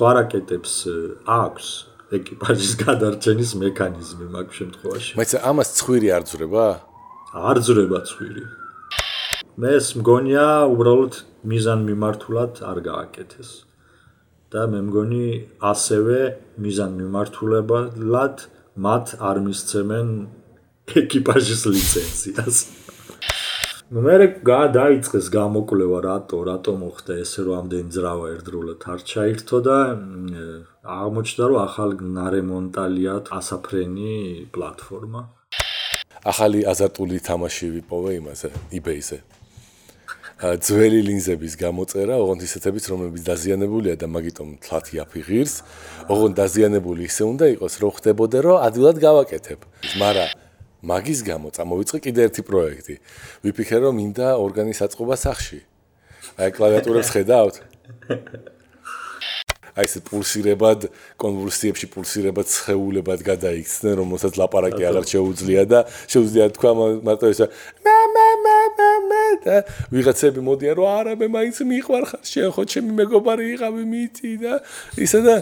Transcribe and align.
სხვა 0.00 0.12
რაკეტებს 0.16 0.74
აქვს 1.28 1.66
ეკიპაჟის 2.16 2.70
გადარჩენის 2.80 3.50
მექანიზმი 3.60 4.26
მაგ 4.32 4.46
შემთხვევაში. 4.58 5.10
მაგრამ 5.20 5.42
ამას 5.50 5.68
ცხვირი 5.76 6.08
არ 6.16 6.24
ძრება? 6.30 6.64
არ 7.36 7.56
ძრება 7.66 7.98
ცხვირი. 8.08 8.44
მეს 9.60 9.86
მგონია 10.00 10.46
უბრალოდ 10.72 11.12
მიზან 11.52 11.80
მიმართულად 11.84 12.52
არ 12.70 12.78
გააკეთეს. 12.88 13.50
და 14.48 14.62
მე 14.72 14.80
მგონი 14.88 15.26
ასევე 15.60 16.18
მიზან 16.64 16.92
მიმართულებად 17.00 18.36
მათ 18.80 19.06
არ 19.20 19.36
მისცემენ 19.44 20.08
ეკიპაჟის 20.96 21.62
ლიცენზიას. 21.72 22.56
მე 23.90 24.26
გადაიწყეს 24.46 25.28
გამოკვლევა 25.34 25.98
რატო 26.04 26.38
რატო 26.46 26.72
მოხდა 26.78 27.14
ესე 27.26 27.42
რომ 27.42 27.54
ამდენი 27.60 27.90
ძრავა 27.90 28.26
ერთდროულად 28.32 28.84
არ 28.86 29.00
ჩაირთო 29.02 29.58
და 29.66 29.78
აღმოჩნდა 30.96 31.44
რომ 31.50 31.58
ახალ 31.58 31.90
ნარემონტალიათ 31.98 33.32
ასაფრენი 33.34 34.12
პლატფორმა 34.54 35.22
ახალი 36.22 36.60
აზარტული 36.70 37.18
თამაში 37.18 37.66
ვიპოვე 37.74 38.12
იმაზე 38.22 38.50
eBay-ზე 38.78 39.18
ძველი 40.40 41.00
ლინზების 41.10 41.54
გამოწერა, 41.60 42.14
ოღონდ 42.16 42.46
ისეთებიც, 42.46 42.84
რომლებიც 42.94 43.22
დაზიანებულია 43.26 43.94
და 44.00 44.06
მაგიტომ 44.08 44.48
თლათი 44.64 45.02
აფიღირს, 45.04 45.54
ოღონდ 46.08 46.34
დაზიანებული 46.40 47.10
ისე 47.10 47.26
უნდა 47.28 47.46
იყოს, 47.58 47.74
რომ 47.82 47.90
ხდებოდე, 47.98 48.38
რომ 48.46 48.56
ადვილად 48.70 48.96
გავაკეთებ. 49.04 49.60
მაგრამ 50.00 50.49
მაგის 50.80 51.20
გამო 51.28 51.48
წამოვიწყე 51.52 51.98
კიდე 52.06 52.20
ერთი 52.28 52.42
პროექტი. 52.46 52.94
ვიფიქრე, 53.44 53.78
რომ 53.84 53.94
მინდა 54.00 54.28
ორგანის 54.40 54.80
აწყობა 54.86 55.16
სახში. 55.20 55.60
აი 56.40 56.50
კლავიატურებს 56.56 57.08
ხედავთ? 57.12 57.54
აი 59.76 59.86
ეს 59.86 59.94
პულსირებად, 60.06 60.88
კონვულსიებში 61.20 61.86
პულსირებად 61.94 62.46
ცხეულებად 62.50 63.20
გადაიქცნენ, 63.22 63.94
რომელსაც 64.02 64.34
ლაპარაკი 64.40 64.82
აღარ 64.90 65.04
შეუძლია 65.06 65.62
და 65.70 65.80
შეუძლია 66.10 66.46
თქვა 66.56 66.70
მარტო 67.06 67.26
ესა 67.30 67.46
მე 67.86 67.96
მე 68.14 68.26
მე 68.44 68.58
მე 68.76 68.90
მე 69.10 69.24
და 69.46 69.56
ვიღაცები 69.94 70.40
მოდიან 70.42 70.74
რომ 70.80 70.88
არა 70.90 71.12
მე 71.22 71.26
მაინც 71.36 71.56
მიყვარხარ 71.70 72.22
შენ 72.26 72.50
ხო 72.56 72.62
ჩემი 72.66 72.92
მეგობარი 72.98 73.44
იყავი 73.54 73.84
მიწი 73.94 74.32
და 74.42 74.52
ისა 74.98 75.20
და 75.22 75.34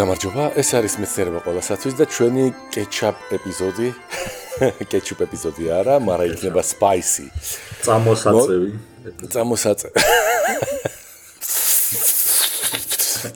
გამარჯობა, 0.00 0.44
ეს 0.56 0.68
არის 0.78 0.94
მეცნიერება 1.02 1.40
ყოველასათვის 1.44 1.94
და 1.98 2.04
ჩვენი 2.08 2.44
კეჩაპ 2.72 3.16
ეპიზოდი. 3.36 3.88
კეჩუპ 4.92 5.18
ეპიზოდი 5.26 5.64
არა, 5.76 5.94
მაგრამ 6.00 6.26
იქნება 6.32 6.62
spicy. 6.64 7.26
წამოსაწევი. 7.84 8.70
წამოსაწევი. 9.34 9.94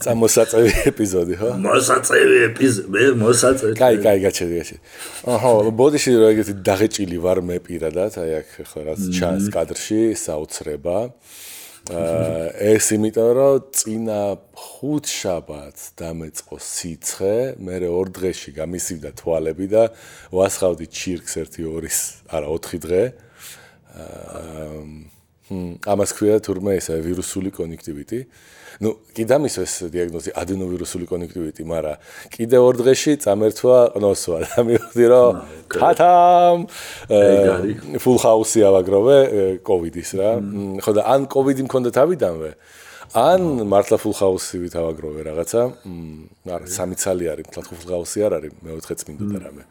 წამოსაწევი 0.05 0.71
ეპიზოდი, 0.89 1.35
ხო? 1.37 1.51
მოსაწევი 1.69 2.37
ეპიზოდი, 2.49 2.89
მე 2.97 3.03
მოსაწევი. 3.25 3.73
კაი, 3.77 3.97
კაი, 4.01 4.19
გაჩერდი, 4.25 4.55
გაჩერდი. 4.61 4.83
აჰა, 5.37 5.51
ბოდიში 5.81 6.11
რა 6.17 6.29
ეგეთი 6.33 6.55
დაღეჭილი 6.65 7.19
ვარ 7.25 7.39
მე 7.45 7.57
პირადად, 7.61 8.13
აი 8.25 8.31
აქ 8.41 8.49
ხო 8.73 8.81
რაც 8.89 9.01
ჩანს 9.13 9.45
კადრში, 9.53 10.01
საოცრება. 10.17 11.13
ეს 11.85 12.87
იმიტომ 12.97 13.31
რომ 13.37 13.65
წინა 13.77 14.21
ხუთ 14.57 15.05
შაბათს 15.05 15.85
დამეწყო 16.01 16.57
სიცხე, 16.57 17.37
მე 17.61 17.77
ორ 17.93 18.09
დღეში 18.09 18.57
გამისივდა 18.57 19.11
თვალები 19.21 19.67
და 19.69 19.83
ვასხავდი 20.33 20.87
ჩირკს 20.89 21.37
1-2-ის, 21.45 21.99
არა 22.33 22.49
4 22.49 22.81
დღე. 22.89 23.03
აა 23.95 25.13
ამას 25.85 26.17
ქვია 26.17 26.41
თურმე 26.41 26.81
ესა 26.81 26.97
ვირუსული 27.05 27.53
კონექტივიტი. 27.53 28.25
Ну, 28.83 28.99
კიდე 29.15 29.37
მისვეს 29.45 29.75
დიაგნოზი 29.95 30.31
ადენოვირუსული 30.35 31.07
კონექტივიტი, 31.07 31.63
მაგრამ 31.63 31.97
კიდე 32.35 32.57
ორ 32.59 32.75
დღეში 32.81 33.13
წამერთვა 33.23 33.79
ყნოსვა. 33.95 34.37
და 34.45 34.59
მივხვდი 34.67 35.05
რომ 35.13 35.33
ქათამ 35.71 36.59
ფულ 38.03 38.17
ხაუსი 38.25 38.61
ავაგროვე 38.69 39.19
კოვიდის 39.63 40.11
რა. 40.19 40.31
ხო 40.83 40.91
და 40.97 41.03
ან 41.07 41.21
კოვიდი 41.31 41.63
მქონდა 41.69 41.91
თავიდანვე, 41.95 42.51
ან 43.15 43.41
მართლა 43.71 43.97
ფულ 44.03 44.15
ხაუსი 44.19 44.57
ვით 44.65 44.75
ავაგროვე 44.75 45.21
რაღაცა. 45.29 45.63
არა, 46.51 46.67
სამი 46.67 46.97
ცალი 46.99 47.27
არის, 47.31 47.47
თქო 47.55 47.63
ფულ 47.79 47.87
ხაუსი 47.95 48.19
არ 48.27 48.33
არის, 48.43 48.53
მეოთხე 48.65 48.95
წმინდა 49.01 49.39
რამე. 49.45 49.65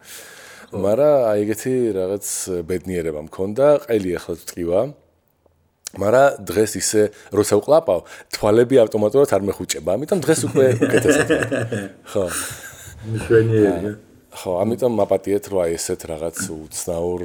მაგრამ 0.73 1.15
აი 1.29 1.37
ეგეთი 1.43 1.73
რაღაც 1.93 2.25
ბედნიერება 2.65 3.21
მქონდა, 3.29 3.65
ყელი 3.85 4.09
ახლა 4.17 4.35
წკივა. 4.41 4.81
მაგრამ 5.93 6.45
დღეს 6.49 6.71
ისე 6.81 7.01
როცა 7.29 7.59
ვყლაპავ, 7.61 7.99
თვალები 8.33 8.75
ავტომატურად 8.81 9.29
არ 9.29 9.43
მეხუჭება, 9.49 9.89
ამიტომ 9.93 10.19
დღეს 10.25 10.41
უკვე 10.49 10.65
უკეთესად. 10.81 11.29
ხო. 12.11 12.25
მშვენიერია. 13.13 13.93
ხო, 14.33 14.51
ამიტომ 14.63 14.93
მაპატიეთ 14.97 15.45
აი 15.53 15.77
ესეთ 15.77 16.01
რაღაც 16.09 16.37
უცნაურ 16.49 17.21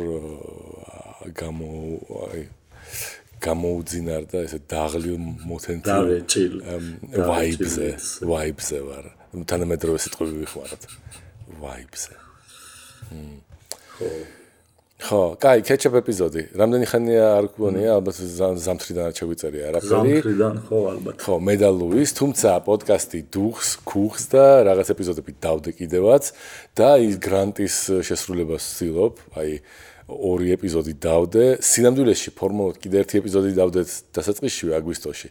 გამო 1.33 1.73
აი 2.29 2.43
გამოუძინარ 3.39 4.23
და 4.29 4.39
ესე 4.45 4.59
დაღლილ 4.69 5.17
მოთენთი 5.49 5.95
ვაიბზე, 7.15 7.89
ვაიბზე 8.27 8.79
ვარ. 8.85 9.05
თანამედროვე 9.49 9.99
სიტყვები 10.05 10.35
ვიხმაროთ. 10.43 10.83
ვაიბზე. 11.63 12.15
ხო. 13.97 14.38
ხო, 14.99 15.39
კაი, 15.39 15.63
კეჩაპ 15.63 15.95
ეპიზოდი. 16.03 16.43
რამდენი 16.59 16.87
ხანია 16.91 17.27
არ 17.39 17.47
გქონია, 17.55 17.91
ალბათ 18.03 18.19
ზამთრიდან 18.59 19.15
შეგვიწერია 19.15 19.69
არაფერი. 19.71 19.95
ზამთრიდან, 19.95 20.55
ხო, 20.67 20.79
ალბათ. 20.91 21.17
ხო, 21.23 21.35
მე 21.39 21.55
და 21.55 21.71
ლუის, 21.71 22.11
თუმცა 22.19 22.51
პოდკასტი 22.67 23.21
დუხს, 23.31 23.69
ქუხს 23.87 24.25
და 24.35 24.45
რაღაც 24.67 24.91
ეპიზოდები 24.99 25.33
დავდე 25.39 25.71
კიდევაც 25.79 26.25
და 26.75 26.91
ის 26.99 27.15
გრანტის 27.15 27.77
შესრულებას 28.11 28.63
ვცდილობ, 28.67 29.15
აი 29.39 29.51
ორი 30.11 30.47
ეპიზოდი 30.59 30.93
დავდე. 30.99 31.43
სინამდვილეში 31.63 32.31
ფორმალურად 32.35 32.77
კიდე 32.83 32.97
ერთი 33.07 33.15
ეპიზოდი 33.23 33.51
დავდეთ 33.55 33.89
დასაწყისში 34.19 34.75
აგვისტოში. 34.83 35.29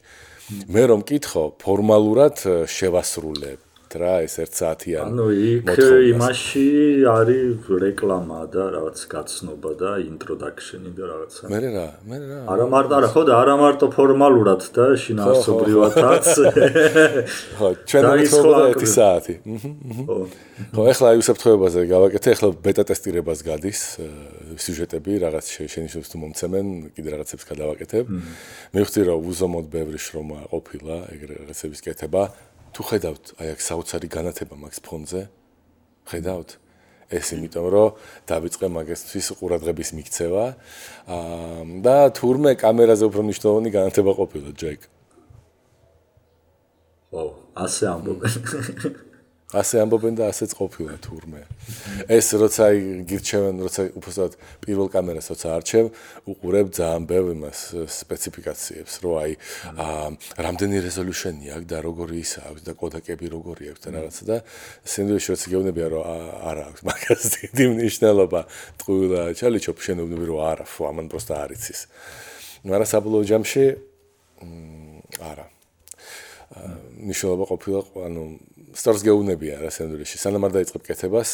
მე 0.71 0.83
რომ 0.95 0.99
მკითხო, 1.03 1.43
ფორმალურად 1.59 2.39
შევასრულებ 2.71 3.66
რა 4.01 4.13
ეს 4.25 4.35
1 4.43 4.57
საათიანი 4.59 5.07
ანუ 5.07 5.25
იქ 5.47 5.79
იმაში 6.11 6.67
არის 7.07 7.69
რეკლამა 7.83 8.39
და 8.53 8.63
რაღაც 8.75 8.99
გაცნობა 9.13 9.71
და 9.81 9.91
ინტროდაქშენი 10.03 10.91
და 10.97 11.03
რაღაცა. 11.11 11.43
მე 11.53 11.59
რა 11.63 11.87
მე 12.09 12.17
რა. 12.23 12.39
არა 12.51 12.65
მარტო 12.73 12.93
არა 12.97 13.09
ხო 13.13 13.21
და 13.29 13.33
არა 13.41 13.55
მარტო 13.61 13.85
ფორმალურად 13.97 14.61
და 14.75 14.85
შინაარსობრივადაც. 15.03 16.27
ხო 17.59 17.67
ჩვენ 17.87 18.03
მithobda 18.19 18.63
1 18.75 18.91
საათი. 18.97 19.35
ხო. 19.45 20.81
ეხლა 20.91 21.07
აი 21.13 21.17
უსაფრთხოებაზე 21.21 21.79
გავაკეთე 21.93 22.27
ეხლა 22.35 22.49
ბეტა 22.65 22.83
ტესტირებას 22.89 23.39
გადის 23.45 23.81
სიუჟეტები 24.57 25.11
რაღაც 25.23 25.45
შენიშნებს 25.69 26.07
თუ 26.11 26.17
მომცემენ 26.23 26.67
კიდე 26.97 27.09
რაღაცებს 27.13 27.45
გადავაკეთებ. 27.51 28.05
მე 28.73 28.79
ვხდი 28.83 29.01
რომ 29.07 29.19
უზომოდ 29.31 29.65
ბევრი 29.69 29.99
შრომა 30.01 30.39
ყოფილა 30.51 30.97
ეგრე 31.13 31.33
რაღაცების 31.45 31.81
კეთება 31.85 32.23
თუ 32.75 32.81
ხედავთ 32.89 33.25
აი 33.39 33.47
აქ 33.55 33.61
საოცარი 33.67 34.07
განათება 34.11 34.55
მაქვს 34.59 34.81
ფონზე 34.87 35.21
ხედავთ? 36.11 36.49
ეს 37.07 37.27
იმიტომ 37.31 37.67
რომ 37.71 37.95
დავიწყე 38.27 38.67
მაგასთვის 38.67 39.27
ყურადღების 39.39 39.89
მიქცევა 39.95 40.45
აა 41.07 41.63
და 41.85 41.97
თურმე 42.11 42.51
კამერაზე 42.59 43.07
უფრო 43.07 43.21
მნიშვნელოვანი 43.27 43.69
განათება 43.71 44.11
ყოფილა 44.19 44.51
ჯეკ. 44.59 44.81
ო 47.15 47.23
ასე 47.55 47.83
ამბობენ 47.95 49.06
ასე 49.47 49.79
ამბობენ 49.79 50.19
და 50.19 50.27
ასეც 50.27 50.51
ყოფილა 50.59 50.99
თურმე. 50.99 51.47
ეს 52.11 52.35
როცა 52.35 52.65
გირჩევენ, 53.07 53.55
როცა 53.63 53.81
უბრალოდ 53.95 54.33
პირველ 54.59 54.87
კამერას 54.91 55.27
როცა 55.31 55.47
არჩევ, 55.55 55.85
უყურებ 56.27 56.67
ძალიან 56.75 57.03
ბევრ 57.07 57.27
იმას 57.31 57.59
სპეციფიკაციებს, 57.87 58.93
რომ 59.07 59.13
აი 59.23 59.31
რამდენი 60.35 60.77
რეზოლუცია 60.83 61.31
აქვს 61.63 61.67
და 61.71 61.77
როგორი 61.79 62.15
ისა 62.27 62.41
აქვს 62.43 62.61
და 62.67 62.71
კოდაკები 62.75 63.25
როგორი 63.31 63.63
აქვს 63.71 63.81
და 63.87 63.89
რაღაცა 63.95 64.23
და 64.27 64.37
სინდრომი 64.83 65.21
როცა 65.31 65.47
გეუბნებია 65.47 65.87
რომ 65.95 66.03
არა 66.43 66.63
აქვს 66.67 66.81
მაგას 66.91 67.23
დიდი 67.39 67.65
მნიშვნელობა 67.71 68.41
ტყუილა 68.83 69.21
ჩალიჩო 69.31 69.71
შენობები 69.79 70.25
რომ 70.27 70.39
არა, 70.43 70.65
ფუ 70.67 70.81
ამან 70.91 71.05
პროსტა 71.07 71.33
არიცის. 71.47 71.79
მაგრამ 72.67 72.87
საბოლოო 72.91 73.23
ჯამში 73.31 73.63
არა. 75.23 75.45
მნიშვნელობა 77.03 77.45
ყოფილა, 77.51 77.79
ანუ 78.07 78.23
სწორს 78.77 79.01
გეუბნებია 79.07 79.61
რა 79.63 79.71
სენდრიში 79.73 80.21
სანამ 80.21 80.47
არ 80.47 80.57
დაიწყებ 80.57 80.83
კეთებას 80.87 81.31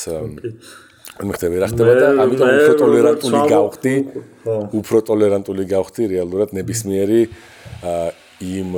მე 1.23 1.33
ხდება 1.35 1.63
რა 1.63 1.67
ხდება 1.73 1.93
და 1.99 2.07
ამიტომ 2.23 2.53
უფრო 2.57 2.75
ტოლერანტული 2.83 3.41
გავხდი 3.53 3.95
უფრო 4.79 4.97
ტოლერანტული 5.09 5.63
გავხდი 5.73 6.07
რეალურად 6.13 6.55
ნებისმიერი 6.57 7.21
იმ 8.43 8.69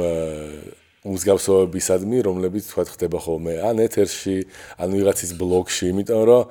მსგავსობებისადმი, 1.05 2.21
რომლებიც 2.25 2.69
თქვა 2.71 2.85
ხდება 2.89 3.19
ხოლმე 3.21 3.59
ან 3.61 3.81
ეთერში, 3.85 4.37
ან 4.81 4.95
ვიღაცის 4.97 5.31
ბლოგში, 5.37 5.91
იმიტომ 5.93 6.21
რომ 6.25 6.49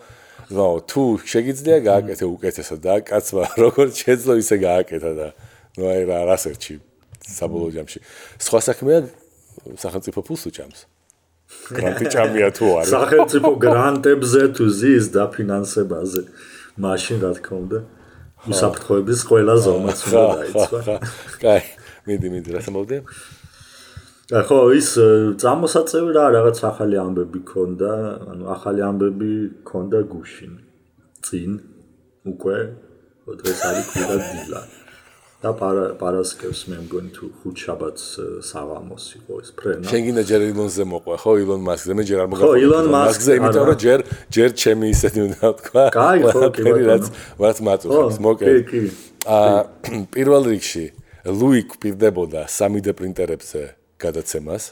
ნო 0.54 0.66
თუ 0.86 1.02
შეგიძლია 1.26 1.78
გააკეთე 1.82 2.24
უკეთესად 2.28 2.80
და 2.84 2.94
კაცმა 3.02 3.44
როგორც 3.64 3.98
შეძლო 4.04 4.38
ისე 4.38 4.56
გააკეთა 4.62 5.12
და 5.18 5.28
ნუ 5.78 5.84
აი 5.90 6.02
რა 6.06 6.18
რასერჩი 6.30 6.74
საბოლოო 7.24 7.70
ჯამში. 7.74 7.98
სხვა 8.38 8.60
საქმეა 8.68 8.98
სახელმწიფო 9.80 10.20
ფულს 10.22 10.44
უჭამს. 10.52 10.80
გრანტი 11.76 12.06
ჭამია 12.14 12.48
თუ 12.56 12.66
არის. 12.78 12.90
სახელმწიფო 12.94 13.50
გრანტებზე 13.64 14.42
თუ 14.56 14.64
ზის 14.78 15.04
დაფინანსებაზე. 15.16 16.22
მაშინ 16.84 17.16
რა 17.24 17.30
თქმა 17.38 17.56
უნდა 17.64 17.78
საფრთხოების 18.60 19.20
ყველა 19.28 19.54
ზომაც 19.64 19.98
უნდა 20.04 20.22
დაიწყო. 20.34 20.78
კაი, 21.42 21.62
მიდი 22.06 22.28
მიდი 22.34 22.50
რა 22.54 22.60
თქმა 22.64 22.80
ხო, 24.24 24.58
ის 24.72 24.88
წამოსაწევი 25.36 26.10
რა 26.16 26.26
რაღაც 26.32 26.58
ახალი 26.64 26.96
ამბები 26.96 27.40
ქონდა, 27.44 27.92
ანუ 28.32 28.44
ახალი 28.56 28.80
ამბები 28.88 29.32
ქონდა 29.68 29.98
გუშინ. 30.08 30.52
წინ 31.24 31.50
უკვე 32.32 32.56
დღეს 33.40 33.60
არის 33.68 33.86
კვირა 33.92 34.16
დილა. 34.24 34.60
და 35.44 35.50
პარასკევს 36.00 36.60
მე 36.72 36.76
მგონი 36.88 37.10
თუ 37.12 37.26
ხუთ 37.42 37.56
შაბათს 37.60 38.04
საღამოს 38.48 39.04
იყო 39.20 39.32
ეს 39.44 39.50
ფრენა. 39.52 39.84
შენ 39.92 40.00
გინდა 40.06 40.22
ჯერ 40.24 40.40
ილონზე 40.48 40.84
მოყვა, 40.88 41.16
ხო, 41.20 41.32
ილონ 41.44 41.60
მასკზე, 41.68 41.92
მე 41.98 42.04
ჯერ 42.08 42.18
არ 42.24 42.28
მოგაყვა. 42.32 42.48
ხო, 42.48 42.60
ილონ 42.64 42.86
მასკზე, 42.94 43.32
იმიტომ 43.38 43.64
რომ 43.68 43.78
ჯერ 43.84 44.00
ჯერ 44.32 44.50
ჩემი 44.62 44.86
ისეთი 44.94 45.20
უნდა 45.28 45.46
თქვა. 45.60 45.84
კაი, 45.92 46.20
ხო, 46.32 46.42
კი 46.48 46.62
ბატონო. 46.64 46.88
რაც 46.88 47.04
რაც 47.44 47.56
მაწუხებს, 47.68 48.16
მოკე. 48.24 48.46
კი, 48.48 48.62
კი. 48.72 48.82
აა 49.24 49.58
პირველ 50.14 50.42
რიგში 50.48 50.86
ლუი 51.28 51.60
კვირდებოდა 51.76 52.42
3D 52.48 52.88
პრინტერებზე 52.96 53.60
გადაცემას. 54.00 54.64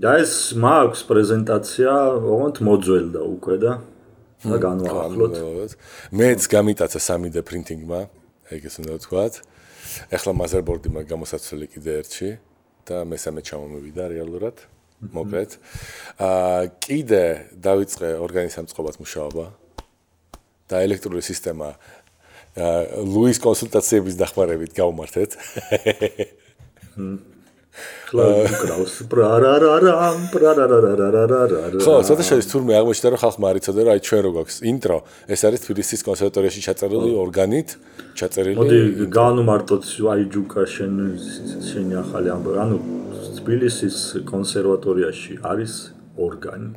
და 0.00 0.10
ეს 0.22 0.54
მაქვს 0.54 1.00
პრეზენტაცია, 1.10 1.92
ოღონდ 2.24 2.56
მოძველდა 2.62 3.20
უკვე 3.20 3.56
და 3.60 3.72
და 4.46 4.56
განვაახლოთ. 4.56 5.74
მეც 6.14 6.40
გამიტაცა 6.48 6.98
3D 7.04 7.36
პრინტინგმა, 7.44 8.00
ეგ 8.54 8.60
ეს 8.70 8.74
უნდა 8.80 8.92
ვთქვათ. 8.96 9.34
ეხლა 10.10 10.32
motherboard-ი 10.40 10.90
მაგ 10.94 11.04
გამოსაცვლელი 11.10 11.66
კიდე 11.74 11.92
ერთში 12.00 12.30
და 12.88 13.04
მესამე 13.06 13.40
ჩამომივიდა 13.46 14.04
რეალურად. 14.14 14.56
მოკლედ. 15.00 15.56
აა 16.20 16.68
კიდე 16.84 17.24
დავიწყე 17.56 18.08
ორგანიზამწყობად 18.20 19.00
მუშაობა 19.00 19.46
და 20.68 20.76
ელექტრული 20.84 21.24
სისტემა 21.24 21.68
აა 22.60 23.00
ლუის 23.08 23.38
კონსულტაციების 23.40 24.14
დახმარებით 24.20 24.76
გავმართეთ. 24.76 25.30
კლაუს 28.10 28.94
პრარარარამ 29.06 30.18
პრარარარარარარა 30.34 31.78
ხო, 31.78 31.94
ცოტა 32.02 32.24
შეიძლება 32.26 32.50
თურმე 32.50 32.72
აღმოჩნდა 32.80 33.08
რომ 33.14 33.20
ხალხმა 33.22 33.46
არ 33.50 33.56
იცოდა 33.60 33.80
აი 33.94 34.00
ჩვენ 34.06 34.20
რო 34.26 34.30
გვაქვს 34.34 34.56
ინტრო, 34.70 34.98
ეს 35.30 35.40
არის 35.46 35.60
თბილისის 35.66 36.00
კონსერვატორიაში 36.08 36.60
ჩაწერილი 36.66 37.10
ორგანით, 37.24 37.68
ჩაწერილი. 38.18 38.56
მოდი 38.58 38.78
განუმარტოთ 39.14 39.82
აი 40.10 40.22
ჯუკა 40.34 40.62
შენ 40.74 40.92
შენი 41.70 41.94
ახალი 42.02 42.28
ამბავი. 42.34 42.58
ანუ 42.64 42.76
თბილისის 43.38 43.96
კონსერვატორიაში 44.26 45.32
არის 45.46 45.72
ორგანი. 46.18 46.70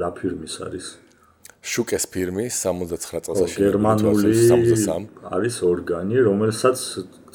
რა 0.00 0.10
ფირმის 0.14 0.54
არის? 0.64 0.86
შუკეს 1.60 2.04
ფირმის 2.08 2.54
69 2.56 3.20
წელს 3.26 3.40
აშენებული 3.44 3.64
გერმანული 3.68 4.30
63 4.32 5.08
არის 5.28 5.56
ორგანი, 5.66 6.16
რომელსაც 6.24 6.78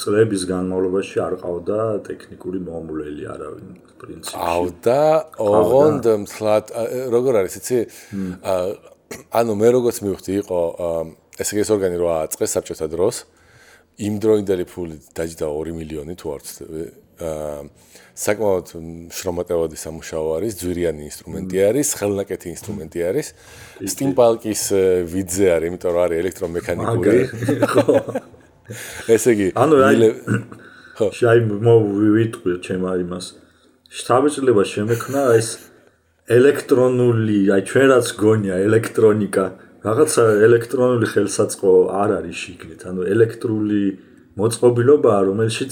წლების 0.01 0.43
განმავლობაში 0.49 1.17
არ 1.23 1.33
ყავდა 1.43 1.79
ტექნიკური 2.07 2.59
მომვლელი 2.65 3.23
არავინ 3.31 3.69
პრინციპში. 4.01 4.35
ყავდა, 4.35 5.01
ოღონდ 5.39 6.05
მთლად 6.25 6.65
როგორ 7.15 7.33
არის, 7.41 7.53
იცი? 7.61 7.79
ანუ 9.31 9.51
მე 9.61 9.69
როგორც 9.77 9.97
მივხვდი, 10.03 10.31
იყო 10.43 10.59
ესე 11.39 11.51
იგი 11.55 11.61
ეს 11.63 11.71
ორგანი 11.75 11.97
რო 12.01 12.07
აწყეს 12.25 12.51
საბჭოთა 12.55 12.87
დროს, 12.91 13.15
იმ 13.95 14.13
დროინდელი 14.19 14.65
ფული 14.67 14.95
დაჯდა 15.15 15.47
2 15.47 15.75
მილიონი 15.79 16.13
თუ 16.19 16.25
არ 16.35 16.41
ვცდები. 16.43 16.83
აა 17.15 17.59
საკმაოდ 18.15 18.69
შრომატევადი 19.11 19.75
სამუშაო 19.75 20.27
არის, 20.39 20.55
ძვირიანი 20.55 21.03
ინსტრუმენტი 21.11 21.57
არის, 21.67 21.87
ხელნაკეთი 21.99 22.47
ინსტრუმენტი 22.55 22.99
არის. 23.11 23.27
სტიმპალკის 23.91 24.63
ვიძე 25.11 25.47
არის, 25.55 25.67
იმიტომ 25.71 25.91
რომ 25.95 26.03
არის 26.05 26.17
ელექტრომექანიკური. 26.23 27.17
ხო. 27.75 27.95
ესე 29.15 29.35
იგი, 29.35 29.47
ანუ 29.55 29.75
ხო, 30.97 31.07
შაი 31.11 31.39
მოვიტყვი 31.67 32.51
ჩემ 32.65 32.85
იმას. 33.03 33.25
შტაბეჭლება 33.95 34.63
შემექნა 34.63 35.21
ეს 35.35 35.49
ელექტრონული, 36.31 37.39
აი 37.53 37.61
ჩვენ 37.69 37.85
რაც 37.91 38.07
გონია 38.19 38.55
ელექტრონიკა, 38.67 39.45
რაღაცა 39.85 40.23
ელექტრონული 40.47 41.07
ხელსაწყო 41.13 41.71
არ 42.01 42.09
არის 42.19 42.37
შიგნით, 42.43 42.81
ანუ 42.89 43.01
ელექტრული 43.13 43.83
მოწყობილობაა, 44.39 45.19
რომელშიც 45.29 45.71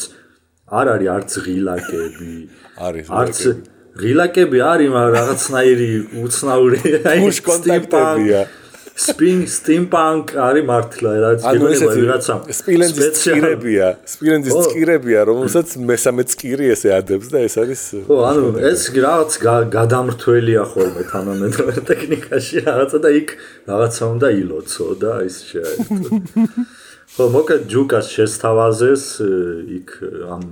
არ 0.79 0.87
არის 0.93 1.09
არც 1.15 1.31
ღილაკები. 1.45 2.35
არის 2.87 3.07
არც 3.21 3.37
ღილაკები 4.03 4.57
არის, 4.71 4.89
მაგრამ 4.93 5.13
რაღაცნაირი 5.17 5.89
უცნაური 6.23 6.79
აი 7.09 7.19
კონტაქტებია. 7.47 8.41
Spin 8.95 9.45
steampunk 9.49 10.35
არის 10.37 10.65
მართლა 10.69 11.11
რაც 11.23 11.39
გიგონება 11.43 11.87
რაღაცა 11.97 12.35
სპილენდის 12.59 13.07
წკირებია 13.17 13.87
სპილენდის 14.13 14.57
წკირებია 14.67 15.19
რომელსაც 15.29 15.73
მესამე 15.91 16.23
წკირი 16.33 16.69
ესე 16.75 16.93
ადებს 16.99 17.33
და 17.33 17.41
ეს 17.47 17.55
არის 17.63 17.81
ხო 18.09 18.17
ანუ 18.29 18.45
ეს 18.69 18.81
რაღაც 18.93 19.31
გადამრთველია 19.77 20.63
ხოლმე 20.73 21.03
თანამედროვე 21.09 21.77
ტექნიკაში 21.89 22.65
რაღაცა 22.69 22.97
და 23.05 23.09
იქ 23.21 23.29
რაღაცა 23.71 24.03
უნდა 24.13 24.27
ილოცო 24.41 24.87
და 25.01 25.13
ის 25.25 25.35
შეიძლება 25.49 26.13
ხო, 27.17 27.25
მოკეთ 27.33 27.61
ჯუკას 27.69 28.07
შესთავაზეს 28.13 29.03
იქ 29.79 29.89
ამ 30.37 30.45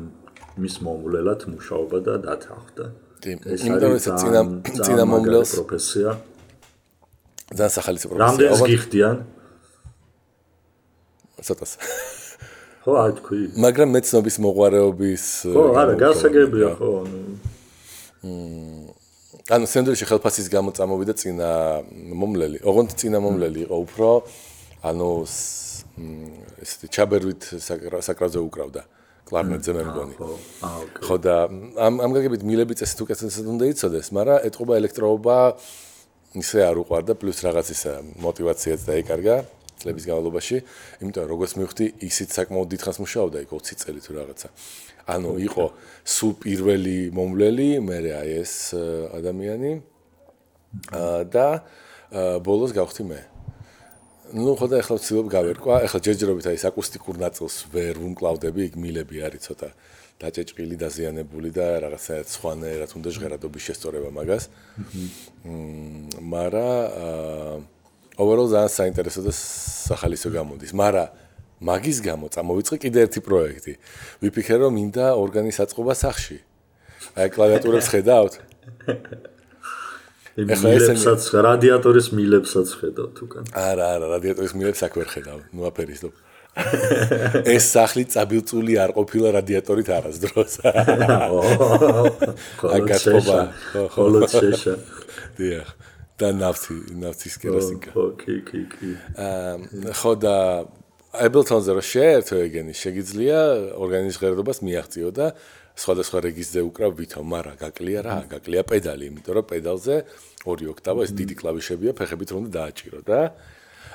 მის 0.62 0.76
მომვლელად 0.86 1.46
მუშაობა 1.50 1.98
და 2.06 2.14
დათანხმდა. 2.26 2.86
ეს 3.22 3.62
არის 3.70 4.06
წინა 4.22 4.42
წინა 4.82 5.04
მომვლელს 5.10 5.52
პროფესია. 5.58 6.10
ძალიან 7.52 7.74
სახალისო 7.78 8.08
პროფესია. 8.10 8.28
რამდენს 8.28 8.62
გიხდიან? 8.72 9.16
ცოტას. 11.42 11.72
ხო, 12.84 12.92
აი 12.98 13.12
თქვი. 13.20 13.40
მაგრამ 13.62 13.90
მეცნობის 13.94 14.36
მოღვარეობის 14.42 15.26
ხო, 15.54 15.64
არა, 15.82 15.94
გასაგებია 16.02 16.70
ხო, 16.80 16.90
ანუ 17.06 17.20
მმ 18.26 18.82
ანუ 19.52 19.66
სენდვიჩი 19.68 20.06
ხელფასის 20.08 20.48
გამო 20.54 20.72
წამოვიდა 20.78 21.14
წინა 21.18 21.50
მომლელი. 22.16 22.58
ოღონდ 22.64 22.90
წინა 22.96 23.20
მომლელი 23.20 23.60
იყო 23.68 23.78
უფრო 23.86 24.10
ანუ 24.88 25.10
ესეთი 26.62 26.88
ჩაბერვით 26.96 27.42
საკრაზე 27.60 28.40
უკრავდა 28.48 28.82
კლარნეტზე 29.28 29.72
მე 29.76 29.84
მგონი. 29.92 30.16
ხო 31.04 31.16
და 31.20 31.36
ამ 31.76 31.94
ამ 32.06 32.12
გაგებით 32.16 32.42
მილები 32.48 32.74
წესით 32.80 33.00
უკეთესად 33.06 33.46
უნდა 33.50 33.66
იცოდეს, 33.74 34.08
მაგრამ 34.16 34.40
ეთყობა 34.48 34.74
ელექტროობა 34.82 35.38
ისე 36.38 36.64
არ 36.64 36.80
უყვარდა, 36.86 37.16
პლუს 37.20 37.44
რაღაც 37.44 37.68
ისა 37.76 37.94
мотиваციაც 38.24 38.86
დაიკარგა 38.88 39.36
წლების 39.82 40.06
განმავლობაში, 40.08 40.58
იმიტომ 41.02 41.24
რომ 41.26 41.32
როგორც 41.34 41.52
მივხვდი, 41.58 41.86
ისიც 42.08 42.30
საკმაოდ 42.38 42.68
დიდხანს 42.72 43.00
მუშაობდა, 43.02 43.38
იქ 43.44 43.52
20 43.58 43.82
წელი 43.82 44.00
თუ 44.06 44.12
რაღაცა. 44.22 44.48
ანუ 45.12 45.32
იყო 45.50 45.66
სულ 46.06 46.34
პირველი 46.46 46.98
მომვლელი, 47.18 47.70
მე 47.82 47.98
აი 48.22 48.30
ეს 48.46 48.54
ადამიანი 49.18 49.72
და 51.34 51.48
ბოლოს 52.46 52.72
გავხდი 52.72 53.04
მე. 53.10 53.20
ну 54.32 54.56
ხო 54.56 54.66
და 54.72 54.80
ახლა 54.80 54.96
ვცდილობ 54.96 55.28
გავერკვა. 55.28 55.74
ახლა 55.84 56.00
ჯერჯერობით 56.00 56.46
აი 56.48 56.56
ეს 56.56 56.66
აკუსტიკურ 56.72 57.16
ნაწილს 57.20 57.68
ვერ 57.74 58.00
უმკლავდები, 58.00 58.72
იქ 58.72 58.76
მილები 58.80 59.20
არის 59.28 59.42
ცოტა. 59.52 59.68
აა 59.68 60.01
დაჭეჭყილი 60.22 60.76
დაზიანებული 60.78 61.50
და 61.50 61.66
რაღაცა 61.86 62.16
სხვანაირად 62.30 62.92
უნდა 62.98 63.10
ჟღერადობის 63.16 63.64
შესწორება 63.68 64.10
მაგას 64.18 64.44
მმ 65.46 66.22
მარა 66.32 66.70
overall 68.22 68.48
ძალიან 68.54 68.72
საინტერესო 68.78 69.22
და 69.26 69.34
სახალისო 69.88 70.30
გამოდის 70.38 70.72
მარა 70.78 71.06
მაგის 71.62 71.98
გამო 72.06 72.26
წამოვიწყე 72.34 72.78
კიდე 72.86 73.00
ერთი 73.06 73.20
პროექტი 73.26 73.74
ვიფიქრე 74.22 74.58
რომ 74.62 74.72
მინდა 74.78 75.06
ორგანის 75.18 75.58
აწყობა 75.66 75.94
სახში 75.98 76.38
აი 77.18 77.28
კლავიატურებს 77.34 77.88
ხედავთ 77.94 78.34
მილებსაც 80.38 81.22
რადიატორის 81.44 82.08
მილებსაც 82.16 82.68
ხედავთ 82.80 83.18
უკან. 83.26 83.44
არა, 83.52 83.86
არა, 84.00 84.08
რადიატორის 84.16 84.54
მილებს 84.56 84.82
აქ 84.88 84.94
ვერ 84.96 85.10
ხედავ. 85.12 85.40
ნუ 85.52 85.62
აფერის 85.68 86.00
დო. 86.08 86.10
ეს 86.52 87.64
სახლი 87.72 88.04
წაბილწული 88.12 88.76
არ 88.84 88.92
ყოფილა 88.98 89.30
რადიატორით 89.40 89.88
არასდროს. 89.88 90.54
აკაცობა. 92.76 93.38
ხოლო 93.96 94.28
შეშა. 94.28 94.76
დიახ. 95.40 95.70
და 96.22 96.28
ნავთი, 96.38 96.76
ნავთის 97.02 97.36
კეროსინკა. 97.42 97.92
ხო, 97.96 98.04
კი, 98.20 98.36
კი, 98.46 98.60
კი. 98.70 98.90
აა 99.18 99.96
ხო 99.98 100.12
და 100.22 100.36
Ableton-ზე 101.18 101.72
რო 101.74 101.82
შეერთო 101.82 102.36
ეგენი, 102.46 102.78
შეგიძლია 102.78 103.38
ორგანიზმის 103.74 104.20
ღერადობას 104.22 104.62
მიაღწიო 104.62 105.10
და 105.18 105.34
სხვადასხვა 105.82 106.18
რეგისტრზე 106.30 106.62
უკრავ 106.62 106.92
ვითომ, 107.00 107.26
მაგრამ 107.26 107.56
გაკლია 107.58 108.00
რა, 108.06 108.18
გაკლია 108.32 108.62
პედალი, 108.70 109.10
იმიტომ 109.10 109.34
რომ 109.40 109.46
პედალზე 109.50 109.96
ორი 110.46 110.66
ოქტავა 110.72 111.10
ეს 111.10 111.12
დიდი 111.18 111.36
კლავიშებია, 111.42 111.92
ფეხებით 111.98 112.30
რომ 112.38 112.44
დააჭირო 112.54 113.02
და 113.02 113.20
აა 113.34 113.51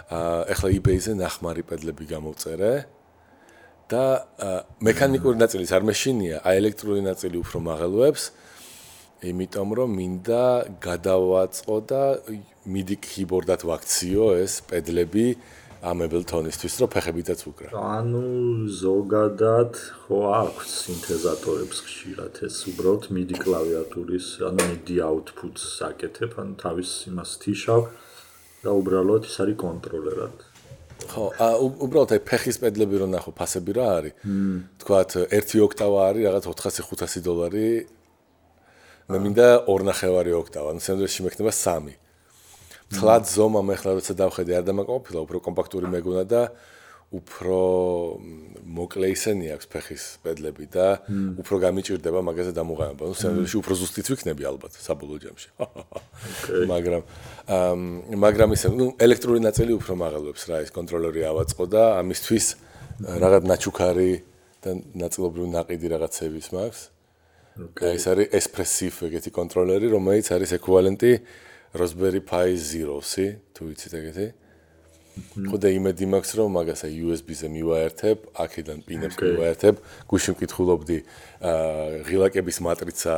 ეხლა 0.07 0.69
eBay-ზე 0.71 1.13
ნახმარი 1.19 1.63
პედლები 1.67 2.05
გამოვწერე 2.07 2.73
და 3.91 4.05
მექანიკური 4.83 5.37
ნაწილის 5.39 5.71
არ 5.75 5.83
მეშინია, 5.87 6.37
აი 6.47 6.55
ელექტრული 6.63 7.03
ნაწილი 7.07 7.37
უფრო 7.43 7.59
მაღელვებს, 7.67 8.23
იმიტომ 9.31 9.69
რომ 9.79 9.91
მინდა 9.99 10.47
გადავაწყო 10.83 11.77
და 11.91 12.03
MIDI 12.67 12.97
keyboard-ად 13.03 13.63
ვაქციო 13.67 14.27
ეს 14.43 14.63
პედლები 14.71 15.27
ამ 15.87 16.03
Ableton-ისთვის, 16.07 16.75
რომ 16.83 16.89
ფეხებითაც 16.95 17.41
უკრა. 17.47 17.69
ანუ 17.75 18.27
ზოგადად 18.67 19.73
ხო 20.07 20.19
აქვს 20.43 20.69
სინთეზატორებს 20.83 21.79
ხშირად 21.87 22.35
ეს 22.47 22.57
უბრალოდ 22.71 23.05
MIDI 23.15 23.37
კლავიატურის, 23.39 24.27
ანუ 24.51 24.61
MIDI 24.71 24.97
output-ს 25.03 25.83
აკეთებ, 25.91 26.31
ანუ 26.43 26.53
თავის 26.59 26.91
იმას 27.11 27.31
თიშავ 27.43 27.83
და 28.67 28.71
უბრალოდ 28.75 29.23
ის 29.31 29.37
არის 29.43 29.57
კონტროლერად. 29.63 30.37
ხო, 31.07 31.25
ა 31.39 31.47
უბრალოდ 31.63 32.11
აი 32.17 32.21
ფეხის 32.27 32.57
პედლები 32.59 32.99
რო 32.99 33.07
ნახო, 33.07 33.31
ფასები 33.31 33.73
რა 33.79 33.87
არის? 34.01 34.15
თქვათ 34.83 35.11
1 35.31 35.63
ოქტავა 35.67 35.99
არის, 36.11 36.23
რაღაც 36.27 36.45
400-500 36.51 37.23
დოლარი. 37.23 37.69
მე 39.07 39.19
მინდა 39.23 39.47
2.5 39.71 40.35
ოქტავა, 40.43 40.67
ანუ 40.75 40.81
სენდვიჩი 40.83 41.21
მექნება 41.31 41.53
3. 41.55 41.95
თლად 42.91 43.23
ზომა 43.27 43.61
მე 43.67 43.75
ხლა 43.79 43.93
როცა 43.99 44.13
დავხედე 44.19 44.53
არ 44.59 44.65
დამაკმაყოფილა, 44.67 45.19
უფრო 45.27 45.39
კომპაქტური 45.47 45.87
მეგონა 45.91 46.25
და 46.27 46.43
უფრო 47.15 47.59
მოკლე 48.67 49.13
ისენი 49.15 49.53
აქვს 49.55 49.69
ფეხის 49.71 50.05
პედლები 50.27 50.67
და 50.75 50.87
უფრო 51.39 51.57
გამიჭirdება 51.63 52.19
მაგაზე 52.27 52.53
დამოღამება. 52.59 53.03
ნუ 53.07 53.15
სენდვიჩში 53.15 53.57
უფრო 53.63 53.75
ზუსტიც 53.79 54.07
ვიქნები 54.11 54.43
ალბათ 54.51 54.73
საბოლოო 54.75 55.19
ჯამში. 55.23 55.49
მაგრამ 56.67 57.03
მაგრამ 58.27 58.49
ისე 58.59 58.69
ნუ 58.75 58.87
ელექტრული 58.99 59.41
ნაწილი 59.47 59.73
უფრო 59.79 59.93
მაღალობს 60.03 60.43
რა, 60.51 60.57
ის 60.67 60.71
კონტროლერი 60.75 61.23
ავაწყო 61.31 61.65
და 61.71 61.83
ამისთვის 62.03 62.47
რაღაც 63.23 63.43
ნაჩუქარი 63.55 64.13
და 64.67 64.71
ნაწილობრივ 64.99 65.45
ناقიდი 65.55 65.87
რაღაცების 65.95 66.47
მაქვს. 66.59 66.83
და 67.57 67.87
ეს 67.97 68.05
არის 68.11 68.27
ესპრესივ 68.35 68.93
ეგეთი 69.07 69.31
კონტროლერი, 69.31 69.87
რომელიც 69.95 70.27
არის 70.35 70.51
ეკუვალენტი 70.59 71.13
Raspberry 71.77 72.21
Pi 72.21 72.53
Zero-ს, 72.57 73.15
თუ 73.55 73.63
იცით 73.73 73.95
ეგეთი. 73.95 74.27
აა 74.27 74.46
ხოდა 75.17 75.69
იმედი 75.73 76.07
მაქვს 76.13 76.33
რომ 76.37 76.51
მაგასა 76.57 76.89
USB-ზე 76.93 77.49
მივაერთებ, 77.53 78.19
აქედან 78.45 78.79
პინებს 78.85 79.17
მივაერთებ, 79.21 79.81
გუშინ 80.11 80.37
მკითხულობდი 80.37 80.99
ღილაკების 82.09 82.59
матриცა 82.67 83.17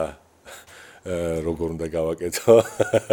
როგორ 1.47 1.69
უნდა 1.79 1.87
გავაკეთო 1.95 2.55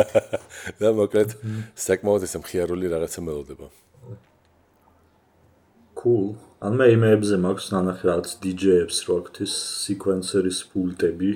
და 0.81 0.89
მოკლედ 0.99 1.29
mhm. 1.37 1.61
საკმაოდ 1.85 2.25
ესე 2.27 2.41
მხიარული 2.41 2.91
რაღაცა 2.93 3.21
მელოდება. 3.25 3.67
cool. 5.95 6.35
ან 6.65 6.77
მე 6.81 6.85
იმეებზე 6.97 7.37
მაქვს 7.45 7.67
ნანახი 7.73 8.03
რაღაც 8.09 8.29
DJ-ებს 8.41 8.97
რო 9.05 9.13
აქვთ 9.21 9.35
ის 9.45 9.53
სეკვენსერის 9.85 10.59
პულტები 10.73 11.31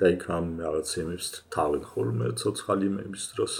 და 0.00 0.10
იქ 0.16 0.22
ამ 0.32 0.46
რაღაც 0.64 0.88
იმებს 1.02 1.26
თავენ 1.54 1.82
ხოლმე 1.92 2.26
ცოცხალი 2.40 2.86
იმების 2.90 3.24
დროს 3.36 3.54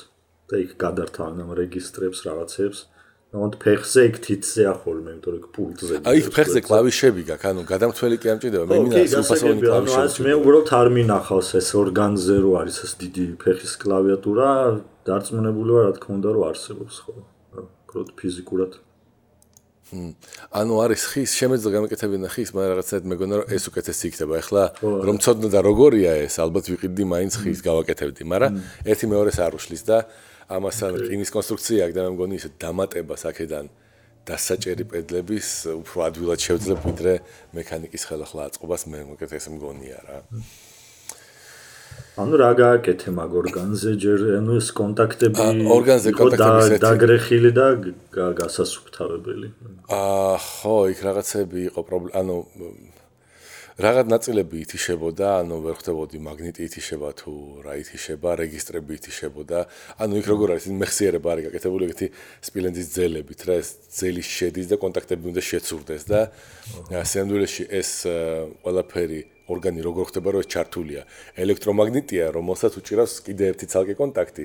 და 0.51 0.55
იქ 0.65 0.71
გადართავენ 0.83 1.39
ამ 1.45 1.51
რეგისტრებს 1.61 2.21
რაღაცებს. 2.29 2.79
აა 2.85 2.96
ნოთ 3.35 3.57
ფეხზე 3.63 4.03
იქ 4.07 4.17
თითზე 4.23 4.67
ახოლმე 4.71 5.11
იმიტომ 5.17 5.35
რომ 5.35 5.51
პულტზე 5.57 5.99
აი 6.07 6.21
იქ 6.23 6.29
ფეხზე 6.37 6.61
კლავიშები 6.67 7.23
გაქვს 7.31 7.51
ანუ 7.51 7.65
გადამთველი 7.73 8.17
კი 8.23 8.31
ამჭირდება 8.33 8.65
მე 8.71 8.79
მინდა 8.87 9.03
სულფასოვანი 9.13 9.67
კლავიშები 9.67 10.27
მე 10.29 10.35
უბრალოდ 10.41 10.73
არ 10.79 10.91
მინახავს 10.97 11.51
ეს 11.61 11.71
ორგანზე 11.83 12.37
რო 12.47 12.53
არის 12.63 12.77
ეს 12.87 12.93
დიდი 13.03 13.27
ფეხის 13.43 13.73
კლავიატურა 13.83 14.49
დარწმუნებული 15.11 15.71
ვარ 15.77 15.87
რა 15.91 15.93
თქმა 15.99 16.13
უნდა 16.23 16.29
რომ 16.39 16.49
არსებობს 16.55 16.97
ხო 17.03 17.15
უბრალოდ 17.67 18.11
ფიზიკურად 18.23 18.83
ანუ 19.87 20.75
არის 20.83 21.03
ხის 21.15 21.31
შემეძლო 21.39 21.71
გამეკეთებინა 21.71 22.29
ხის, 22.35 22.51
მაგრამ 22.51 22.71
რაღაცა 22.75 22.97
მეგონა 23.07 23.35
რომ 23.39 23.47
ეს 23.55 23.65
უკეთესი 23.71 24.05
იქნება. 24.11 24.35
ეხლა 24.43 24.63
რომ 24.83 25.17
ცოდნა 25.23 25.49
და 25.55 25.61
როგორია 25.63 26.13
ეს, 26.27 26.35
ალბათ 26.43 26.65
ვიყიდი 26.75 27.05
მაინც 27.07 27.33
ხის 27.39 27.63
გავაკეთებდი, 27.63 28.23
მაგრამ 28.27 28.53
ერთი 28.83 29.07
მეორეს 29.07 29.39
არ 29.47 29.55
უშლის 29.55 29.83
და 29.87 29.99
ამასთან 30.47 31.01
რკინის 31.03 31.33
კონსტრუქცია 31.35 31.87
აქვს 31.87 31.97
და 31.97 32.03
მე 32.07 32.11
მგონი 32.15 32.39
ისე 32.39 32.51
დამატებას 32.63 33.23
აქედან 33.31 33.67
დასაჭერი 34.27 34.85
პედლების 34.91 35.49
უფრო 35.75 35.99
ადვილად 36.07 36.41
შევძლებ 36.47 36.81
ვიდრე 36.87 37.15
მექანიკის 37.59 38.03
ხელახლა 38.11 38.47
აწყობას 38.51 38.83
მე 38.91 39.03
მოკეთ 39.11 39.35
ესე 39.39 39.51
მგონია 39.55 39.99
რა. 40.07 40.19
ანუ 42.17 42.35
რა 42.41 42.51
გააკეთე 42.59 43.09
მაგ 43.13 43.31
ორგანზე 43.43 43.91
ჯერ 44.03 44.21
ანუ 44.41 44.53
ეს 44.61 44.69
კონტაქტები 44.79 45.47
ორგანზე 45.77 46.11
კონტაქტები 46.17 46.61
ისეთი 46.65 46.83
დაგრეხილი 46.87 47.51
და 47.59 47.67
გასასუფთავებელი 48.41 49.49
აა 49.97 50.37
ხო 50.47 50.77
იქ 50.93 51.01
რაღაცები 51.09 51.59
იყო 51.71 51.81
პრობლემა 51.91 52.17
ანუ 52.23 52.37
რაღაც 53.77 54.09
ნაწილები 54.09 54.63
ითიშებოდა 54.65 55.45
ანუ 55.45 55.57
ვერ 55.61 55.75
ხვდებოდი 55.77 56.19
მაგნიტი 56.25 56.65
ითიშება 56.65 57.11
თუ 57.13 57.33
რა 57.61 57.75
ითიშება 57.85 58.31
რეგისტრები 58.41 58.93
ითიშებოდა. 58.97 59.59
ანუ 60.01 60.15
იქ 60.17 60.27
როგორ 60.33 60.49
არის 60.57 60.67
მეხსიერება 60.81 61.29
არის 61.37 61.45
გაკეთებული 61.53 61.83
ეგეთი 61.85 62.07
სპილენძის 62.49 62.89
ძელებით 62.97 63.41
რა 63.45 63.55
ეს 63.61 63.69
ძელი 64.01 64.23
შედის 64.25 64.67
და 64.73 64.77
კონტაქტები 64.81 65.25
უნდა 65.29 65.43
შეცურდეს 65.45 66.03
და 66.09 66.21
სენდვილში 66.89 67.65
ეს 67.69 67.91
ყველაფერი 68.65 69.21
ორგანი 69.53 69.81
როგორ 69.85 70.05
ხდება 70.09 70.29
რომ 70.33 70.41
ეს 70.41 70.49
ჩართულია? 70.57 71.03
ელექტრომაგნიტია 71.37 72.25
რომელსაც 72.33 72.73
უჭირავს 72.81 73.13
კიდე 73.29 73.45
ერთი 73.53 73.67
ცალკე 73.69 73.95
კონტაქტი. 74.01 74.45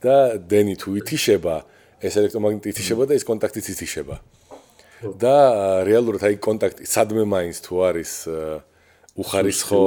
და 0.00 0.40
დენი 0.48 0.74
თუ 0.80 0.88
ითიშება 0.96 1.56
ეს 2.00 2.16
ელექტრომაგნიტი 2.16 2.66
ითიშება 2.72 3.04
და 3.04 3.12
ეს 3.20 3.24
კონტაქტიც 3.28 3.66
ითიშება 3.76 4.39
და 5.00 5.36
რეალურად 5.88 6.24
აი 6.28 6.40
კონტაქტი 6.44 6.88
სადმე 6.88 7.24
მაინც 7.24 7.60
თუ 7.64 7.74
არის 7.88 8.12
უხარისხო 9.16 9.82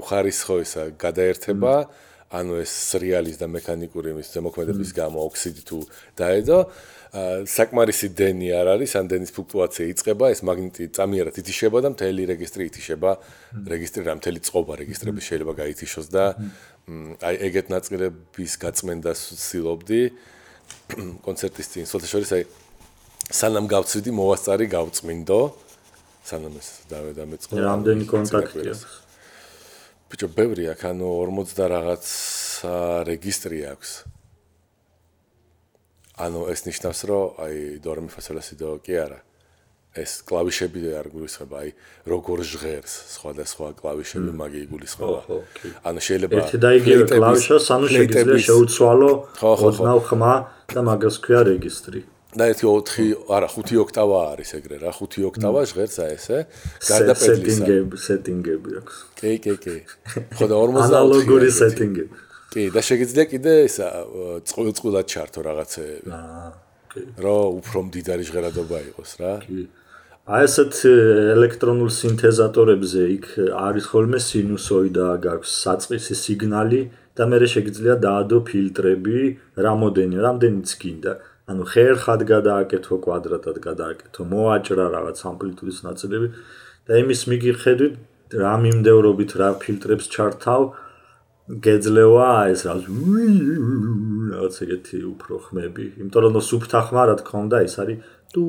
უხარისხო. 0.00 0.54
ისა 0.64 0.82
გადაერთება 0.96 1.74
ანუ 2.30 2.62
ეს 2.62 2.72
სრიალის 2.94 3.36
და 3.42 3.46
მექანიკური 3.50 4.14
იმის 4.14 4.28
ზემოქმედების 4.32 4.90
გამო 4.94 5.18
ოქსიდი 5.28 5.62
თუ 5.66 5.78
დაედო 6.14 6.58
საკმარისი 7.10 8.14
დენი 8.14 8.54
არ 8.54 8.78
არის, 8.78 8.94
ან 8.94 9.10
დენის 9.10 9.34
ფლუქტუაცია 9.34 9.84
იწყება, 9.90 10.30
ეს 10.30 10.46
მაგნიტი 10.46 10.84
წამიერად 10.94 11.34
ითიშება 11.42 11.82
და 11.82 11.88
მთელი 11.90 12.22
რეგისტრი 12.30 12.62
ითიშება. 12.70 13.10
რეგისტრი 13.66 14.02
რა 14.06 14.14
მთელი 14.22 14.38
წყობა 14.46 14.72
რეგისტრების 14.78 15.24
შეიძლება 15.26 15.52
გაითიშოს 15.58 16.06
და 16.06 16.24
აი 17.18 17.34
ეგეთ 17.50 17.66
ნაწილების 17.74 18.52
გაწმენდას 18.62 19.20
ვცდილობდი 19.34 20.02
კონცერტის 21.26 21.66
წინ. 21.66 21.84
სულ 21.90 22.06
შორის 22.06 22.30
აი 22.30 22.42
სანამ 23.30 23.66
გავწვიდი 23.70 24.10
მოვასწარი 24.10 24.66
გავწმინდო. 24.74 25.40
სანამ 26.26 26.54
ეს 26.58 26.68
დავე 26.90 27.10
დამეწყო. 27.14 27.52
რამდენი 27.54 28.04
კონტაქტია? 28.10 28.74
ბიჭო, 30.10 30.26
ბევრი 30.34 30.64
აქ, 30.74 30.80
ანუ 30.90 31.08
40 31.30 31.54
და 31.54 31.64
რაღაც 31.70 32.04
რეგისტრი 33.06 33.58
აქვს. 33.70 33.90
ანუ 36.18 36.40
ეს 36.50 36.60
ნიშნავს, 36.66 37.00
რომ 37.06 37.24
აი 37.38 37.56
დორე 37.78 38.00
მიფასოლესი 38.10 38.54
დო 38.58 38.78
კი 38.82 38.94
არა. 38.98 39.20
ეს 39.90 40.22
კლავიშები 40.22 40.80
არ 40.94 41.06
გულისხმობა, 41.10 41.56
აი 41.66 41.70
როგორ 42.06 42.38
ჟღერს 42.46 42.92
სხვადასხვა 43.18 43.66
კლავიშები 43.74 44.30
მაგი 44.38 44.58
იგულისხმობა. 44.70 45.20
ანუ 45.82 46.00
შეიძლება 46.06 46.34
ერთი 46.38 46.58
და 46.62 46.70
იგივე 46.78 47.04
კლავიშას 47.10 47.66
ანუ 47.74 47.86
შეიძლება 47.90 48.36
შეუცვალო 48.38 49.10
ოდნავ 49.42 49.98
ხმა 50.06 50.34
და 50.70 50.80
მაგას 50.86 51.16
ქვია 51.18 51.42
რეგისტრი. 51.50 52.06
და 52.38 52.46
ერთი 52.52 52.64
4 52.70 53.06
არა 53.36 53.48
5 53.58 53.76
ოქტავა 53.84 54.18
არის 54.32 54.50
ეგრე 54.60 54.76
რა 54.84 54.92
5 54.98 55.28
ოქტავა 55.30 55.60
ჟღერს 55.70 55.96
აი 56.04 56.10
ესე 56.16 56.38
გარდაპედლისა 56.88 57.62
სეტინგები 57.66 58.02
სეტინგები 58.06 58.70
აქვს 58.80 58.96
კი 59.20 59.36
კი 59.44 59.54
კი 59.64 59.76
ხო 60.38 60.46
და 60.50 60.56
44 60.62 60.84
ანალოგური 60.86 61.48
სეტინგები 61.60 62.26
კი, 62.50 62.66
და 62.74 62.82
შეგიძლია 62.82 63.26
კიდე 63.30 63.52
ისა 63.68 63.88
წყვილ-წყვილად 64.50 65.06
ჩართო 65.10 65.40
რაღაცეები. 65.46 66.10
აა, 66.10 66.48
კი. 66.90 67.02
რომ 67.22 67.60
უფრო 67.62 67.78
მდიდარი 67.86 68.24
ჟღერადობა 68.26 68.78
იყოს 68.90 69.12
რა. 69.22 69.34
კი. 69.46 69.60
აი 70.30 70.46
ესეთ 70.46 70.74
ელექტრონულ 71.34 71.90
სინთეზატორებზე 71.94 73.02
იქ 73.16 73.26
არის 73.66 73.84
ხოლმე 73.90 74.18
სინუსოიდა, 74.26 75.06
გაქვს 75.26 75.52
საწყისი 75.62 76.14
სიგნალი 76.22 76.82
და 77.14 77.22
მე 77.30 77.38
შეგიძლია 77.54 77.94
დაადო 78.02 78.38
ფილტრები, 78.50 79.18
რამოდენი, 79.66 80.16
რამდენიც 80.26 80.70
გინდა. 80.82 81.12
ანუ 81.50 81.64
ხერხად 81.72 82.22
გადააკეთო, 82.30 82.98
კვადრატად 83.04 83.56
გადააკეთო, 83.64 84.26
მოაჭრა 84.30 84.86
რაღაც 84.96 85.18
ამპლიტუდის 85.30 85.80
ნაწილები 85.86 86.28
და 86.86 86.92
იმის 87.02 87.20
მიგიხედვით 87.32 87.94
რა 88.40 88.54
მიმდევრობით 88.64 89.30
რა 89.40 89.48
ფილტრებს 89.62 90.06
ჩართავ, 90.14 90.62
გეძლევა 91.50 92.30
ეს 92.54 92.62
რა 92.68 92.74
რაღაც 94.30 94.56
ეგეთი 94.64 94.98
უფრო 95.10 95.34
ხმები 95.46 95.86
იმიტომ 95.98 96.22
რომ 96.26 96.42
სუფთა 96.46 96.80
ხმა 96.86 97.02
რა 97.10 97.14
თქმა 97.18 97.38
უნდა 97.46 97.58
ის 97.66 97.74
არის 97.82 97.98
თუ 98.30 98.44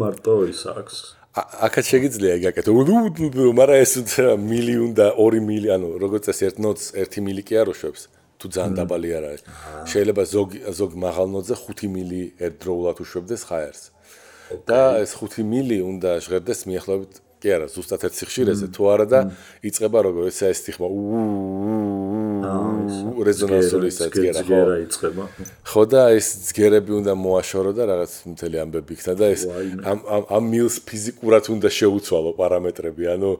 მარტო 0.00 0.36
ის 0.48 0.62
აქვს 0.72 0.96
აკაც 1.32 1.84
შეიძლება 1.88 2.32
იგაკეთო. 2.40 2.70
მაგრამ 3.56 3.76
ეს 3.80 3.92
მილიონ 4.36 4.90
და 4.92 5.06
2 5.16 5.40
მილი, 5.40 5.68
ანუ 5.76 5.88
როგორც 6.04 6.28
წესი 6.28 6.44
1 6.52 6.60
ნოტს 6.60 6.84
1 6.92 7.24
მილი 7.24 7.42
კი 7.48 7.54
არ 7.56 7.72
უშვებს. 7.72 8.02
თუ 8.42 8.46
ძალიან 8.58 8.74
დაბალი 8.82 9.08
არ 9.18 9.24
არის. 9.30 9.42
შეიძლება 9.86 10.22
ზოგ 10.34 10.48
ზოგ 10.78 10.90
მაღალ 11.06 11.26
ნოტზე 11.34 11.54
5 11.62 11.86
მილი 11.94 12.22
ერთდროულად 12.46 12.96
უშვებდეს 13.06 13.42
ხაერს. 13.48 13.82
და 14.66 14.80
ეს 15.00 15.12
5 15.16 15.46
მილი 15.46 15.78
უნდა 15.80 16.10
ჟღერდეს 16.26 16.60
მიახლოებით 16.68 17.14
კი 17.42 17.50
არა, 17.50 17.66
ზუსტად 17.74 18.02
ერთ 18.06 18.14
სიხშირეზე 18.20 18.66
თუ 18.70 18.82
არა 18.94 19.06
და 19.10 19.20
იწება 19.66 19.98
როგორ 20.06 20.30
ესა 20.30 20.46
ეს 20.54 20.60
თიხმა. 20.62 20.86
რეზონანსული 23.26 23.90
საჭიროა 23.98 24.42
ხო? 24.46 24.60
იწება. 24.86 25.24
ხო 25.66 25.82
და 25.90 26.02
ეს 26.18 26.26
ძგერები 26.50 26.92
უნდა 27.02 27.12
მოაშორო 27.18 27.72
და 27.74 27.82
რაღაც 27.90 28.12
მთელი 28.30 28.56
ამბები 28.62 28.92
იქნა 28.94 29.14
და 29.18 29.26
ეს 29.34 29.42
ამ 29.90 29.98
ამ 30.06 30.44
მილს 30.54 30.76
ფიზიკურად 30.86 31.44
უნდა 31.54 31.68
შეუცვალო 31.78 32.30
პარამეტრები, 32.38 33.04
ანუ 33.14 33.30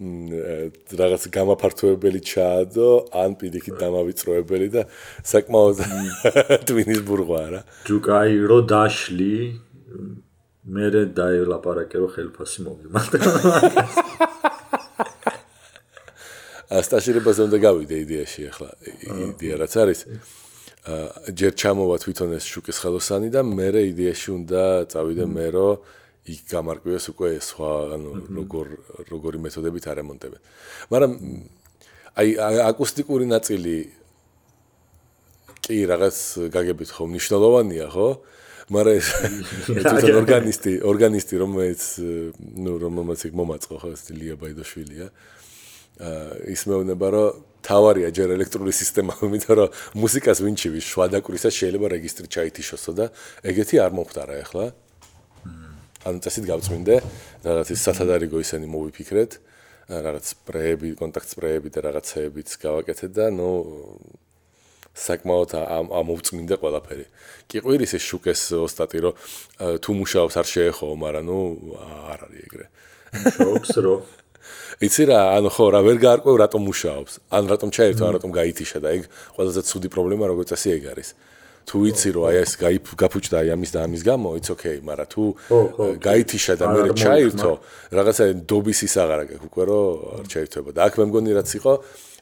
რაღაც 0.00 1.22
გამაფართოებელი 1.36 2.20
ჩაადო, 2.24 2.88
ან 3.12 3.36
პირიქით 3.36 3.76
დამავიწროებელი 3.76 4.68
და 4.72 4.82
საკმაოდ 5.28 5.76
ტვინის 6.68 7.00
ბურღვა 7.04 7.42
რა. 7.52 7.60
ჯუკაი 7.84 8.40
რო 8.48 8.58
დაშლი 8.64 9.36
მე 10.70 10.86
დაელაპარაკე 11.16 11.96
რომ 12.00 12.10
ხელფასი 12.16 12.58
მოგიმართ. 12.64 13.12
ასტაშირებას 16.70 17.40
უნდა 17.50 17.58
გავიდე 17.66 17.96
იდეაში 18.06 18.44
ახლა 18.46 18.68
იდეა 19.26 19.56
რაც 19.58 19.72
არის 19.82 20.00
ჯერ 21.40 21.52
ჩამოვა 21.58 21.96
თვითონ 22.04 22.36
ეს 22.38 22.44
შუკის 22.46 22.78
ხელოსანი 22.82 23.28
და 23.34 23.42
მე 23.42 23.68
იდეაში 23.90 24.30
უნდა 24.38 24.62
წავიდე 24.94 25.26
მე 25.34 25.46
რომ 25.50 25.82
იქ 26.30 26.42
გამარკვიოს 26.50 27.06
უკვე 27.12 27.30
სხვა 27.42 27.70
ანუ 27.96 28.10
როგორ 28.38 28.66
როგორი 29.10 29.38
მეთოდებით 29.46 29.84
არემონტებენ. 29.92 30.40
მაგრამ 30.92 31.12
აი 32.20 32.28
აკუსტიკური 32.70 33.26
ნაწილი 33.30 33.76
კი 35.64 35.76
რაღაც 35.86 36.16
გაგებით 36.50 36.90
ხო 36.96 37.04
მნიშვნელოვანია 37.10 37.86
ხო? 37.94 38.08
მაგრამ 38.70 38.94
ეს 38.98 39.08
თვითონ 39.66 40.16
ორგანისტი, 40.22 40.72
ორგანისტი 40.86 41.34
რომელიც 41.42 41.82
ნუ 42.64 42.72
რომელმაც 42.84 43.20
იქ 43.26 43.34
მომაწყო 43.34 43.74
ხო 43.82 43.88
ეს 43.94 44.02
ლია 44.14 44.34
ბაიდოშვილია. 44.38 45.06
აა 46.00 46.50
ის 46.54 46.60
მეუბნება 46.70 47.08
რომ 47.12 47.28
თავარია 47.66 48.08
ჯერ 48.14 48.34
ელექტრული 48.38 48.72
სისტემა, 48.72 49.12
იმიტომ 49.26 49.54
რომ 49.58 49.68
მუსიკას 50.00 50.38
ვინჩივის 50.46 50.86
შვადაკვრისას 50.86 51.54
შეიძლება 51.60 51.86
რეგისტრი 51.92 52.26
ჩაითიშოსო 52.30 52.92
და 52.96 53.06
ეგეთი 53.44 53.76
არ 53.84 53.92
მომხდარა 53.98 54.34
ახლა. 54.44 54.66
ანუ 56.00 56.18
წესით 56.24 56.44
გავწმინდე, 56.48 56.94
რაღაც 57.44 57.68
ის 57.74 57.80
სათადარიგო 57.84 58.40
ისენი 58.40 58.66
მოვიფიქრეთ, 58.72 59.32
რაღაც 59.90 60.24
სპრეები, 60.32 60.94
კონტაქტ 60.96 61.28
სპრეები 61.34 61.68
და 61.74 61.80
რაღაცეებიც 61.88 62.48
გავაკეთეთ 62.62 63.10
და 63.10 63.26
ნუ 63.34 63.50
საკმაოდ 64.90 65.50
ამოვწმინდა 65.90 66.56
ყველაფერი. 66.62 67.06
კი 67.50 67.62
ყვირის 67.62 67.92
ეს 67.98 68.04
შუკეს 68.06 68.40
ოსტატი 68.58 68.98
რომ 69.04 69.14
თუ 69.82 69.90
მუშაობს 70.00 70.34
არ 70.40 70.46
შეეხო, 70.50 70.88
მაგრამ 70.98 71.24
ნუ 71.30 71.38
არ 72.10 72.20
არის 72.26 72.40
ეგრე. 72.46 72.66
მუშაობს 73.20 73.70
რო. 73.84 73.94
იცი 74.80 75.02
რა, 75.10 75.20
ანუ 75.36 75.48
ხო 75.52 75.64
რა 75.74 75.80
ვერ 75.84 75.98
გაარკვევ 76.00 76.34
რატომ 76.42 76.60
მუშაობს. 76.70 77.12
ან 77.30 77.42
რატომ 77.50 77.68
ჩაერთო, 77.70 78.02
ან 78.06 78.12
რატომ 78.18 78.30
გაითიშა 78.34 78.78
და 78.82 78.88
ეგ 78.96 79.02
ყველაზე 79.36 79.60
ცუდი 79.68 79.88
პრობლემა 79.94 80.24
როგორც 80.30 80.48
წესი 80.54 80.68
ეგ 80.80 80.82
არის. 80.94 81.08
თუ 81.70 81.78
იცი 81.86 82.10
რომ 82.18 82.24
აი 82.26 82.36
ეს 82.42 82.52
გაფუჭდა 82.98 83.36
აი 83.46 83.48
ამის 83.54 83.70
და 83.70 83.78
ამის 83.86 84.02
გამო, 84.02 84.28
it's 84.42 84.50
okay, 84.50 84.82
მაგრამ 84.82 85.06
თუ 85.14 85.22
გაითიშა 86.02 86.54
და 86.58 86.64
მე 86.66 86.80
ჩაერთო, 86.98 87.52
რაღაცა 87.94 88.24
დობის 88.50 88.80
ის 88.90 88.94
აღარ 88.98 89.18
აქვს 89.22 89.44
უკვე 89.46 89.62
რომ 89.70 89.84
არ 90.18 90.26
ჩაერთვება. 90.34 90.70
და 90.74 90.80
აქ 90.90 90.94
მე 90.98 91.04
მგონი 91.10 91.30
რაც 91.38 91.50
იყო, 91.62 91.72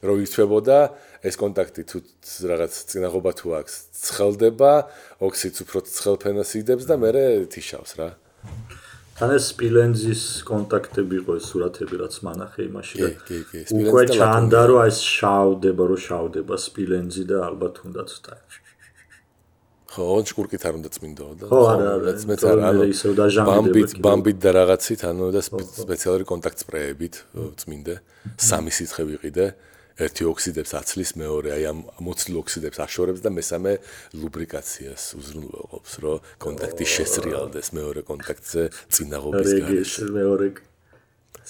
რომ 0.05 0.15
ირთვებოდა 0.21 0.77
ეს 1.25 1.35
კონტაქტი 1.41 1.81
თუ 1.89 1.97
რაღაც 2.53 2.73
წინაღობა 2.93 3.31
თუ 3.41 3.47
აქვს 3.57 3.73
ცხელდება, 4.05 4.71
ოქსიდს 5.17 5.59
უფრო 5.65 5.77
ცხელფენას 5.97 6.49
იდებს 6.61 6.85
და 6.85 6.95
მე 7.01 7.09
თიშავს 7.49 7.91
რა. 7.97 8.09
თან 9.19 9.35
ეს 9.35 9.51
სპილენზის 9.51 10.21
კონტაქტები 10.47 11.15
იყო 11.19 11.31
ეს 11.35 11.45
სურათები 11.51 11.95
რაც 11.99 12.13
მანახე 12.23 12.61
იმაში 12.69 12.95
და 13.03 13.09
კი 13.27 13.39
კი 13.49 13.63
კი 13.67 13.81
უკვე 13.83 14.03
ჩანდა 14.15 14.61
რომ 14.71 14.79
ეს 14.87 14.99
შავდება 15.03 15.83
რომ 15.91 15.99
შავდება 16.07 16.55
სპილენზი 16.55 17.23
და 17.27 17.37
ალბათ 17.49 17.83
უნდა 17.83 18.01
ცოტა 18.13 18.33
ხო, 19.89 20.05
ჭკურკით 20.21 20.63
არ 20.69 20.73
უნდა 20.79 20.89
წმინდო 20.93 21.25
და 21.39 21.45
ხო, 21.49 21.59
არა, 21.73 21.91
რაც 22.05 22.21
მეც 22.29 22.41
არ 22.45 22.57
ანუ 22.69 22.83
ისევ 22.93 23.11
დაჟანგდება. 23.17 23.49
ბამბით, 23.49 23.91
ბამბით 24.05 24.37
და 24.37 24.49
რაღაცით, 24.59 25.01
ანუ 25.09 25.25
და 25.33 25.41
სპეციალური 25.41 26.25
კონტაქტ 26.29 26.57
სპრეებით 26.61 27.15
წმინდე. 27.57 27.95
სამი 28.37 28.71
სითხე 28.77 29.03
ვიყიდე. 29.09 29.45
ერთი 29.99 30.23
ოქსიდებს 30.31 30.71
აცლის, 30.79 31.09
მეორე 31.19 31.49
აი 31.59 31.63
ამ 31.73 31.79
მოცლ 31.99 32.39
ოქსიდებს 32.39 32.79
აშორებს 32.85 33.19
და 33.19 33.29
მესამე 33.35 33.71
ლუბრიკაციას 34.15 35.03
უზრუნველყოფს, 35.19 35.93
რომ 35.99 36.17
კონტაქტი 36.39 36.85
შესრიალდეს 36.87 37.67
მეორე 37.75 38.01
კონტაქტზე 38.07 38.63
წინაღობის 38.95 39.51
გარეშე. 39.59 40.03
მეორე 40.15 40.47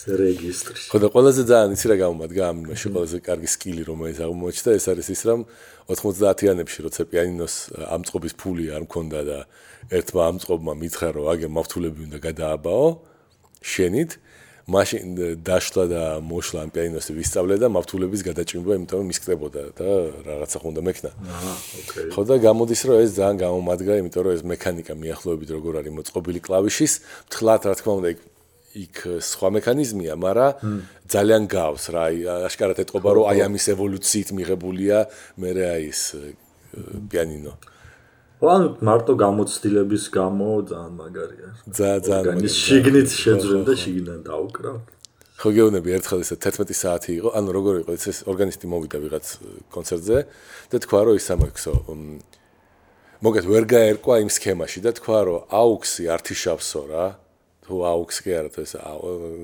რეგისტრი. 0.07 0.79
ხო 0.87 0.97
და 1.03 1.07
ყველაზე 1.11 1.41
ძალიან 1.43 1.71
იცი 1.75 1.87
რა 1.91 1.95
გამომადგა 1.99 2.43
ამ 2.47 2.57
იმაში 2.63 2.87
ყველაზე 2.93 3.17
კარგი 3.19 3.49
სკილი 3.51 3.83
რომელიც 3.83 4.17
აღმოჩნდა 4.23 4.71
ეს 4.79 4.85
არის 4.91 5.07
ის 5.11 5.21
რომ 5.27 5.39
90-იანებში 5.89 6.79
როცა 6.85 7.01
პიანინოს 7.09 7.53
ამწყობის 7.97 8.33
ფული 8.37 8.69
არ 8.69 8.85
მქონდა 8.85 9.19
და 9.25 9.37
ერთმა 9.89 10.23
ამწყობმა 10.31 10.73
მითხრა 10.83 11.09
რომ 11.17 11.29
აგე 11.33 11.47
მავთულები 11.49 11.99
უნდა 12.09 12.19
გადააბაო 12.29 12.87
შენით 13.59 14.11
მაშინ 14.69 15.41
დაშლა 15.41 15.83
და 15.89 16.03
მოშლა 16.21 16.59
ამ 16.67 16.71
პიანინოსი 16.73 17.11
ვისწავლე 17.17 17.55
და 17.57 17.67
მავთულების 17.73 18.21
გადაჭიმება, 18.21 18.77
იმიტომ 18.77 18.97
რომ 19.01 19.07
მისკდებოდა 19.09 19.61
და 19.73 19.89
რაღაცა 20.29 20.57
ხუნდა 20.61 20.81
მექნა. 20.85 21.09
აჰა, 21.09 21.53
ოკეი. 21.79 22.09
ხო 22.13 22.21
და 22.29 22.35
გამოდის 22.37 22.81
რომ 22.85 22.97
ეს 23.01 23.11
ძალიან 23.17 23.37
გამომადგა, 23.41 23.93
იმიტომ 24.01 24.21
რომ 24.29 24.33
ეს 24.37 24.43
მექანიკა 24.45 24.93
მიახლოებით 24.93 25.49
როგორ 25.57 25.73
არის 25.81 25.93
მოწყობილი 25.97 26.39
კლავიშის, 26.45 26.93
მთლად 27.29 27.61
რა 27.65 27.73
თქმა 27.81 27.93
უნდა 27.97 28.09
იქ 28.13 28.19
სხვა 29.29 29.49
მექანიზმია, 29.57 30.13
მაგრამ 30.19 30.51
ძალიან 31.09 31.43
გავს 31.49 31.83
რა, 31.93 32.05
აშკარად 32.49 32.77
ეთყობა 32.83 33.09
რომ 33.17 33.25
აი 33.31 33.39
ამის 33.47 33.65
ევოლუციით 33.75 34.29
მიღებულია 34.37 34.97
მე 35.41 35.49
რა 35.57 35.73
ის 35.89 36.01
პიანინო. 37.09 37.53
ან 38.39 38.61
მარტო 38.79 39.13
გამოცდილების 39.19 40.03
გამო 40.15 40.47
ძალიან 40.71 40.93
მაგარია. 40.95 41.49
ძალიან 41.75 42.01
ძალიან. 42.07 42.35
ის 42.47 42.55
შიგნით 42.55 43.09
შეძრენ 43.11 43.61
და 43.67 43.73
შიგნიდან 43.75 44.19
დაუკრავ. 44.23 44.75
ხო 45.39 45.49
გეუბნები 45.55 45.89
ერთხელ 45.95 46.19
ეს 46.23 46.31
11 46.35 46.75
საათი 46.75 47.11
იყო, 47.19 47.29
ანუ 47.35 47.49
როგორ 47.57 47.73
იყო 47.83 47.91
ეს 47.95 48.17
ორგანისტი 48.31 48.65
მოვიდა 48.71 48.97
ვიღაც 49.03 49.25
კონცერტზე 49.71 50.17
და 50.71 50.75
თქვა 50.83 50.99
რომ 51.07 51.15
ის 51.19 51.27
ამაქსო 51.35 51.73
მოგეთ 53.19 53.45
ვერ 53.51 53.65
გაერკვა 53.67 54.15
იმ 54.23 54.29
სქემაში 54.31 54.79
და 54.83 54.91
თქვა 54.95 55.19
რომ 55.27 55.39
აუქსი 55.51 56.03
ართიშავსო 56.15 56.81
რა. 56.87 57.05
თუ 57.69 57.75
აუქსი 57.85 58.21
კი 58.25 58.31
არა 58.33 58.49
ეს 58.65 58.73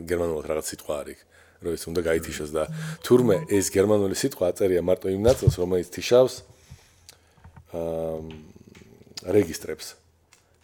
გერმანულად 0.09 0.45
რაღაც 0.49 0.65
სიტყვა 0.73 0.95
არის. 1.05 1.19
რომ 1.65 1.71
ეს 1.77 1.83
უნდა 1.87 2.01
გაითიშოს 2.09 2.51
და 2.51 2.63
თურმე 3.05 3.37
ეს 3.47 3.71
გერმანული 3.71 4.15
სიტყვა 4.17 4.45
აწერია 4.51 4.81
მარტო 4.85 5.07
იმ 5.13 5.21
ნაწილს 5.23 5.55
რომელიც 5.61 5.87
თიშავს 5.93 6.33
აა 7.73 8.53
რეგისტრებს 9.25 9.87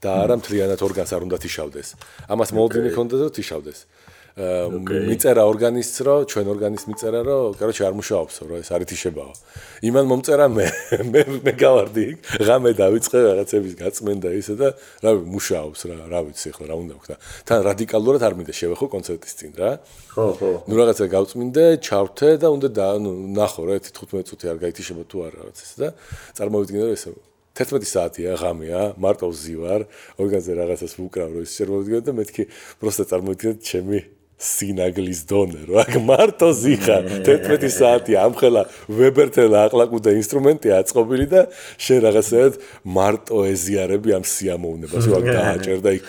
და 0.02 0.10
არა 0.26 0.36
მთლიანად 0.41 0.82
ორგანს 0.82 1.12
არ 1.13 1.21
უნდა 1.30 1.38
თიშავდეს. 1.41 1.89
ამას 2.26 2.50
მოლოდინი 2.58 2.89
ქონდა 2.93 3.15
და 3.21 3.28
თიშავდეს. 3.38 3.80
მიწერა 4.38 5.44
ორგანისტს 5.44 5.98
რომ 6.08 6.20
ჩვენ 6.32 6.46
ორგანისტს 6.56 6.88
მიწერა 6.88 7.20
რომ 7.28 7.56
კაროჩე 7.60 7.84
არ 7.84 7.96
მუშაობს 8.00 8.36
რომ 8.48 8.60
ეს 8.63 8.70
არის 8.72 8.88
თიშებაო. 8.88 9.34
იმან 9.84 10.06
მომწერა 10.08 10.46
მე 10.56 10.65
მე 11.12 11.22
მე 11.44 11.54
გავარდი 11.60 12.06
ღამე 12.39 12.72
დავიწყე 12.80 13.20
რაღაცების 13.28 13.74
გაწმენდა 13.76 14.30
ისე 14.39 14.54
და 14.56 14.67
რა 15.04 15.12
მუშაობს 15.20 15.80
რა 15.91 15.98
რა 16.08 16.20
ვიცი 16.32 16.50
ხო 16.56 16.63
რა 16.63 16.76
უნდა 16.80 16.94
ვქნა. 16.96 17.15
თან 17.44 17.60
რადიკალურად 17.67 18.22
არ 18.24 18.34
მინდა 18.39 18.54
შევეხო 18.56 18.86
კონცერტის 18.88 19.34
წინ 19.36 19.52
რა. 19.60 19.70
ხო 20.15 20.28
ხო. 20.39 20.52
ნუ 20.63 20.74
რაღაცა 20.80 21.06
გავწმინდე, 21.12 21.63
ჩავრთე 21.84 22.30
და 22.39 22.48
უნდა 22.56 22.70
და 22.72 22.88
ნახო 23.36 23.62
რა 23.67 23.76
15 23.84 24.24
წუთი 24.32 24.46
არ 24.48 24.58
გაითიშება 24.63 25.04
თუ 25.12 25.17
არა 25.28 25.36
რაღაც 25.44 25.58
ისე 25.60 25.76
და 25.84 25.89
წარმოვიდგინე 26.39 26.82
რომ 26.88 26.96
ესე 26.96 27.12
11 27.52 27.84
საათია 27.84 28.39
ღამეა, 28.39 28.96
მარტო 28.96 29.28
ვზივარ, 29.28 29.82
ორგანზე 30.24 30.52
რაღაცას 30.56 30.94
ვუკრავ, 30.96 31.30
რომ 31.36 31.44
ის 31.44 31.52
შემოვიდგინე 31.60 32.00
და 32.08 32.12
მეთქი 32.15 32.44
პროსტა 32.80 33.04
წარმოვიდგინე 33.12 33.54
ჩემი 33.60 34.00
სინაგლის 34.41 35.21
დონე 35.30 35.62
რა 35.69 35.84
მარტო 36.01 36.49
ზიხა. 36.58 36.97
11 37.27 37.69
საათი 37.69 38.17
ამხელა 38.25 38.63
ვებერთელა 38.89 39.65
აყლაკუდა 39.69 40.15
ინსტრუმენტი 40.17 40.73
აწყობილი 40.82 41.27
და 41.30 41.41
შენ 41.77 41.99
რაღაცაა 42.08 42.47
მარტო 42.97 43.38
ეზიარები 43.54 44.17
ამ 44.17 44.25
სიამოვნებას. 44.25 45.10
რა 45.13 45.19
დააჭერდა 45.30 45.91
იქ. 45.97 46.06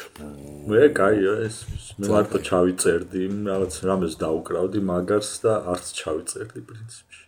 მე 0.73 0.83
კაიო 0.97 1.35
ეს 1.45 1.57
მე 2.01 2.07
მარტო 2.09 2.39
ჩავიწერდი 2.49 3.23
რაღაც 3.53 3.73
რამეს 3.85 4.15
დაუკრავდი 4.25 4.81
მაგარს 4.81 5.33
და 5.45 5.53
არც 5.75 5.87
ჩავიწერდი 6.01 6.61
პრინციპში. 6.65 7.23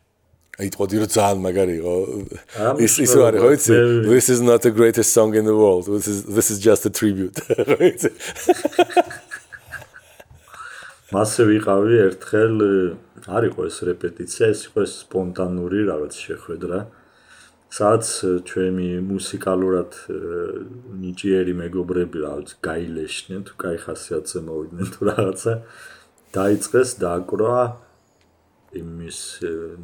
აი 0.54 0.68
თყოდი 0.70 0.96
რომ 1.02 1.10
ძალიან 1.10 1.40
მაგარი 1.44 1.74
იყო. 1.82 1.94
ის 2.78 2.94
ის 3.02 3.12
რა 3.18 3.24
არის 3.28 3.40
ხო 3.42 3.50
this 4.06 4.26
is 4.30 4.40
not 4.40 4.62
the 4.62 4.70
greatest 4.70 5.10
song 5.10 5.34
in 5.34 5.44
the 5.50 5.56
world. 5.62 5.84
This 5.90 6.06
is 6.06 6.18
this 6.30 6.48
is 6.54 6.58
just 6.62 6.86
a 6.86 6.92
tribute. 6.94 7.36
მასე 11.09 11.43
ვიყავი 11.49 11.95
ერთხელ 12.05 12.55
არ 13.25 13.43
იყო 13.49 13.61
ეს 13.69 13.77
რეპეტიცია, 13.89 14.43
ეს 14.53 14.61
იყო 14.69 14.81
სპონტანური 14.85 15.79
რაღაც 15.89 16.13
შეხვედრა. 16.27 16.79
სადაც 17.69 18.05
ჩვენი 18.49 18.89
მუსიკალურად 19.05 19.91
ნიჭიერი 21.01 21.53
მეგობრები 21.53 22.17
რაღაც 22.25 22.49
გაილეშნენ 22.65 23.41
თუ 23.45 23.53
кай 23.61 23.77
ხასიათზე 23.83 24.39
მოვიდნენ 24.49 24.87
თუ 24.93 25.01
რაღაცა 25.09 25.53
დაიწყეს 26.33 26.89
დაკვრა 27.05 27.57
იმის 28.81 29.19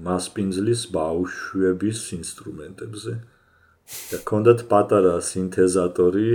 მასპინძლის 0.08 0.82
ბაუშვების 0.98 2.00
ინსტრუმენტებზე. 2.22 3.14
და 3.86 4.18
კონდათ 4.30 4.60
პატარა 4.70 5.16
სინთეზატორი 5.22 6.30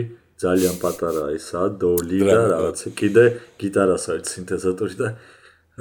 ძალიან 0.46 0.76
პატარა 0.84 1.26
ისა 1.38 1.62
დოლი 1.82 2.20
და 2.30 2.40
რაღაც. 2.54 2.80
კიდე 3.00 3.26
გიტარას 3.62 4.06
არის 4.14 4.28
სინთეზატორი 4.36 4.96
და 5.02 5.08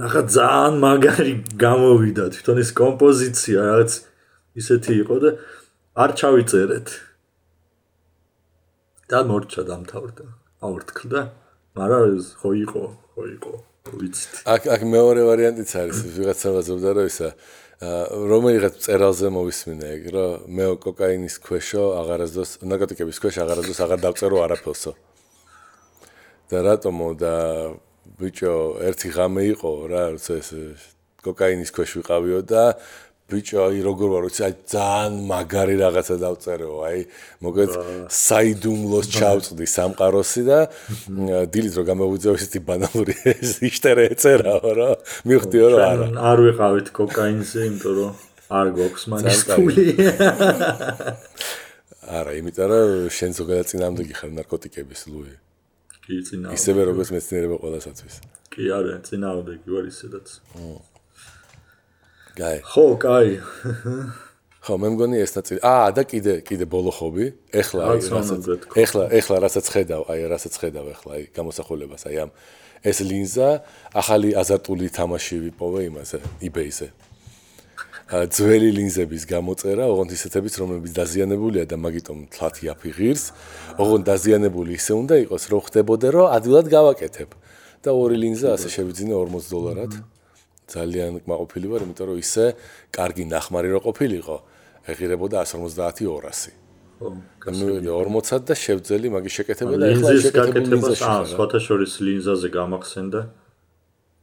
რაღაც 0.01 0.27
ძალიან 0.39 0.75
მაგარი 0.85 1.35
გამოვიდა. 1.65 2.25
თვითონ 2.35 2.57
ეს 2.65 2.71
კომპოზიცია 2.83 3.59
რაღაც 3.71 3.93
ისეთი 4.61 4.93
იყო 5.03 5.17
და 5.25 5.31
არ 6.03 6.11
ჩავიწერეთ. 6.19 6.89
და 9.11 9.19
მორჩა 9.29 9.63
დამთავრდა. 9.69 10.27
აურთქლდა. 10.65 11.21
მაგრამ 11.77 12.03
ხო 12.41 12.51
იყო 12.65 12.83
ხო 13.15 13.23
იყო. 13.37 13.55
ვიცით. 14.01 14.35
აქ 14.49 14.63
აქ 14.75 14.81
მეორე 14.95 15.23
ვარიანტიც 15.29 15.71
არის. 15.77 15.99
ვიღაცა 16.17 16.49
ვაზობდა 16.57 16.91
რომ 16.97 17.07
ისა 17.13 17.29
რომელიღაც 17.83 18.79
წერალზე 18.79 19.31
მოვისმინე 19.35 19.87
ეგ 19.99 20.05
რომ 20.15 20.47
მე 20.55 20.67
კოკაინის 20.85 21.39
ქვეშო 21.43 21.85
აღარასდროს 21.99 22.51
ნარკოტიკების 22.63 23.19
ქვეშ 23.19 23.39
აღარასდროს 23.43 23.81
აღარ 23.83 24.01
დავწერო 24.05 24.39
არაფერსო 24.47 24.93
და 26.55 26.59
რატომო 26.71 27.09
და 27.19 27.35
ბიჭო 28.21 28.55
ერთი 28.89 29.09
ღამე 29.11 29.43
იყო 29.59 29.73
რა 29.91 30.05
ეს 30.15 30.55
კოკაინის 31.25 31.75
ქვეშ 31.75 31.91
ვიყავიო 31.99 32.41
და 32.47 32.65
ბიჭო 33.25 33.59
აი 33.65 33.79
როგორ 33.89 34.09
ვარ 34.13 34.25
ვიცი 34.29 34.43
აი 34.45 34.55
ძალიან 34.69 35.13
მაგარი 35.33 35.77
რაღაცა 35.81 36.17
დავწერეო 36.21 36.77
აი 36.85 37.01
მოგეთ 37.41 37.73
საიდუმლოს 38.13 39.07
ჩავწდი 39.17 39.67
სამყაროსი 39.75 40.43
და 40.45 40.59
დილით 41.49 41.75
რო 41.81 41.85
გამოვიძეო 41.89 42.35
ესეთი 42.37 42.61
ბანალური 42.69 43.17
იშტერე 43.71 44.05
ეწერაო 44.13 44.71
რა 44.77 44.91
მივხვდიო 45.25 45.67
რომ 45.73 45.81
არა. 45.89 46.07
არ 46.21 46.39
ვიყავით 46.45 46.89
კოკაინზე 47.01 47.61
იმიტომ 47.65 47.93
რომ 47.97 48.13
არ 48.61 48.67
გვაქვს 48.77 49.05
მანის 49.09 49.41
ფული 49.57 49.85
არა 52.21 52.33
იმიტომ 52.45 52.67
რომ 52.77 52.89
შენ 53.09 53.31
ზოგადად 53.41 53.67
წინამდე 53.73 54.03
ხარ 54.21 54.31
ნარკოტიკების 54.37 55.03
ლუი. 55.09 55.33
კი 56.05 56.15
წინამდე 56.29 56.57
ისევე 56.61 56.81
როგორც 56.93 57.09
მეცნიერება 57.17 57.57
ყოველასათვის 57.65 58.15
კი 58.53 58.65
არა 58.69 59.01
წინამდე 59.09 59.53
კი 59.65 59.69
ვარ 59.73 59.89
ისედაც. 59.89 60.29
აა 60.61 60.94
კაი. 62.35 62.59
ხო, 62.67 62.85
კაი. 62.99 63.39
ხო, 64.65 64.75
მე 64.81 64.89
მგონი 64.95 65.21
ეს 65.23 65.33
ნაწილი. 65.37 65.61
აა, 65.61 65.89
და 65.95 66.03
კიდე, 66.09 66.35
კიდე 66.43 66.67
ბოლო 66.67 66.91
ხობი. 66.91 67.27
ეხლა 67.53 67.83
რასაც 67.95 68.43
ეხლა 68.75 69.05
ეხლა 69.13 69.37
რასაც 69.45 69.67
ხედავ, 69.71 70.03
აი 70.09 70.21
რასაც 70.33 70.55
ხედავ 70.57 70.87
ეხლა, 70.95 71.11
აი 71.15 71.23
გამოსახულებას, 71.37 72.03
აი 72.09 72.17
ამ 72.25 72.31
ეს 72.85 72.99
ლინზა 73.01 73.49
ახალი 73.93 74.33
აზარტული 74.37 74.89
თამაში 74.93 75.37
ვიპოვე 75.49 75.81
იმაზე, 75.89 76.19
eBay-ზე. 76.49 76.89
ძველი 78.05 78.71
ლინზების 78.77 79.25
გამოწერა, 79.25 79.85
ოღონდ 79.89 80.11
ისეთებიც, 80.13 80.55
რომლებიც 80.61 80.93
დაზიანებულია 80.93 81.65
და 81.65 81.77
მაგიტომ 81.81 82.19
თლათი 82.29 82.69
აფიღირს, 82.77 83.25
ოღონდ 83.81 84.05
დაზიანებული 84.05 84.77
ისე 84.77 84.93
უნდა 84.93 85.15
იყოს, 85.25 85.43
რომ 85.49 85.61
ხდებოდე, 85.65 86.09
რომ 86.13 86.27
ადვილად 86.37 86.67
გავაკეთებ. 86.69 87.31
და 87.85 87.93
ორი 87.93 88.17
ლინზა 88.17 88.57
ასე 88.57 88.69
შევიძინე 88.73 89.13
40 89.13 89.45
დოლარად. 89.53 89.93
ძალიან 90.69 91.21
კმაყოფილი 91.25 91.67
ვარ, 91.71 91.81
იმიტომ 91.85 92.07
რომ 92.09 92.19
ისე 92.25 92.45
კარგი 92.95 93.25
ნახმარი 93.29 93.69
რო 93.75 93.81
ყოფილიყო, 93.85 94.37
ეღირებოდა 94.89 95.45
150-200. 95.45 96.65
ხო, 96.95 97.11
გამოვიდა 97.43 97.93
40 97.93 98.45
და 98.49 98.55
შევძელი 98.55 99.09
მაგის 99.13 99.33
შეკეთება 99.39 99.77
და 99.83 99.87
ეხლა 99.93 100.11
შეკეთება 100.25 100.89
აა, 100.95 101.25
სხვათა 101.35 101.61
შორის 101.67 101.93
ლინზაზე 102.07 102.49
გამახსენდა. 102.55 103.21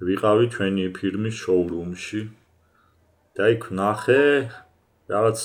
ვიყავი 0.01 0.45
ჩვენი 0.49 0.86
ფირმის 0.97 1.36
შოურუმში 1.45 2.21
და 3.38 3.43
იქ 3.54 3.63
ნახე 3.77 4.23
რაღაც 5.12 5.39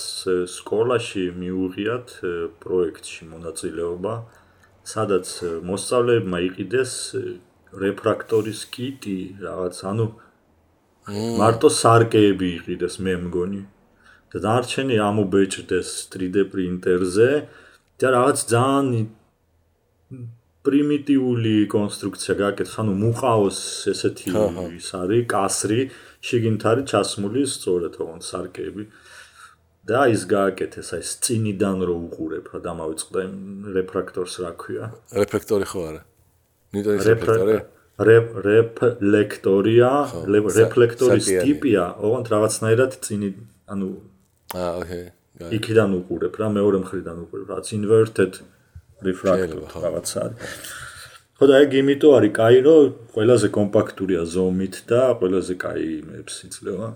სკოლაში 0.48 1.24
მიუღიათ 1.36 2.08
პროექტში 2.62 3.22
მონაწილეობა, 3.32 4.14
სადაც 4.86 5.26
მოსწავლეებმა 5.66 6.38
იყიდეს 6.48 6.92
რეფრაქტორის 7.82 8.60
კიტი, 8.72 9.18
რაღაც 9.44 9.76
ანუ 9.90 10.06
მარტო 11.06 11.68
სარკეები 11.70 12.48
იყიდეს 12.58 12.98
მე 12.98 13.14
მგონი. 13.26 13.62
და 14.34 14.38
დარჩენი 14.42 14.96
ამობეჭდეს 14.98 16.10
3D 16.10 16.50
პრინტერზე. 16.50 17.46
და 18.02 18.06
რაღაც 18.10 18.38
ძალიან 18.50 19.06
პრიმიტიული 20.66 21.70
კონსტრუქცია 21.70 22.34
გააკეთეს 22.42 22.74
ანუ 22.82 22.92
მუყაოს 23.02 23.58
ესეთი 23.92 24.28
ის 24.76 24.88
არის 24.98 25.22
კასრი 25.30 25.80
შიგნით 26.26 26.62
არის 26.70 26.84
ჩასმული 26.90 27.42
სწორედ 27.54 27.94
ოღონდ 28.02 28.22
სარკეები. 28.26 28.84
და 29.86 30.00
ის 30.10 30.26
გააკეთეს 30.26 30.88
აი 30.98 31.02
წინიდან 31.22 31.78
რო 31.86 31.96
უყურებ 32.10 32.44
რა 32.50 32.58
დამავიწყდა 32.66 33.18
იმ 33.30 33.36
რეფრაქტორს 33.78 34.34
რა 34.42 34.50
ქვია? 34.58 34.84
რეფლექტორი 35.14 35.66
ხო 35.70 35.80
არა? 35.86 36.02
ნიტონის 36.74 37.06
რეფლექტორი 37.06 37.75
რეფლექტორია, 37.96 39.90
რეფლექტორის 40.28 41.28
ტიპია, 41.40 41.84
ოღონდ 41.96 42.26
რაღაცნაირად 42.28 42.92
წინი, 43.00 43.30
ანუ 43.72 43.88
აა, 44.52 44.72
ოკეი. 44.80 45.06
იქიდან 45.56 45.90
უყურებ 46.00 46.34
რა, 46.40 46.46
მეორე 46.56 46.78
მხრიდან 46.84 47.16
უყურებ, 47.24 47.48
რაც 47.56 47.66
inverted 47.76 48.32
refractor 49.00 49.64
რაღაც 49.84 50.08
არის. 50.24 50.36
ხო 51.36 51.44
და 51.48 51.54
ეგ 51.64 51.70
იმიტომ 51.80 52.12
არის 52.16 52.32
კაი, 52.36 52.58
რომ 52.68 52.84
ყველაზე 53.16 53.48
კომპაქტურია 53.56 54.22
ზომით 54.24 54.76
და 54.88 55.00
ყველაზე 55.20 55.54
კაი 55.60 55.84
იმებს 56.00 56.34
იძლევა. 56.48 56.88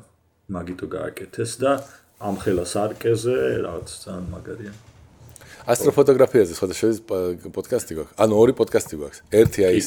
მაგიტო 0.51 0.87
გააკეთეს 0.97 1.53
და 1.61 1.73
ამ 2.21 2.37
ხელა 2.43 2.65
სარკეზე 2.73 3.37
რაღაც 3.65 3.89
ძალიან 4.05 4.25
მაგარია. 4.33 4.73
ასტროფოტოგრაფიაზე 5.68 6.53
სხვადასხვა 6.57 6.88
პოდკასტი 7.57 7.92
გვაქვს. 7.99 8.14
ანუ 8.20 8.35
ორი 8.40 8.53
პოდკასტი 8.57 8.94
გვაქვს. 9.01 9.18
ერთი 9.40 9.61
აი 9.68 9.79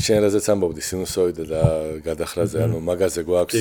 შენ 0.00 0.18
რაზეც 0.24 0.46
ამბობდი 0.54 0.82
სინუსოიდა 0.88 1.44
და 1.50 1.62
გადახრაზე, 2.06 2.56
ანუ 2.64 2.76
მაგაზე 2.80 3.20
გვაქვს 3.28 3.58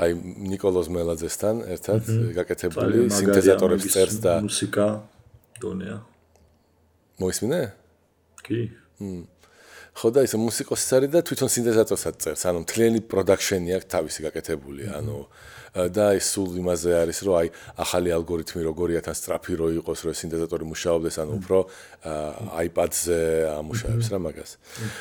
აი 0.00 0.10
نيكოლოზ 0.54 0.86
მელაძესთან 0.96 1.56
ერთად 1.74 2.02
გაკეთებული 2.38 2.96
სინთეზატორებს 3.12 3.84
წერს 3.92 4.16
და 4.24 4.32
მუსიკა 4.44 4.86
დონეა. 5.60 5.96
მოისმინე? 7.20 7.60
კი. 8.44 8.60
ხო 9.94 10.08
და 10.10 10.26
ისე 10.26 10.36
მუსიკოსიც 10.42 10.90
არის 10.96 11.10
და 11.14 11.20
თვითონ 11.22 11.48
სინთეზატორსაც 11.54 12.14
წერს, 12.18 12.42
ანუ 12.50 12.58
მთლიანი 12.66 13.00
პროდაქშენი 13.06 13.70
აქვს 13.78 13.86
თავისი 13.94 14.20
გაკეთებული, 14.26 14.90
ანუ 14.90 15.16
და 15.74 16.06
ის 16.14 16.26
სულ 16.30 16.62
იმაზე 16.62 16.90
არის, 17.02 17.18
რომ 17.26 17.34
აი 17.34 17.48
ახალი 17.82 18.10
ალგორითმი 18.14 18.60
როგორია 18.62 19.00
თან 19.02 19.16
სტრაფი 19.18 19.54
რო 19.58 19.68
იყოს, 19.82 19.98
რომ 20.06 20.14
სინთეზატორი 20.14 20.64
მუშაობდეს, 20.70 21.16
ანუ 21.18 21.32
უფრო 21.42 21.58
iPad-ზე 22.62 23.20
ამუშავებს 23.58 24.06
რა 24.14 24.18
მაგას. 24.22 24.50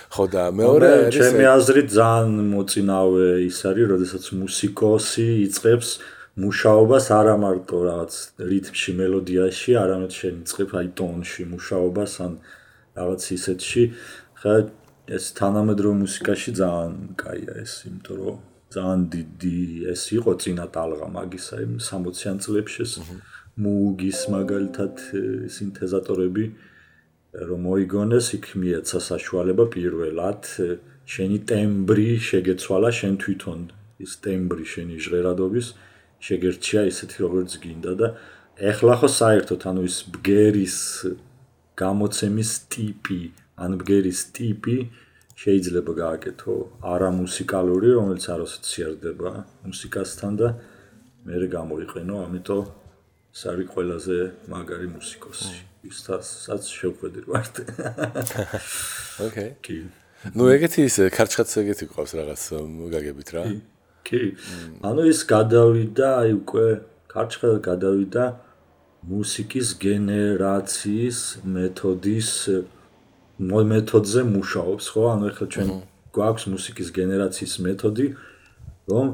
ხო 0.09 0.23
და 0.33 0.43
მეორე 0.49 0.88
არის 0.97 1.13
ჩემი 1.13 1.45
აზრით 1.53 1.89
ძალიან 1.93 2.33
მოწინავე 2.57 3.27
ის 3.45 3.57
არის, 3.69 3.86
როდესაც 3.93 4.23
მუსიკოსი 4.33 5.27
იწყებს 5.45 5.89
მუშაობას 6.33 7.05
არა 7.13 7.36
მარტო 7.38 7.77
რაღაც 7.86 8.13
რითმში, 8.41 8.91
მელოდიაში, 8.97 9.71
არამედ 9.77 10.12
შენ 10.17 10.33
იწყებ 10.41 10.69
აი 10.73 10.88
ტონში 10.97 11.43
მუშაობას 11.53 12.13
ან 12.25 12.31
რაღაც 12.97 13.21
ისეთში. 13.38 13.83
ხა 14.41 14.53
ეს 15.13 15.23
თანამედროვე 15.38 15.95
მუსიკაში 16.01 16.51
ძალიან 16.57 17.13
კაია 17.21 17.53
ეს, 17.62 17.86
იმიტომ 17.86 18.17
რომ 18.25 18.52
ძალიან 18.73 19.01
დიდი 19.13 19.57
ეს 19.93 20.03
იყო 20.17 20.31
წინა 20.41 20.65
ტალღა 20.75 21.07
მაგისა 21.17 21.55
იმ 21.65 21.73
60-იან 21.88 22.38
წლებში 22.43 22.79
ეს 22.86 22.93
მუგის 23.63 24.19
მაგალითად 24.33 24.93
სინთეზატორები 25.55 26.45
რომ 27.49 27.59
მოიგონეს 27.67 28.27
იქ 28.38 28.45
მიეცა 28.62 28.99
საშუალება 29.09 29.65
პირველად 29.75 30.41
შენი 31.13 31.38
ტემბრი 31.49 32.09
შეგეცვალა 32.29 32.89
შენ 32.99 33.13
თვითონ 33.23 33.59
ის 34.05 34.12
ტემბრი 34.25 34.65
შენი 34.73 34.97
ჟღერადობის 35.05 35.67
შეგერჩია 36.27 36.81
ისეთი 36.91 37.17
როგორც 37.25 37.57
გინდა 37.63 37.93
და 38.01 38.07
ეხლა 38.71 38.95
ხო 39.01 39.09
საერთოდ 39.19 39.62
ანუ 39.69 39.81
ის 39.89 39.97
ბგერის 40.15 40.77
გამოცემის 41.81 42.51
ტიპი 42.73 43.21
ან 43.65 43.77
ბგერის 43.81 44.21
ტიპი 44.38 44.77
შეიძლება 45.43 45.91
გააკეთო 45.99 46.53
არამუსიკალური, 46.88 47.89
რომელიც 47.99 48.25
არ 48.32 48.41
ასოცირდება 48.47 49.32
მუსიკასთან 49.67 50.32
და 50.39 50.47
მე 51.27 51.36
გამოიყენო, 51.51 52.15
ამიტომ 52.27 52.63
ეს 53.34 53.41
არის 53.51 53.67
ყველაზე 53.75 54.17
მაგარი 54.47 54.88
მუსიკოსი. 54.95 55.56
ისაც 55.84 56.63
შევხედე 56.71 57.27
ვარ. 57.27 57.47
ოკეი. 59.27 59.49
კი. 59.60 59.77
ნუ 60.32 60.43
ეგეთი 60.56 60.88
ის 60.88 60.95
ქარჩხაც 61.12 61.49
ეგეთი 61.60 61.86
ყავს 61.91 62.12
რაღაც 62.19 62.43
გაგებით 62.93 63.29
რა. 63.36 63.43
კი. 64.08 64.21
ანუ 64.79 65.03
ის 65.12 65.19
გადავიდა, 65.27 66.08
აი 66.23 66.32
უკვე 66.39 66.67
ქარჩხა 67.12 67.49
გადავიდა 67.67 68.25
მუსიკის 69.12 69.67
გენერაციის 69.84 71.19
მეთოდის 71.43 72.32
მეთოდზე 73.41 74.21
მუშაობს, 74.29 74.85
ხო? 74.93 75.03
ანუ 75.13 75.23
ახლა 75.31 75.47
ჩვენ 75.53 75.69
გვაქვს 76.13 76.45
მუსიკის 76.53 76.89
გენერაციის 76.97 77.53
მეთოდი, 77.65 78.07
რომ 78.91 79.07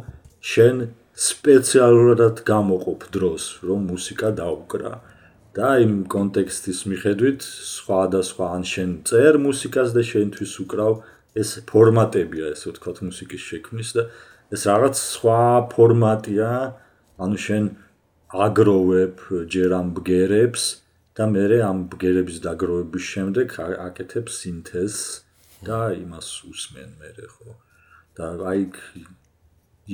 შენ 0.43 0.75
სპეციალურად 1.15 2.35
გამოყოფ 2.43 3.01
დროს, 3.15 3.43
რომ 3.63 3.79
მუსიკა 3.91 4.29
დაუკრა. 4.39 4.93
და 5.57 5.69
იმ 5.81 5.93
კონტექსტის 6.13 6.79
მიხედვით 6.85 7.41
სხვადასხვა 7.43 8.45
ან 8.55 8.63
შენ 8.69 8.89
წერ 9.09 9.37
მუსიკას 9.41 9.95
და 9.95 10.01
შენთვის 10.05 10.51
უკრავ 10.63 10.99
ეს 11.41 11.49
ფორმატებია 11.71 12.51
ესე 12.53 12.69
ვთქვათ 12.69 13.01
მუსიკის 13.07 13.47
შექმნის 13.49 13.89
და 13.97 14.03
ეს 14.53 14.61
რაღაც 14.69 15.01
სხვა 15.01 15.41
ფორმატია 15.73 16.51
ანუ 17.25 17.37
შენ 17.45 17.65
აგროვებ 18.45 19.25
ჯერ 19.55 19.75
ამ 19.79 19.87
ბგერებს 19.97 20.63
და 21.19 21.27
მე 21.27 21.45
ამ 21.67 21.79
ბგერების 21.91 22.39
დაგროვების 22.47 23.05
შემდეგ 23.13 23.55
აკეთებ 23.85 24.31
სინთეზს 24.31 25.03
და 25.67 25.79
იმას 25.99 26.27
უსმენ 26.47 26.89
მე 26.99 27.09
ხო 27.27 27.51
და 28.15 28.27
აი 28.51 28.63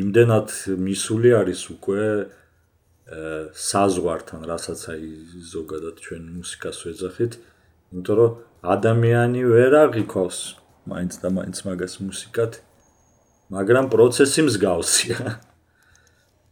იმდენად 0.05 0.49
მისული 0.85 1.31
არის 1.39 1.61
უკვე 1.73 2.05
საზღვართან, 3.53 4.45
რასაც 4.49 4.81
აი 4.91 5.09
ზოგადად 5.53 6.01
ჩვენ 6.01 6.23
მუსიკას 6.41 6.77
ვეძახით, 6.85 7.33
იმიტომ 7.93 8.15
რომ 8.17 8.31
ადამიანი 8.75 9.41
ვერ 9.45 9.73
აღიქოს 9.85 10.37
მაინც 10.89 11.13
და 11.21 11.29
მაინც 11.37 11.57
მაგას 11.69 11.95
მუსიკად, 12.01 12.51
მაგრამ 13.53 13.85
პროცესი 13.93 14.41
მსგავსია. 14.49 15.17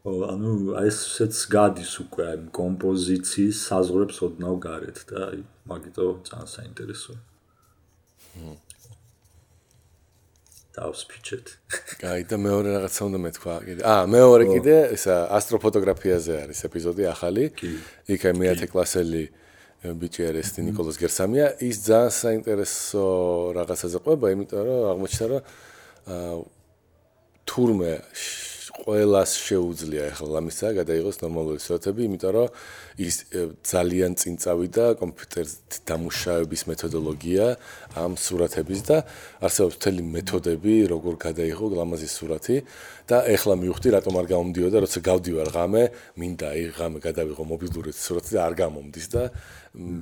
ანუ 0.03 0.75
აი 0.75 0.89
ესეც 0.91 1.37
გადის 1.47 1.91
უკვე 2.03 2.23
აი 2.27 2.39
კომპოზიციის 2.51 3.59
საზღვრებს 3.69 4.17
ოდნავ 4.27 4.57
გარეთ 4.65 4.97
და 5.07 5.19
აი 5.31 5.37
მაგიტო 5.71 6.07
ძალიან 6.27 6.49
საინტერესოა. 6.53 7.19
ჰმ. 8.35 8.57
დავსფიჩეთ. 10.75 11.47
კაი 12.03 12.21
და 12.27 12.35
მეორე 12.35 12.69
რაღაცა 12.75 13.01
უნდა 13.07 13.19
მეთქვა 13.23 13.55
კიდე. 13.63 13.81
აა 13.87 14.03
მეორე 14.11 14.43
კიდე 14.51 14.75
ესა 14.91 15.15
ასტროფოტოგრაფიაზე 15.39 16.33
არის 16.43 16.59
ეპიზოდი 16.67 17.03
ახალი. 17.07 17.43
იქა 18.11 18.29
მეათე 18.35 18.67
კლასელი 18.75 19.23
ბიჭი 19.87 20.21
არის 20.35 20.47
ნიკოლოზ 20.67 20.95
გერსამია. 20.99 21.45
ის 21.63 21.77
ძალიან 21.87 22.11
საინტერესო 22.11 23.05
რაღაცაზე 23.55 23.97
ყვება, 24.03 24.25
იმიტომ 24.35 24.61
რომ 24.67 24.79
აღმოჩნდა 24.91 25.25
რომ 25.31 25.41
აა 26.11 26.35
თურმე 27.47 27.93
ყველას 28.73 29.35
შეუძლია 29.37 30.07
ახლა 30.09 30.27
ლამისა 30.33 30.71
გადაიღოს 30.73 31.19
ნორმალური 31.21 31.61
სურათები, 31.61 32.07
იმიტომ 32.09 32.31
რომ 32.33 32.47
ის 33.05 33.15
ძალიან 33.69 34.17
წინ 34.17 34.33
წავიდა 34.41 34.85
კომპიუტერით 34.97 35.77
დამუშავების 35.85 36.61
მეთოდოლოგია 36.73 37.45
ამ 38.01 38.17
სურათების 38.17 38.81
და 38.89 38.97
არსებობს 39.45 39.77
მთელი 39.77 40.01
მეთოდები, 40.17 40.73
როგორ 40.89 41.13
გადაიღო 41.21 41.65
ლამაზი 41.69 42.09
სურათი 42.17 42.57
და 43.05 43.17
ახლა 43.29 43.53
მივხვდი 43.61 43.89
რატომ 43.93 44.13
არ 44.17 44.27
გამომდიოდა, 44.33 44.77
როცა 44.81 44.99
გავდივარ 45.05 45.49
ღამე, 45.53 45.83
მინდა 46.17 46.45
აი 46.57 46.61
ღამე 46.73 46.97
გადავიღო 47.05 47.43
მობილური 47.45 47.93
სურათი 47.93 48.31
და 48.33 48.41
არ 48.41 48.53
გამომდის 48.57 49.07
და 49.13 49.23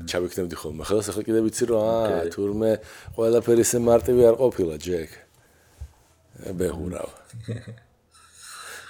ჩავიქნებდი 0.08 0.56
ხოლმე. 0.56 0.82
ახლა 0.88 1.04
ახლა 1.12 1.24
კიდე 1.28 1.40
ვიცი 1.44 1.64
რომ 1.68 1.84
აა 1.92 2.24
თურმე 2.32 2.72
ყველაფერი 3.20 3.62
ესე 3.68 3.78
მარტივი 3.84 4.22
არ 4.32 4.36
ყოფილა, 4.40 4.76
ჯეკ. 4.80 5.12
ბეღურავ. 6.56 7.10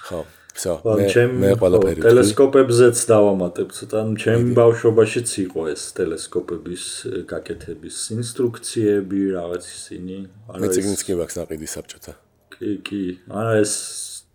ხო. 0.06 0.22
სა 0.52 0.72
მე 0.84 1.54
ყველაფერი 1.56 2.04
ტელესკოპებზეც 2.04 2.98
დავამატებ 3.08 3.70
ცოტა 3.72 4.00
ჩემ 4.20 4.50
ბავშვობაშიც 4.58 5.30
იყო 5.48 5.62
ეს 5.72 5.82
ტელესკოპების 5.96 6.84
გაკეთების 7.30 7.96
ინსტრუქციები 8.18 9.20
რაღაც 9.38 9.64
ისინი 9.72 10.18
არა 10.52 10.60
მეც 10.64 10.76
იგნიც 10.82 11.00
კი 11.08 11.16
მაქვს 11.22 11.36
ნაყიდი 11.40 11.68
საბჭოთა. 11.72 12.12
კი 12.52 12.70
კი 12.84 13.02
არა 13.32 13.54
ეს 13.64 13.74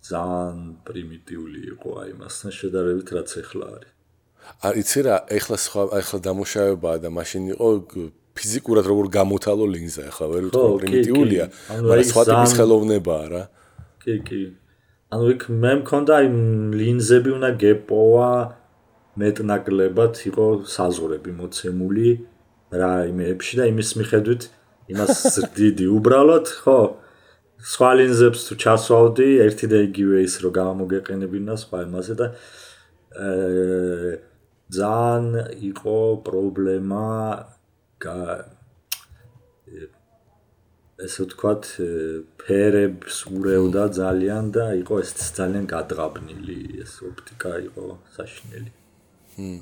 ძალიან 0.10 0.58
პრიმიტიული 0.89 1.60
იყო 1.77 1.89
აი 2.01 2.12
მასთან 2.17 2.51
შედარებით 2.60 3.08
რაც 3.13 3.30
ახლა 3.45 3.65
არის. 3.77 3.91
არ 4.67 4.73
იცი 4.82 4.99
რა 5.06 5.15
ახლა 5.38 5.58
სხვა 5.65 5.82
ახლა 6.01 6.19
დამუშავებაა 6.27 6.97
და 7.03 7.10
მაშინ 7.13 7.43
იყო 7.53 7.69
ფიზიკურად 8.38 8.86
როგორ 8.89 9.06
გამოთალო 9.19 9.65
ლინზა 9.73 10.03
ახლა 10.12 10.25
ვერ 10.34 10.43
ვიტყვი 10.47 10.77
პრიმიტიულია 10.82 11.45
მაგრამ 11.77 12.08
სხვა 12.10 12.23
ტიპის 12.30 12.51
ხელოვნებაა 12.58 13.25
რა. 13.34 13.43
კი 14.01 14.15
კი. 14.27 14.41
ანუ 15.15 15.28
იქ 15.34 15.43
მე 15.63 15.74
მქონდა 15.82 16.15
აი 16.20 16.30
ლინზები 16.80 17.32
უნდა 17.38 17.50
გეპოვა 17.63 18.32
მეტნაკლებად 19.22 20.20
იყო 20.30 20.48
საზღვრები 20.67 21.36
მოცემული 21.38 22.10
რა 22.82 22.91
იმეებში 23.12 23.60
და 23.62 23.67
იმის 23.72 23.91
მიხედვით 24.02 24.48
იმას 24.91 25.22
ზრდიდი 25.36 25.88
უბრალოდ 25.98 26.52
ხო? 26.63 26.80
სხვა 27.72 27.91
ლინზებს 28.00 28.41
თუ 28.50 28.60
ჩასვავდი 28.63 29.28
ერთი 29.48 29.72
და 29.72 29.80
იგივე 29.88 30.17
ის 30.28 30.36
რომ 30.43 30.54
გამოგეყენებინა 30.60 31.56
სხვა 31.63 31.78
იმაზე 31.88 32.13
და 32.20 32.28
აა 33.17 34.12
ძალიან 34.67 35.28
იყო 35.72 36.00
პრობლემა 36.28 37.06
ესე 40.97 41.25
ვთქვათ, 41.27 41.63
ფერებს 42.41 43.17
ურევდა 43.29 43.83
ძალიან 43.93 44.45
და 44.55 44.65
იყო 44.81 44.95
ეს 45.03 45.12
ძალიან 45.38 45.65
გადღაბნილი, 45.69 46.60
ეს 46.81 46.93
ოპტიკა 47.05 47.51
იყო 47.69 47.86
საშინელი. 48.17 48.71
ჰმ. 49.38 49.60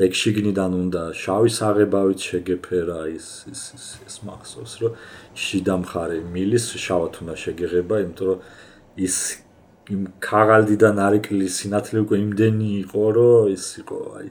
ეგ 0.00 0.12
შიგნიდან 0.20 0.72
უნდა 0.82 1.02
შავი 1.22 1.50
საღებავით 1.52 2.20
შეგეფერა 2.28 3.00
ის 3.12 3.26
ის 3.52 3.62
ის 3.76 3.86
ეს 4.08 4.16
მახსოვს, 4.24 4.72
რომ 4.80 4.92
შიდა 5.44 5.74
მხარე 5.84 6.18
მილის 6.34 6.66
შავად 6.86 7.12
უნდა 7.20 7.34
შეგეღება, 7.44 7.94
იმიტომ 8.04 8.26
რომ 8.30 8.38
ის 9.06 9.16
იმ 9.92 10.02
ქაღალდიდან 10.28 10.96
არეკლის 11.06 11.52
სინათლე 11.60 11.98
უკვე 12.04 12.16
იმდენი 12.24 12.70
იყო, 12.84 13.04
რომ 13.18 13.52
ის 13.56 13.66
იყო 13.84 13.98
აი 14.16 14.28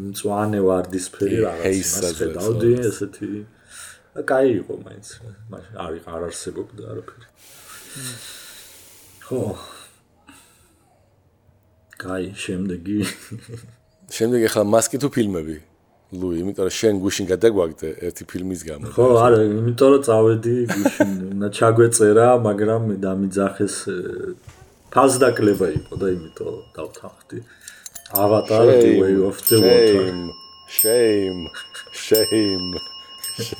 მწვანე 0.00 0.60
ვარდისფერი 0.66 1.38
რაღაც 1.46 1.78
იმას 1.78 2.12
ხედავდი 2.18 2.70
ესეთი 2.90 3.26
და 3.30 3.59
კაი 4.14 4.48
იყო 4.60 4.74
მაინც. 4.84 5.06
მაშინ 5.50 5.74
არ 5.84 5.92
არ 6.10 6.22
არსებობდა 6.28 6.82
არაფერი. 6.90 7.26
ხო. 9.26 9.40
კაი, 12.00 12.26
შემდეგი. 12.34 12.98
შემდეგი 14.10 14.44
ახლა 14.50 14.62
მასკი 14.74 14.96
თუ 14.98 15.08
ფილმები? 15.14 15.56
ლუი, 16.10 16.36
იმიტომ 16.42 16.64
რომ 16.66 16.74
შენ 16.74 16.94
გუშინ 17.06 17.26
გადაგვაგდე 17.30 17.88
ერთი 18.02 18.24
ფილმის 18.26 18.60
გამო. 18.66 18.90
ხო, 18.90 19.06
არა, 19.24 19.38
იმიტომ 19.46 19.88
რომ 19.94 20.02
წავედი 20.10 20.56
გუშინ, 20.74 21.10
უნდა 21.38 21.48
ჩაგვეწერა, 21.54 22.26
მაგრამ 22.42 22.80
მე 22.90 22.96
დამიძახეს 23.06 23.74
ფაზდაკლება 24.90 25.66
იყო 25.78 25.94
და 26.02 26.06
იმიტომ 26.10 26.54
დავთანხმდი. 26.74 27.38
Avatar 28.10 28.66
The 28.66 28.98
Way 28.98 29.14
of 29.22 29.38
the 29.46 29.58
Water. 29.62 30.02
Shame. 30.02 30.26
Shame. 30.66 31.46
Shame. 31.94 32.74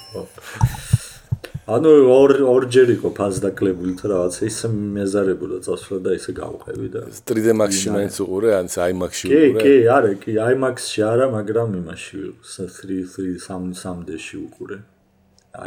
ანუ 1.70 1.90
ორ 2.10 2.32
ორჯერ 2.50 2.88
იყო 2.98 3.10
ფაზდაკლებული 3.14 3.92
თუ 4.00 4.08
რაღაც 4.10 4.36
ისე 4.42 4.70
მეზარებოდა 4.74 5.58
წასვლა 5.66 5.98
და 6.06 6.14
ისე 6.18 6.32
გავყევი 6.34 6.88
და 6.94 7.02
3D 7.30 7.54
Max-ში 7.60 7.92
მაინც 7.94 8.16
უყურე, 8.24 8.50
ან 8.58 8.66
IMAX-ში 8.66 9.26
უყურე? 9.30 9.52
კი, 9.54 9.60
კი, 9.62 9.74
არა, 9.96 10.10
კი, 10.24 10.32
IMAX-ში 10.54 11.04
არა, 11.06 11.26
მაგრამ 11.36 11.76
იმაში 11.78 12.22
3 12.54 12.66
3 12.80 12.98
3 13.14 13.78
3D-ში 13.78 14.36
უყურე. 14.40 14.78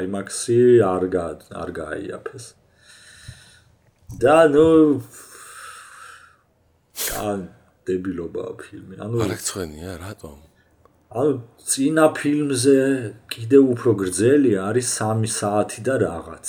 IMAX-ი 0.04 0.60
არ 0.91 1.04
გა 1.15 1.26
არ 1.63 1.69
გაიაფეს. 1.80 2.45
და 4.19 4.38
ნუ 4.52 4.67
ან 7.17 7.39
დებილობა 7.88 8.43
ფილმი. 8.60 8.95
ანუ 9.02 9.15
არ 9.23 9.32
ეხცვენია, 9.38 9.91
რატომ? 10.04 10.36
ანუ 11.13 11.34
ძინა 11.62 12.06
ფილმზე 12.17 12.78
კიდე 13.30 13.60
უფრო 13.73 13.91
გრძელი 14.02 14.52
არის 14.67 14.88
3 14.97 15.30
საათი 15.30 15.80
და 15.86 15.95
რაღაც. 16.02 16.45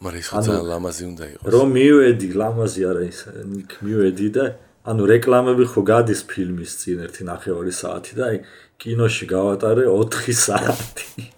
მაგრამ 0.00 0.20
ის 0.20 0.28
ხაცა 0.32 0.52
ლამაზი 0.72 1.04
უნდა 1.12 1.24
იყოს. 1.32 1.48
რომ 1.52 1.68
მივედი, 1.76 2.28
ლამაზი 2.40 2.82
არა 2.90 3.02
ის, 3.12 3.18
იქ 3.60 3.72
მივედი 3.84 4.28
და 4.36 4.44
ანუ 4.88 5.02
რეკლამები 5.12 5.64
ხო 5.72 5.80
გადის 5.92 6.20
ფილმის 6.30 6.72
წინ 6.80 6.98
1.5 7.12 7.72
საათი 7.80 8.12
და 8.16 8.24
აი 8.30 8.36
კინოში 8.80 9.24
გავატარე 9.28 9.84
4 9.84 10.32
საათი. 10.46 11.28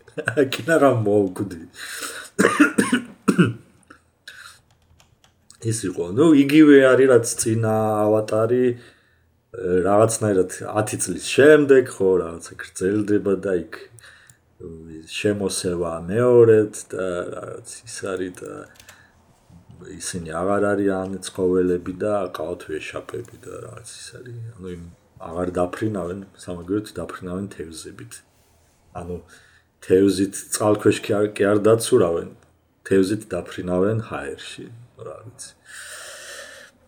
კინა 0.54 0.74
რა 0.82 0.90
მოვკვდი. 1.06 1.62
ის 5.70 5.78
იყო, 5.88 6.04
ნუ 6.18 6.26
იგივე 6.44 6.76
არის 6.92 7.08
რაც 7.08 7.26
წინა 7.40 7.74
ავატარი 8.04 8.64
რაღაცნაირად 9.54 10.50
10 10.66 11.02
წლის 11.04 11.26
შემდეგ 11.30 11.90
ხო 11.94 12.08
რაღაცა 12.22 12.54
გრძელდება 12.62 13.34
და 13.44 13.52
იქ 13.62 13.74
შემოსევა 15.14 15.92
მეორედ 16.08 16.74
და 16.90 17.06
რაღაც 17.34 17.68
ის 17.86 17.96
არის 18.12 18.34
და 18.40 18.52
ისინი 19.94 20.30
აღარ 20.40 20.64
არიან 20.72 21.16
ცხოველები 21.26 21.94
და 22.02 22.12
ყავთ 22.34 22.62
ვეშაპები 22.72 23.36
და 23.44 23.52
რაღაც 23.64 23.88
ის 23.94 24.06
არის. 24.18 24.38
ანუ 24.58 24.68
იმ 24.74 24.84
აღარ 25.30 25.48
დაფრინავენ 25.58 26.20
სამაგეროთ 26.44 26.88
დაფრინავენ 26.98 27.46
თევზებით. 27.54 28.12
ანუ 28.94 29.16
თევზით 29.84 30.34
წყალქვეშ 30.54 30.98
კი 31.04 31.44
არ 31.50 31.58
დაცურავენ 31.68 32.30
თევზით 32.88 33.22
დაფრინავენ 33.32 33.98
ჰაერში 34.08 34.66
რა 35.04 35.16
ვიცი 35.24 35.50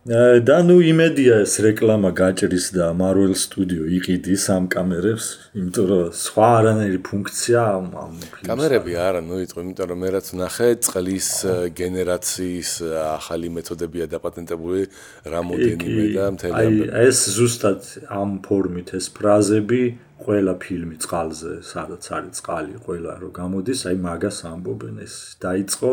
და 0.07 0.57
ნუ 0.63 0.77
იმედია 0.87 1.41
ეს 1.43 1.57
რეკლამა 1.59 2.13
გაჭრის 2.15 2.71
და 2.71 2.95
Marvel 2.95 3.33
Studio 3.35 3.83
იყიდის 3.91 4.43
ამ 4.55 4.69
კამერებს, 4.71 5.51
იმიტომ 5.51 5.85
რომ 5.91 6.03
სხვა 6.15 6.47
არანაირი 6.59 6.99
ფუნქცია 7.03 7.59
ამ 7.75 7.87
ფილმს. 7.91 8.47
კამერები 8.47 8.93
არა, 8.95 9.21
ნუ 9.27 9.35
იტყვი, 9.43 9.61
იმიტომ 9.67 9.87
რომ 9.91 9.99
მე 9.99 10.09
რაც 10.15 10.27
ნახე, 10.39 10.69
წყლის 10.87 11.29
გენერაციის 11.75 12.71
ახალი 13.19 13.47
მეთოდებია 13.57 14.05
დაპატენტებული 14.15 14.81
რამოდენიმე 15.27 16.03
და 16.15 16.25
მთელი 16.39 16.55
ამ 16.55 16.79
აი 16.87 17.03
ეს 17.11 17.19
ზუსტად 17.35 17.81
ამ 18.07 18.29
ფორმით 18.47 18.95
ეს 18.95 19.11
ფრაზები 19.11 19.83
ყველა 20.23 20.53
ფილმი 20.63 20.95
წყალზე, 21.03 21.53
სადაც 21.67 22.03
არის 22.15 22.39
წყალი, 22.39 22.79
ყველა 22.79 23.11
რო 23.19 23.29
გამოდის, 23.35 23.79
აი 23.91 23.97
მაგას 24.07 24.37
ამბობენ 24.55 25.03
ეს 25.03 25.35
დაიწყო 25.43 25.91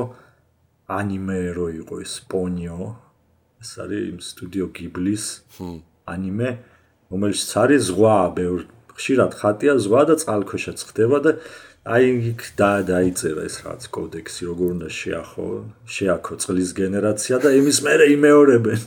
ანიმე 1.02 1.38
რო 1.58 1.66
იყო 1.82 1.94
ეს 2.06 2.14
პონიო 2.30 3.03
ეს 3.64 3.72
არის 3.80 4.02
იმ 4.12 4.18
სტუდიო 4.28 4.66
გიბლის 4.76 5.24
ანიმე 6.04 6.50
რომელშიც 7.12 7.50
არის 7.64 7.82
ზღვა 7.88 8.16
ბევრ 8.36 8.58
ხშირად 8.92 9.32
ხატია 9.40 9.74
ზღვა 9.80 10.02
და 10.10 10.14
წყალქვეშაც 10.20 10.78
ხდება 10.88 11.18
და 11.24 11.32
აი 11.84 12.04
იქ 12.32 12.42
და 12.60 12.70
დაიწერა 12.88 13.42
ეს 13.48 13.56
რაც 13.64 13.82
კოდექსი 13.96 14.42
როგორ 14.48 14.68
უნდა 14.76 14.88
შეახო 15.00 15.48
შეაქო 15.96 16.32
წყლის 16.44 16.70
გენერაცია 16.80 17.36
და 17.44 17.50
იმის 17.60 17.78
მერე 17.88 18.06
იმეორებენ. 18.16 18.80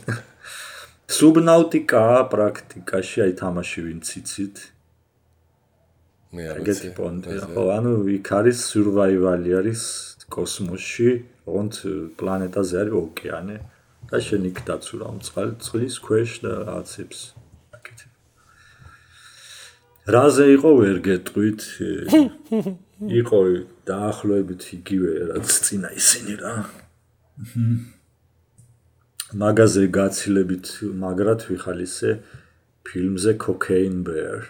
სუბნაუტიკა 1.18 2.02
პრაქტიკაში 2.32 3.18
აი 3.26 3.32
თამაში 3.42 3.78
ვინც 3.86 4.06
იცით 4.18 4.56
მე 6.38 6.42
არ 6.54 6.58
ვიცი. 6.66 6.88
ხო 7.54 7.64
ანუ 7.78 7.92
იქ 8.18 8.28
არის 8.38 8.58
სურვაივალი 8.70 9.50
არის 9.58 9.82
კოსმოსში 10.34 11.10
ოღონდ 11.48 11.74
პლანეტაზე 12.18 12.74
არის 12.82 12.94
ოკეანე 13.02 13.56
და 14.08 14.20
შენ 14.24 14.48
იქ 14.50 14.58
დაცურა 14.68 15.08
მწყალ 15.18 15.50
წყლის 15.64 15.96
ქვეშ 16.04 16.30
და 16.44 16.52
აცებს 16.78 17.20
აკეთებ. 17.76 18.12
რაზე 20.14 20.46
იყო 20.56 20.70
ვერ 20.80 20.98
გეტყვით? 21.04 21.60
იყო 23.20 23.40
დაახლოებით 23.88 24.62
იგივე 24.80 25.12
რაც 25.32 25.48
წინა 25.68 25.90
ისინი 26.00 26.34
რა. 26.40 26.54
მაგაზე 29.42 29.84
გაცილებით 29.92 30.66
მაგრად 30.96 31.44
ვიხალისე 31.52 32.10
ფილმზე 32.88 33.36
Cocaine 33.36 34.00
Bear. 34.00 34.48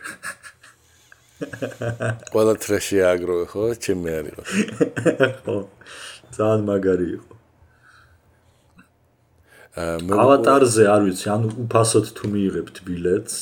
ყველა 2.30 2.54
ტრეში 2.62 3.02
აგრო 3.10 3.38
ხო? 3.50 3.64
ჩემი 3.74 4.14
არისო. 4.18 4.42
ხო. 5.42 5.56
ძალიან 6.34 6.62
მაგარი 6.70 7.08
იყო. 7.18 7.37
ავატარზე 9.76 10.84
არ 10.88 11.02
ვიცი, 11.06 11.26
ანუ 11.30 11.48
უფასოდ 11.68 12.06
თუ 12.16 12.24
მიიღებთ 12.32 12.76
ბილეთს, 12.88 13.36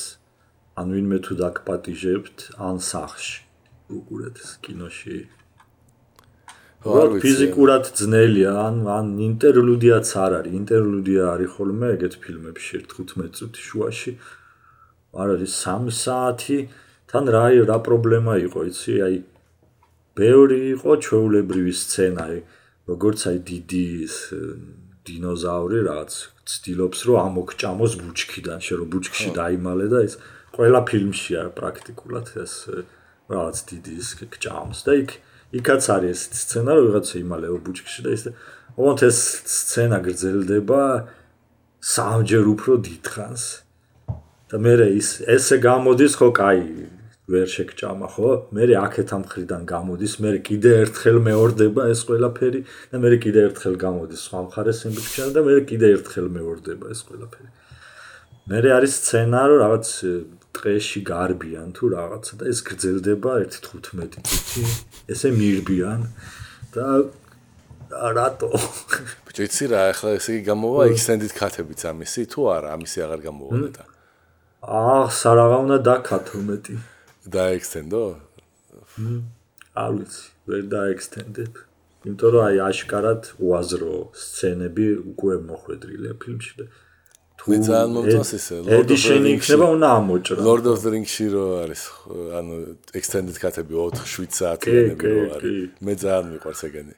ან 0.77 0.87
ვინმე 0.93 1.19
თუ 1.23 1.33
დაგპატიჟებთ, 1.41 2.39
ან 2.59 2.77
სახში. 2.83 3.47
უყურეთ 3.87 4.37
კინოში. 4.62 5.19
არ 6.83 7.09
ვიცი. 7.15 7.23
ფიზიკურად 7.23 7.85
ძნელია, 7.99 8.53
ან 8.67 8.77
ან 8.91 9.07
ინტერლუდიაც 9.29 10.09
არ 10.25 10.33
არის. 10.39 10.53
ინტერლუდია 10.61 11.23
არის 11.35 11.51
ხოლმე 11.55 11.87
ეგეთ 11.97 12.15
ფილმებში 12.23 12.75
15 12.91 13.33
წუთი 13.39 13.62
შუაში. 13.69 14.12
არ 15.15 15.29
არის 15.35 15.53
3 15.62 15.89
საათი. 16.03 16.59
თან 17.07 17.25
რა 17.31 17.45
რა 17.71 17.79
პრობლემა 17.87 18.35
იყო, 18.47 18.61
იცი? 18.71 18.93
აი 19.07 19.17
ბევრი 20.17 20.61
იყო 20.75 20.91
ჩვეულებრივი 21.05 21.73
სცენა, 21.73 22.25
როგორც 22.91 23.21
აი 23.31 23.39
დიდი 23.51 23.87
დინოზავრი 25.07 25.79
რაც 25.87 26.12
ცდილობს 26.47 26.99
რომ 27.07 27.19
ამოგჭამოს 27.27 27.92
ბუჩქიდან, 28.01 28.59
შე 28.66 28.75
რომ 28.81 28.88
ბუჩქში 28.95 29.31
დაიმალე 29.38 29.87
და 29.92 29.99
ეს 30.07 30.14
ყველა 30.57 30.81
ფილმშია 30.88 31.42
პრაქტიკულად 31.59 32.27
ეს 32.42 32.55
რაც 33.31 33.57
დიდი 33.71 33.92
ის 34.03 34.09
გჭამს 34.23 34.81
და 34.87 34.92
იქ 35.03 35.11
იქაც 35.59 35.83
არის 35.95 36.21
ეს 36.27 36.40
სცენა 36.42 36.73
რომ 36.77 36.85
ვიღაცა 36.90 37.16
იმალეო 37.23 37.57
ბუჩქში 37.66 38.01
და 38.07 38.11
ის 38.16 38.23
ოღონდ 38.77 39.01
ეს 39.11 39.19
სცენა 39.47 39.99
გრძელდება 40.07 40.83
სამჯერ 41.87 42.45
უფრო 42.55 42.73
დიდხანს. 42.87 43.45
და 44.51 44.57
მე 44.62 44.75
ის 44.95 45.09
ესე 45.27 45.57
გამოდის 45.59 46.14
ხო 46.19 46.29
კაი 46.38 46.62
ვერ 47.27 47.49
შეგჭამა 47.51 48.09
ხო? 48.15 48.31
მე 48.55 48.65
აქეთ 48.87 49.09
ამ 49.17 49.23
ხრიდან 49.27 49.62
გამოდის, 49.67 50.12
მე 50.23 50.31
კიდე 50.47 50.71
ერთხელ 50.87 51.19
მეორდება 51.27 51.83
ეს 51.91 52.01
ყველაფერი 52.07 52.61
და 52.95 52.97
მე 53.03 53.11
კიდე 53.19 53.41
ერთხელ 53.51 53.75
გამოდის 53.83 54.21
სხვა 54.31 54.41
მხარეს 54.47 54.81
იმბიქჩა 54.87 55.25
და 55.35 55.41
მე 55.43 55.55
კიდე 55.67 55.87
ერთხელ 55.97 56.27
მეორდება 56.31 56.87
ეს 56.95 57.01
ყველაფერი. 57.03 57.51
მე 58.47 58.59
არის 58.79 58.93
სცენა 59.03 59.43
რომ 59.51 59.59
რაღაც 59.59 59.87
ტყეში 60.55 61.01
გარბიან 61.03 61.69
თუ 61.75 61.85
რაღაცა 61.99 62.35
და 62.39 62.45
ეს 62.47 62.59
გრძელდება 62.62 63.31
1.15 63.43 64.23
წუთი, 64.23 64.62
ესე 65.11 65.29
მირბიან 65.35 66.01
და 66.79 66.87
რატო? 67.91 68.55
ბიჭო, 69.27 69.43
იცი 69.51 69.65
რა, 69.75 69.81
ახლა 69.91 70.15
ესე 70.15 70.31
იგი 70.39 70.43
გამოვა 70.47 70.83
extended 70.95 71.33
cut-ებიც 71.35 71.83
ამისი 71.91 72.23
თუ 72.31 72.41
არა, 72.55 72.69
ამისი 72.79 72.99
აღარ 73.03 73.21
გამოვიდა 73.27 73.71
და. 73.75 73.85
აა, 74.62 75.03
სარაღა 75.11 75.57
უნდა 75.67 75.77
დაკათო 75.91 76.39
მეტი. 76.47 76.75
დაექსტენდო? 77.37 78.03
არ 79.77 79.93
ვიცი, 79.97 80.25
ვერ 80.49 80.62
დაექსტენდებ. 80.73 81.53
იმიტომ 82.07 82.31
რომ 82.33 82.43
აი 82.47 82.59
აშკარად 82.71 83.23
უაზრო 83.43 83.95
სცენები 84.15 84.87
უკვე 85.12 85.35
მოხვედრილია 85.51 86.12
ფილმში 86.23 86.53
და 86.61 86.67
მე 87.47 87.57
ძალიან 87.67 87.91
მომწონს 87.95 88.31
the 88.67 88.97
Rings 89.27 89.47
იქნება 89.47 89.67
უნდა 89.77 89.89
ამოჭრა. 90.01 90.39
Lord 90.43 90.67
of 90.71 90.79
the 90.83 90.91
Rings-ში 90.95 91.27
რო 91.35 91.45
არის 91.62 91.83
ანუ 92.39 92.55
extended 92.99 93.37
cut-ები 93.43 93.75
4-7 93.75 94.33
საათიანი 94.39 94.95
რო 95.03 95.25
არის. 95.37 95.69
მე 95.87 95.93
ძალიან 96.03 96.27
მიყვარს 96.33 96.62
ეგენი. 96.69 96.95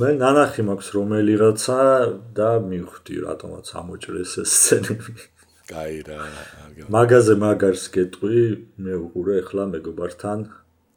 მე 0.00 0.08
ნანახი 0.22 0.62
მაქვს 0.68 0.88
რომელიღაცა 0.96 1.80
და 2.38 2.50
მივხვდი 2.70 3.14
რატომაც 3.26 3.66
ამოჭრეს 3.80 4.32
ეს 4.42 4.50
სცენები. 4.56 5.12
კაი 5.66 6.02
რა. 6.06 6.20
მაგაზე 6.94 7.34
მაგარს 7.42 7.84
გეტყვი, 7.94 8.42
მე 8.78 8.94
უყურე 9.02 9.42
ახლა 9.42 9.64
მეგობართან 9.74 10.46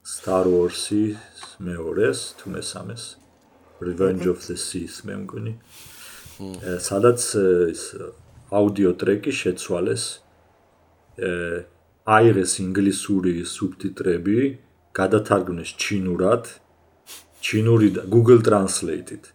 Star 0.06 0.46
Wars-ის 0.46 1.18
მეორეს 1.58 2.20
თუ 2.38 2.54
მესამეს 2.54 3.04
Revenge 3.82 4.28
of 4.30 4.46
the 4.46 4.58
Sith 4.58 5.02
მე 5.10 5.16
მგონი. 5.26 5.54
სადაც 6.86 7.20
ის 7.74 7.84
აუდიო 8.54 8.92
ტრეკი 9.02 9.34
შეცვალეს. 9.42 10.04
აა 11.18 11.66
აიღეს 12.10 12.54
ინგლისური 12.64 13.34
სუბტიტრები, 13.46 14.38
გადათარგმნეს 14.98 15.72
ჩინურად, 15.82 16.44
ჩინური 17.42 17.90
და 17.98 18.02
Google 18.10 18.42
Translate-ით. 18.46 19.34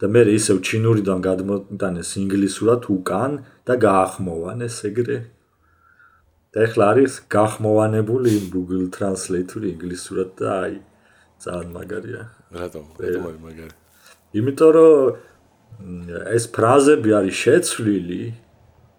და 0.00 0.10
მე 0.12 0.22
ისევ 0.36 0.60
ჩინურიდან 0.68 1.22
გადმოტანეს 1.24 2.10
ინგლისურად 2.20 2.88
უკან 2.92 3.40
და 3.64 3.74
გაახმოვანეს 3.86 4.76
ეგრე. 4.90 5.18
და 6.56 6.64
ეხლა 6.64 6.84
არის 6.92 7.12
გაახმოვანებული 7.32 8.32
Google 8.52 8.88
Translate-ური 8.96 9.76
ინგლისურად 9.76 10.30
და 10.40 10.48
აი 10.64 10.74
ძალიან 11.44 11.68
მაგარია. 11.76 12.22
რატომ? 12.48 12.84
რატომ 12.96 13.22
არის 13.28 13.40
მაგარი? 13.44 13.74
იმიტომ 14.40 14.70
რომ 14.76 14.92
ეს 16.36 16.44
ფრაზები 16.56 17.10
არის 17.18 17.36
შეცვლილი 17.44 18.22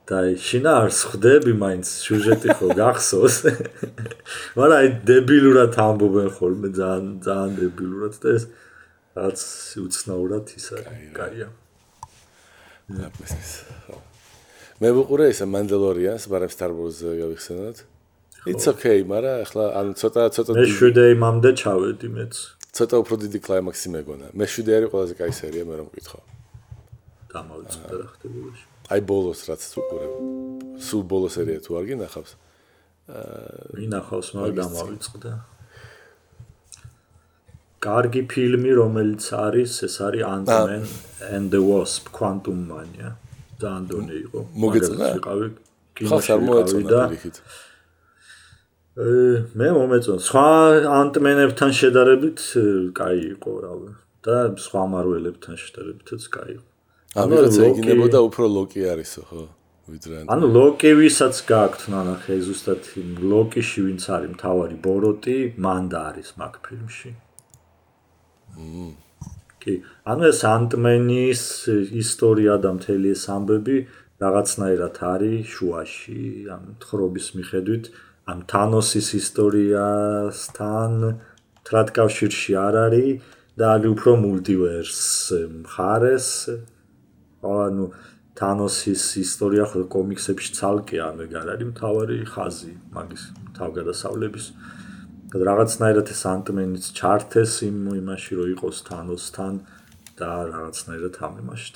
და 0.08 0.18
შინა 0.38 0.72
არ 0.82 0.92
ხვდები 0.98 1.54
მაინც 1.64 1.86
სიუჟეტი 2.02 2.50
ხო 2.58 2.68
გახსოვს. 2.78 3.36
მაგრამ 4.58 4.78
აი 4.78 4.88
დებილურად 5.10 5.74
ამბობენ 5.88 6.30
ხოლმე 6.38 6.70
ძალიან 6.78 7.10
ძალიან 7.26 7.52
დებილურად 7.58 8.14
და 8.22 8.28
ეს 8.38 8.44
რაც 9.18 9.40
უცნაურად 9.82 10.46
ის 10.58 10.66
არის. 10.78 11.12
კაია. 11.18 11.48
მე 14.78 14.90
ვიყურე 14.94 15.26
ეს 15.34 15.42
მანდალორიანს, 15.42 16.24
მაგრამ 16.32 16.52
Star 16.54 16.72
Wars-ზე 16.72 17.12
გავიხსენოთ. 17.22 17.78
It's 18.48 18.66
okay, 18.72 19.02
მაგრამ 19.04 19.44
ახლა 19.44 19.64
ანუ 19.76 19.92
ცოტა 20.00 20.22
ცოტა 20.32 20.52
მე 20.56 20.66
შვიდეიმამდე 20.78 21.50
ჩავედი 21.60 22.08
მეც. 22.16 22.34
ცოტა 22.78 22.96
უფრო 23.04 23.16
დიდი 23.26 23.40
კლაიმაქსი 23.42 23.88
მეგონა. 23.98 24.28
მე 24.38 24.46
შვიდე 24.54 24.72
არის 24.78 24.90
ყველაზე 24.94 25.14
კაი 25.20 25.34
სერია, 25.34 25.64
მე 25.68 25.76
რომ 25.82 25.88
მკითხო. 25.90 26.20
დამავიწყდა 27.34 27.94
რა 27.98 28.08
ხდება. 28.14 28.40
აი 28.94 29.00
ბოლოს 29.04 29.40
რაც 29.50 29.62
უყურებ. 29.82 30.14
სულ 30.80 31.02
ბოლოს 31.12 31.34
სერია 31.36 31.60
თუ 31.66 31.72
არ 31.76 31.86
გინახავს? 31.90 32.32
აა 33.08 33.76
ვინახავს, 33.76 34.28
მაგრამ 34.38 34.56
დამავიწყდა. 34.62 35.32
კარგი 37.86 38.22
ფილმი, 38.32 38.72
რომელიც 38.82 39.24
არის, 39.38 39.72
ეს 39.88 39.96
არის 40.08 40.24
Ant-Man 40.34 40.84
and 41.34 41.52
the 41.54 41.62
Wasp: 41.62 42.10
Quantum 42.18 42.68
Mania. 42.72 43.16
ძალიან 43.62 43.86
დონე 43.90 44.16
იყო. 44.26 44.40
მოგეწონა? 44.64 45.06
იყავი 45.18 45.46
ხალხს 46.10 46.30
არ 46.34 46.42
მოეწონა 46.48 47.00
პირიქით. 47.10 47.38
მე 49.58 49.68
მომეწონა. 49.78 50.22
სხვა 50.30 50.48
Ant-Man-ებთან 51.02 51.72
შედარებით 51.82 52.40
კაი 52.98 53.20
იყო, 53.34 53.52
რავი. 53.66 53.90
და 54.28 54.38
სხვა 54.60 54.82
Marvel-ებთან 54.94 55.56
შედარებითაც 55.64 56.22
კაი 56.36 56.52
იყო. 56.58 56.68
ანუ 57.22 57.34
რაც 57.44 57.56
ეგინებოდა 57.68 58.20
უფრო 58.28 58.46
ლოკი 58.58 58.82
არისო, 58.94 59.22
ხო? 59.30 59.44
ვიდრე 59.88 60.16
ანუ 60.34 60.46
ლოკი 60.52 60.92
ვისაც 61.00 61.36
გაქვთ 61.48 61.82
ნანახე 61.94 62.36
ზუსტად 62.44 62.82
ლოკიში 63.32 63.80
ვინც 63.88 64.04
არის 64.16 64.30
მთავარი 64.36 64.76
ბოროტი, 64.84 65.38
მანდა 65.66 66.00
არის 66.10 66.30
მაგ 66.42 66.54
ფილმში. 66.66 67.12
კი, 69.62 69.74
ანუ 70.08 70.28
ეს 70.32 70.42
ანტმენის 70.48 71.44
ისტორია 72.02 72.58
და 72.64 72.74
მთელი 72.78 73.14
ეს 73.14 73.24
ამბები 73.30 73.78
რაღაცნაირად 74.24 74.98
არის 75.14 75.50
შუაში, 75.54 76.22
ამ 76.50 76.64
თხრობის 76.82 77.28
მიხედვით, 77.38 77.90
ამ 78.28 78.40
თანოსის 78.52 79.10
ისტორიასთან 79.22 80.94
თრად 81.68 81.88
კავშირში 81.98 82.54
არ 82.58 82.76
არის 82.88 83.36
და 83.58 83.66
არის 83.76 83.90
უფრო 83.96 84.12
მულტივერს 84.26 85.02
მხარეს. 85.62 86.28
ანუ 87.48 87.86
თანოსის 88.38 89.04
ისტორია 89.22 89.66
ხო 89.70 89.86
კომიქსებში 89.94 90.50
ცალკე 90.58 90.98
ამ 91.08 91.18
ეგ 91.26 91.32
არის 91.42 91.68
მთავარი 91.72 92.18
ხაზი 92.34 92.74
მაგის 92.94 93.24
თავგადასავლების. 93.58 94.46
რაღაცნაირად 95.36 96.08
ეს 96.08 96.22
ანტმენიც 96.24 96.86
ჩართეს 96.96 97.54
იმ 97.68 97.78
იმაში 98.00 98.32
რომ 98.40 98.48
იყოს 98.56 98.78
თანოსთან 98.88 99.54
და 100.16 100.32
რაღაცნაირად 100.56 101.16
ამ 101.28 101.34
იმაშიც. 101.44 101.76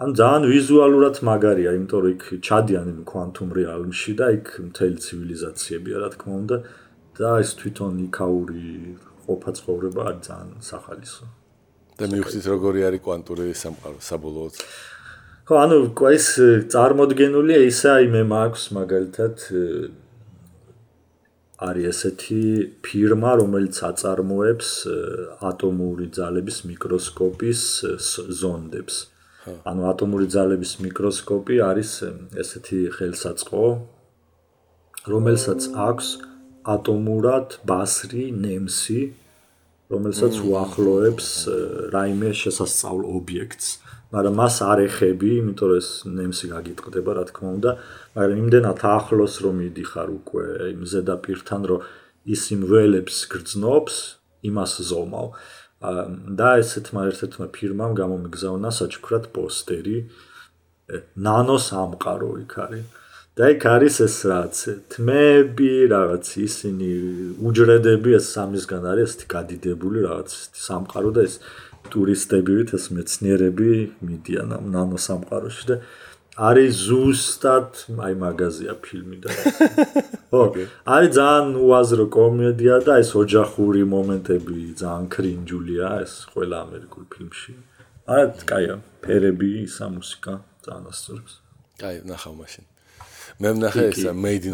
ან 0.00 0.10
ძალიან 0.16 0.44
ვიზუალურად 0.48 1.16
მაგარია, 1.24 1.70
იმიტომ 1.76 2.00
რომ 2.04 2.12
იქ 2.16 2.22
ჩადიან 2.44 2.86
იმ 2.92 3.00
კვანტუმ 3.08 3.48
რეალმში 3.56 4.12
და 4.20 4.26
იქ 4.36 4.46
მთელი 4.68 4.96
ცივილიზაციებია, 5.04 5.96
რა 6.04 6.08
თქმა 6.16 6.34
უნდა, 6.40 6.56
და 7.20 7.30
ეს 7.40 7.50
თვითონ 7.60 7.92
იქაური 8.08 8.96
ყოფა 9.24 9.50
ცხოვრება 9.60 10.00
არის 10.08 10.22
ძალიან 10.28 10.60
სახალისო. 10.60 11.24
და 12.00 12.04
მივხვდით 12.12 12.46
როგორი 12.48 12.80
არის 12.88 13.00
კვანტური 13.04 13.46
სამყარო 13.62 13.98
საბოლოოდ. 14.00 14.54
ხო, 15.48 15.54
ანუ 15.64 15.76
ეს 16.16 16.26
წარმოდგენილია 16.72 17.60
ისა 17.68 17.92
იმე 18.08 18.22
მაქვს 18.24 18.64
მაგალითად 18.76 19.34
არის 21.60 21.86
ესეთი 21.92 22.42
ფირმა, 22.84 23.32
რომელიც 23.40 23.76
აწარმოებს 23.90 24.68
ატომური 25.50 26.06
ძალების 26.16 26.58
მიკროსკოპის 26.70 27.62
ზონდებს. 28.40 28.96
ანუ 29.68 29.82
ატომური 29.92 30.26
ძალების 30.32 30.72
მიკროსკოპი 30.84 31.56
არის 31.64 31.90
ესეთი 32.42 32.80
ხელსაწყო, 32.96 33.64
რომელსაც 35.12 35.60
აქვს 35.88 36.08
ატომურად 36.76 37.56
ბასრი 37.68 38.24
ნემსი, 38.36 39.00
რომელსაც 39.90 40.34
უახლოებს 40.46 41.28
რაიმე 41.94 42.30
შესასწავლ 42.40 43.00
ობიექტს. 43.18 43.68
მაგრამ 44.10 44.34
მას 44.42 44.56
არ 44.66 44.78
ეხები, 44.90 45.30
იმიტომ 45.38 45.66
რომ 45.70 45.78
ეს 45.78 45.88
ნემსი 46.18 46.46
გაგიტყდება, 46.50 47.10
რა 47.14 47.24
თქმა 47.30 47.48
უნდა, 47.58 47.70
მაგრამ 48.14 48.38
იმდენად 48.42 48.80
ახლოს 48.90 49.34
რომ 49.42 49.54
მიდიხარ 49.62 50.08
უკვე 50.18 50.44
იმ 50.74 50.82
ზედაპირთან, 50.92 51.60
რომ 51.70 51.80
ის 52.26 52.42
იმ 52.54 52.62
ველებს 52.70 53.16
გრძნობს, 53.30 53.94
იმას 54.50 54.72
ზომავ. 54.90 55.28
და 55.80 56.48
ესეთმა 56.60 57.08
ერთ-ერთმა 57.08 57.46
ფირმამ 57.56 57.92
გამომიგზავნა 57.96 58.68
საჩუქრად 58.68 59.32
პოსტერი 59.32 59.98
ნანოს 61.16 61.66
ამყარო 61.72 62.30
იქ 62.44 62.52
არის. 62.64 62.84
და 63.40 63.48
იქ 63.54 63.62
არის 63.72 63.96
ეს 64.04 64.16
რაც 64.28 64.58
თმები, 64.92 65.72
რაღაც 65.88 66.26
ისინი 66.44 66.88
უჯრედები 67.48 68.12
ეს 68.18 68.26
სამისგან 68.36 68.84
არის 68.90 69.06
ესეთი 69.08 69.26
გადიდებული 69.32 70.02
რაღაც 70.04 70.34
სამყარო 70.60 71.12
და 71.16 71.24
ეს 71.24 71.36
ტურისტებივით 71.88 72.74
ეს 72.76 72.84
მეცნიერები 72.96 73.70
მიდიან 74.04 74.52
ამ 74.58 74.66
ნანო 74.74 75.00
სამყაროში 75.06 75.64
და 75.70 75.76
არის 76.50 76.74
ზუსტად 76.88 77.80
აი 78.06 78.14
მაღაზია 78.20 78.74
ფილმი 78.84 79.16
და 79.24 79.30
ხო 80.30 80.42
არის 80.96 81.10
ძალიან 81.16 81.48
უაზრო 81.64 82.06
კომედია 82.16 82.76
და 82.86 82.98
ეს 83.02 83.10
ოჯახური 83.22 83.82
მომენტები 83.94 84.58
ძალიან 84.82 85.08
კრინჯულია 85.16 85.88
ეს 86.04 86.14
ყველა 86.32 86.56
ამერიკულ 86.66 87.04
ფილმში. 87.12 87.54
არა 88.10 88.26
კაია 88.52 88.74
ფერები 89.04 89.50
ისა 89.64 89.88
მუსიკა 89.96 90.34
ძალიან 90.64 90.84
ასწორებს. 90.92 91.32
კაი 91.80 91.96
ნახავ 92.12 92.36
მაშინ 92.42 92.69
მე 93.40 93.48
ვნახე 93.56 93.84
ეს 93.90 94.04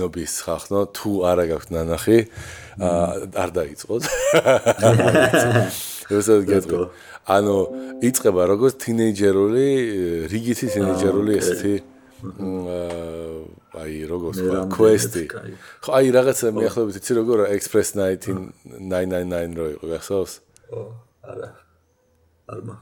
obis 0.06 0.32
ხახნო 0.46 0.80
თუ 0.94 1.10
არა 1.30 1.44
გაქვთ 1.50 1.68
ნანახი 1.74 2.18
არ 3.42 3.50
დაიწყოთ 3.58 4.02
ესე 6.16 6.34
გეტყვი 6.46 6.86
ანუ 7.26 7.56
იწება 8.06 8.46
როგორც 8.46 8.78
თინეიჯერული, 8.86 9.66
რიგითი 10.30 10.66
თინეიჯერული 10.70 11.32
ესეთი 11.34 11.74
აი 13.76 13.96
როგორც 14.08 14.38
ხო 14.46 14.60
quest-ი. 14.72 15.24
ხო 15.82 15.90
აი 15.98 16.06
რაღაცა 16.14 16.46
მიახლოებით 16.54 16.96
იცი 17.02 17.12
როგორ 17.18 17.38
express 17.50 17.92
19999 17.98 19.58
რო 19.58 19.66
იყო 19.74 19.86
გახსოვს? 19.90 20.32
ო 20.70 20.80
არა. 21.26 21.50
არმა. 22.54 22.74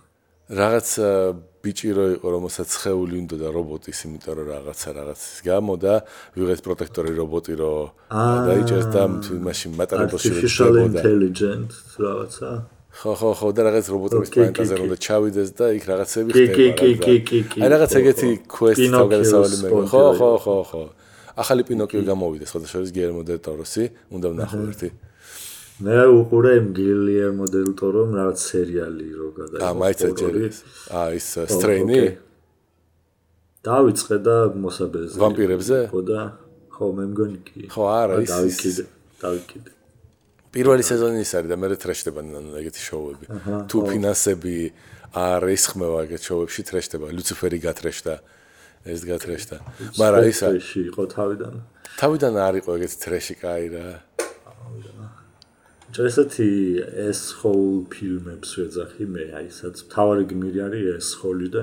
რაღაც 0.60 0.88
ბიჭი 1.64 1.88
რო 1.96 2.04
იყო 2.20 2.28
რომელსაც 2.36 2.68
ხეული 2.82 3.16
უნდა 3.24 3.36
და 3.40 3.48
რობოტის 3.56 3.98
იმიტომ 4.04 4.34
რომ 4.38 4.46
რაღაცა 4.52 4.88
რაღაცის 4.98 5.36
გამო 5.48 5.74
და 5.80 5.94
ვიღეთ 6.36 6.60
პროტექტორი 6.66 7.12
რობოტი 7.20 7.54
რო 7.60 7.72
დაიჭერს 8.48 8.88
და 8.92 9.02
მაშინ 9.48 9.70
მატარებელში 9.80 10.30
შედებოდა. 10.44 11.00
intelligent 11.00 11.70
რაღაცა. 11.96 12.48
ხო 12.94 13.12
ხო 13.18 13.30
ხო 13.38 13.48
და 13.56 13.60
რაღაც 13.66 13.86
რობოტების 13.90 14.28
პლანეტაზე 14.34 14.74
რომ 14.78 14.90
ჩავიდეს 15.06 15.50
და 15.58 15.66
იქ 15.74 15.84
რაღაცები 15.90 16.30
ხდება. 16.30 17.64
აი 17.64 17.68
რაღაც 17.74 17.90
ეგეთი 17.98 18.28
quest 18.46 18.84
თავგადასავალი 18.94 19.56
მე. 19.64 19.68
ხო 19.90 20.04
ხო 20.20 20.30
ხო 20.44 20.58
ხო. 20.70 20.84
ახალი 21.34 21.62
პინოკიო 21.66 22.02
გამოვიდა 22.06 22.46
სხვა 22.46 22.58
შორის 22.70 22.90
გიერმო 22.94 23.22
დელ 23.26 23.40
ტოროსი, 23.42 23.84
უნდა 24.14 24.26
ვნახო 24.30 24.58
ერთი. 24.70 24.88
მე 25.82 26.00
უყურე 26.06 26.52
იმ 26.60 26.66
გილიერმო 26.70 27.46
დელ 27.50 27.70
ტორო 27.74 28.06
რაღაც 28.14 28.38
სერიალი 28.38 29.06
რო 29.10 29.28
გადაიღო. 29.34 29.62
აა 29.66 29.74
მაიცა 29.82 30.08
ჯერი. 30.14 30.42
აა 30.86 31.08
ის 31.18 31.26
სტრეინი. 31.50 32.02
დავიწყე 33.66 34.16
და 34.22 34.36
მოსაბეზე. 34.54 35.16
ვამპირებზე? 35.18 35.78
ხო 35.90 36.00
და 36.06 36.20
ხო 36.70 36.86
მე 36.94 37.04
მგონი 37.10 37.38
კი. 37.42 37.60
ხო 37.74 37.82
არა 37.90 38.14
ის 38.22 38.30
დავიკიდე. 38.30 38.84
დავიკიდე. 39.18 39.70
პირველი 40.54 40.82
სეზონი 40.86 41.18
ის 41.26 41.32
არის 41.34 41.50
და 41.50 41.56
მე 41.58 41.66
რეთრეშდება 41.74 42.20
ეგეთი 42.62 42.82
შოუები. 42.86 43.26
თუ 43.66 43.76
ფინანსები 43.90 44.56
არ 45.10 45.42
ისხმევა 45.58 45.98
ეგეთ 46.06 46.22
შოუებში 46.22 46.62
თრეშდება, 46.70 47.06
ლუციფერი 47.10 47.58
გათრეშდა, 47.66 48.14
ეს 48.86 49.00
გათრეშდა. 49.10 49.56
მაგრამ 49.98 50.22
ისა 50.30 50.48
იყო 50.54 51.02
თავიდან. 51.10 51.54
თავიდან 51.98 52.34
არ 52.46 52.54
იყო 52.62 52.70
ეგეთი 52.78 52.96
თრეში 53.02 53.34
კაი 53.42 53.66
რა. 53.74 53.86
ესეთი 56.02 56.48
ეს 57.08 57.20
ხოლ 57.38 57.86
ფილმებს 57.92 58.50
ვეძახი 58.58 59.06
მე, 59.14 59.24
აი 59.38 59.48
სადაც 59.54 59.78
თავარი 59.94 60.24
გმირი 60.32 60.60
არის 60.66 60.84
ეს 60.98 61.08
ხოლი 61.20 61.48
და 61.54 61.62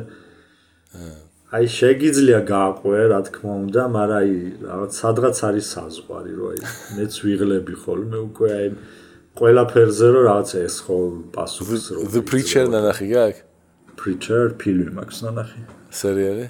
აი 1.51 1.65
შეგიძლია 1.67 2.39
გააყვე, 2.47 2.99
რა 3.11 3.19
თქმა 3.27 3.53
უნდა, 3.67 3.81
მაგრამ 3.91 4.17
აი 4.23 4.31
რაღაც 4.71 4.91
სადღაც 5.01 5.37
არის 5.51 5.65
საზღვარი, 5.75 6.31
რომ 6.39 6.47
აი 6.51 6.59
მეც 6.95 7.13
ვიღლები 7.27 7.75
ხოლმე 7.83 8.19
უკვე 8.31 8.49
აი 8.55 8.67
ყველაფერზე 9.35 10.07
რომ 10.15 10.23
რაღაც 10.27 10.49
ეს 10.63 10.75
ხო 10.85 10.97
პასუხს 11.35 11.83
რო 11.91 12.07
The 12.15 12.23
Preacher 12.31 12.65
ნახი 12.71 13.07
გაქვს? 13.11 13.43
Preacher 13.99 14.43
ფილმი 14.59 14.95
მაქვს 14.95 15.19
ნახი. 15.27 15.59
სერიალი? 15.91 16.47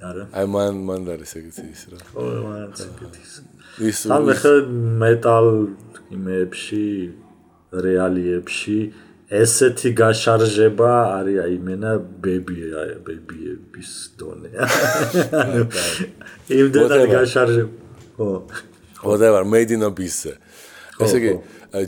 არა. 0.00 0.24
აი 0.32 0.46
მან 0.54 0.80
მან 0.88 1.00
არის 1.12 1.32
ეგეთი 1.40 1.64
ის 1.72 1.82
რა. 1.92 1.98
ხო, 2.12 2.24
მან 2.44 2.72
ეგეთი 2.72 3.20
ის. 3.24 3.32
ის 3.80 4.06
ამ 4.08 4.30
ხე 4.32 4.54
მეტალ 5.02 5.48
იმებში 6.16 6.86
რეალიებში 7.86 8.78
ესეთი 9.26 9.90
გაშარჟება 9.98 10.92
არის 11.18 11.38
აი 11.44 11.56
მენა 11.66 11.92
ბები 12.22 12.56
აი 12.82 12.90
ბებიების 13.06 13.90
დონე. 14.16 14.50
იმდენად 16.60 17.04
გაშარჟება. 17.10 17.74
ხო. 18.16 18.30
whatever 19.02 19.44
made 19.44 19.74
in 19.74 19.82
abyss. 19.82 20.26
ესე 20.96 21.16
იგი 21.20 21.32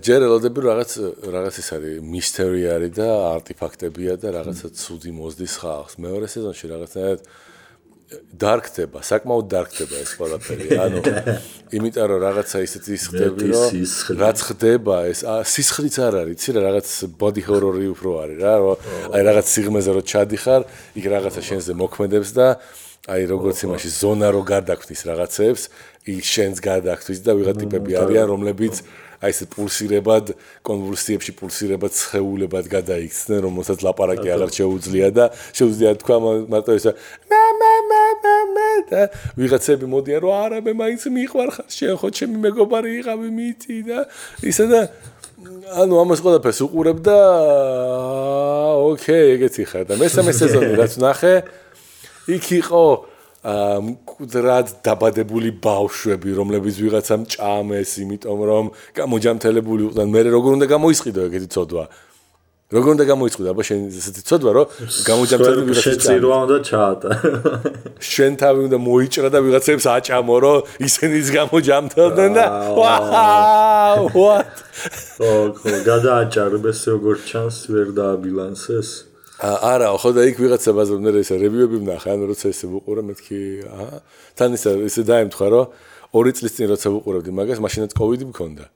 ჯერელოდები 0.05 0.61
რაღაც 0.69 0.91
რაღაც 1.33 1.55
ის 1.63 1.69
არის 1.79 1.95
მისტერი 2.05 2.63
არის 2.75 2.93
და 2.99 3.09
არტეფაქტებია 3.39 4.21
და 4.21 4.29
რაღაცა 4.37 4.69
ცუდი 4.77 5.11
მოზდის 5.17 5.55
ხალხს. 5.63 5.95
მეორე 6.05 6.27
სეზონში 6.29 6.67
რაღაცნაირად 6.75 7.21
დარქდება, 8.09 9.03
საკმაოდ 9.05 9.49
დარქდება 9.53 9.97
ეს 10.01 10.13
ყველაფერი. 10.17 10.67
ანუ 10.85 11.01
იმიტომ 11.77 12.07
რომ 12.09 12.21
რაღაცა 12.25 12.61
ისეთი 12.65 12.97
ხდები, 13.05 13.49
რომ 13.53 13.69
რაც 14.23 14.39
ხდება, 14.49 14.97
ეს 15.13 15.21
სისხლიც 15.53 15.97
არ 16.07 16.15
არის, 16.23 16.37
იცი 16.39 16.55
რა, 16.57 16.61
რაღაც 16.69 16.89
body 17.21 17.43
horror-ი 17.45 17.89
უფრო 17.93 18.11
არის 18.25 18.39
რა, 18.41 18.55
რომ 18.65 18.77
აი 19.13 19.23
რაღაც 19.29 19.47
სიღმეზე 19.53 19.91
რო 19.99 20.03
ჩადიხარ, 20.09 20.63
იქ 20.97 21.05
რაღაცა 21.13 21.41
შენზე 21.49 21.73
მოქმედებს 21.85 22.31
და 22.33 22.47
აი 23.09 23.23
როგორც 23.29 23.59
იმაში 23.69 23.91
ზონა 23.93 24.29
რო 24.33 24.43
გარდაქმნის 24.49 25.03
რაღაცებს, 25.09 25.63
ის 26.09 26.25
შენს 26.29 26.59
გარდაქმნის 26.65 27.21
და 27.25 27.33
ვიღა 27.37 27.55
ტიპები 27.61 27.93
არიან, 28.01 28.27
რომლებიც 28.33 28.75
აი 29.19 29.35
ეს 29.35 29.41
პულსირებად, 29.51 30.35
კონვულსიებში 30.63 31.33
პულსირებად 31.39 31.93
ცხეულებად 31.99 32.71
გადაიქცნენ, 32.71 33.41
რომელსაც 33.49 33.79
ლაპარაკი 33.83 34.29
აღარ 34.31 34.51
შეუძლია 34.59 35.09
და 35.11 35.25
შეუძლია 35.59 35.97
თქვა 36.03 36.17
მარტო 36.55 36.79
მე 37.29 37.43
მე 37.91 38.35
მე 38.55 38.69
და 38.89 39.03
ვიღაცები 39.39 39.87
მოდიან 39.91 40.21
რომ 40.23 40.35
არა 40.39 40.59
მე 40.65 40.73
მაინც 40.81 41.03
მიყვარხარ 41.13 41.69
შენ 41.75 41.99
ხო 42.01 42.09
ჩემი 42.19 42.37
მეგობარი 42.47 42.91
იყავი 43.03 43.29
მითი 43.35 43.79
და 43.89 43.99
ისა 44.43 44.67
და 44.71 44.81
ანუ 45.83 45.95
ამას 46.03 46.23
ყველაფერს 46.25 46.61
უყურებ 46.67 46.99
და 47.07 47.19
ოკეი 48.89 49.25
ეგეთი 49.37 49.65
ხარ 49.71 49.85
და 49.91 49.95
მესამე 50.01 50.33
სეზონი 50.35 50.73
რაც 50.81 50.99
ნახე 51.03 51.35
იქ 52.39 52.47
იყო 52.63 52.85
მკვდრად 53.47 54.83
დაბადებული 54.83 55.55
ბავშვები, 55.63 56.31
რომლებიც 56.35 56.75
ვიღაცამ 56.83 57.23
ჭამეს, 57.31 57.91
იმიტომ 58.03 58.41
რომ 58.51 58.67
გამოჯამთელებული 58.99 59.83
იყვნენ. 59.89 60.09
მე 60.11 60.21
როგორ 60.35 60.51
უნდა 60.59 60.67
გამოისყიდო 60.75 61.21
ეგეთი 61.31 61.49
ცოდვა? 61.55 61.85
როგორ 62.69 62.89
უნდა 62.99 63.05
გამოისყიდო? 63.09 63.49
აბა 63.49 63.63
შენ 63.65 63.81
ესეთი 63.89 64.23
ცოდვა, 64.29 64.51
რომ 64.59 64.67
გამოჯამთელებული 65.09 65.73
ჭამეს. 65.79 66.05
შენ 66.05 66.25
უნდა 66.29 66.57
ჩაატა. 66.69 67.11
შენ 68.13 68.33
თავი 68.43 68.61
უნდა 68.69 68.79
მოიჭრა 68.85 69.29
და 69.33 69.39
ვიღაცებს 69.41 69.85
აჭამო, 69.89 70.37
რომ 70.45 70.59
ისინიც 70.85 71.27
გამოჯამთელდნენ 71.39 72.31
და 72.37 72.45
what? 74.13 74.53
ო, 75.25 75.31
გადააჭარბეს 75.89 76.81
როგორ 76.93 77.17
ჩანს 77.25 77.57
ვერ 77.73 77.89
დააბილანსეს. 77.97 79.08
არა, 79.39 79.93
ხო 80.03 80.11
და 80.17 80.25
იქ 80.27 80.41
ვიღაცა 80.43 80.73
ბაზრობდნენ 80.75 81.17
ეს 81.21 81.31
რევიუები 81.39 81.79
ვნახე, 81.85 82.11
ანუ 82.11 82.25
როცა 82.35 82.51
ესე 82.51 82.67
ვუყურე 82.73 83.03
მეთქი, 83.07 83.39
აა, 83.71 83.99
თან 84.35 84.57
ისე 84.59 84.71
ისე 84.83 85.03
დაემთხვა, 85.07 85.47
რომ 85.55 85.67
ორი 86.19 86.33
წლის 86.35 86.53
წინ 86.59 86.67
როცა 86.75 86.89
ვუყურებდი 86.91 87.31
მაგას, 87.39 87.63
მაშინაც 87.63 87.95
კოვიდი 87.95 88.27
მქონდა. 88.35 88.67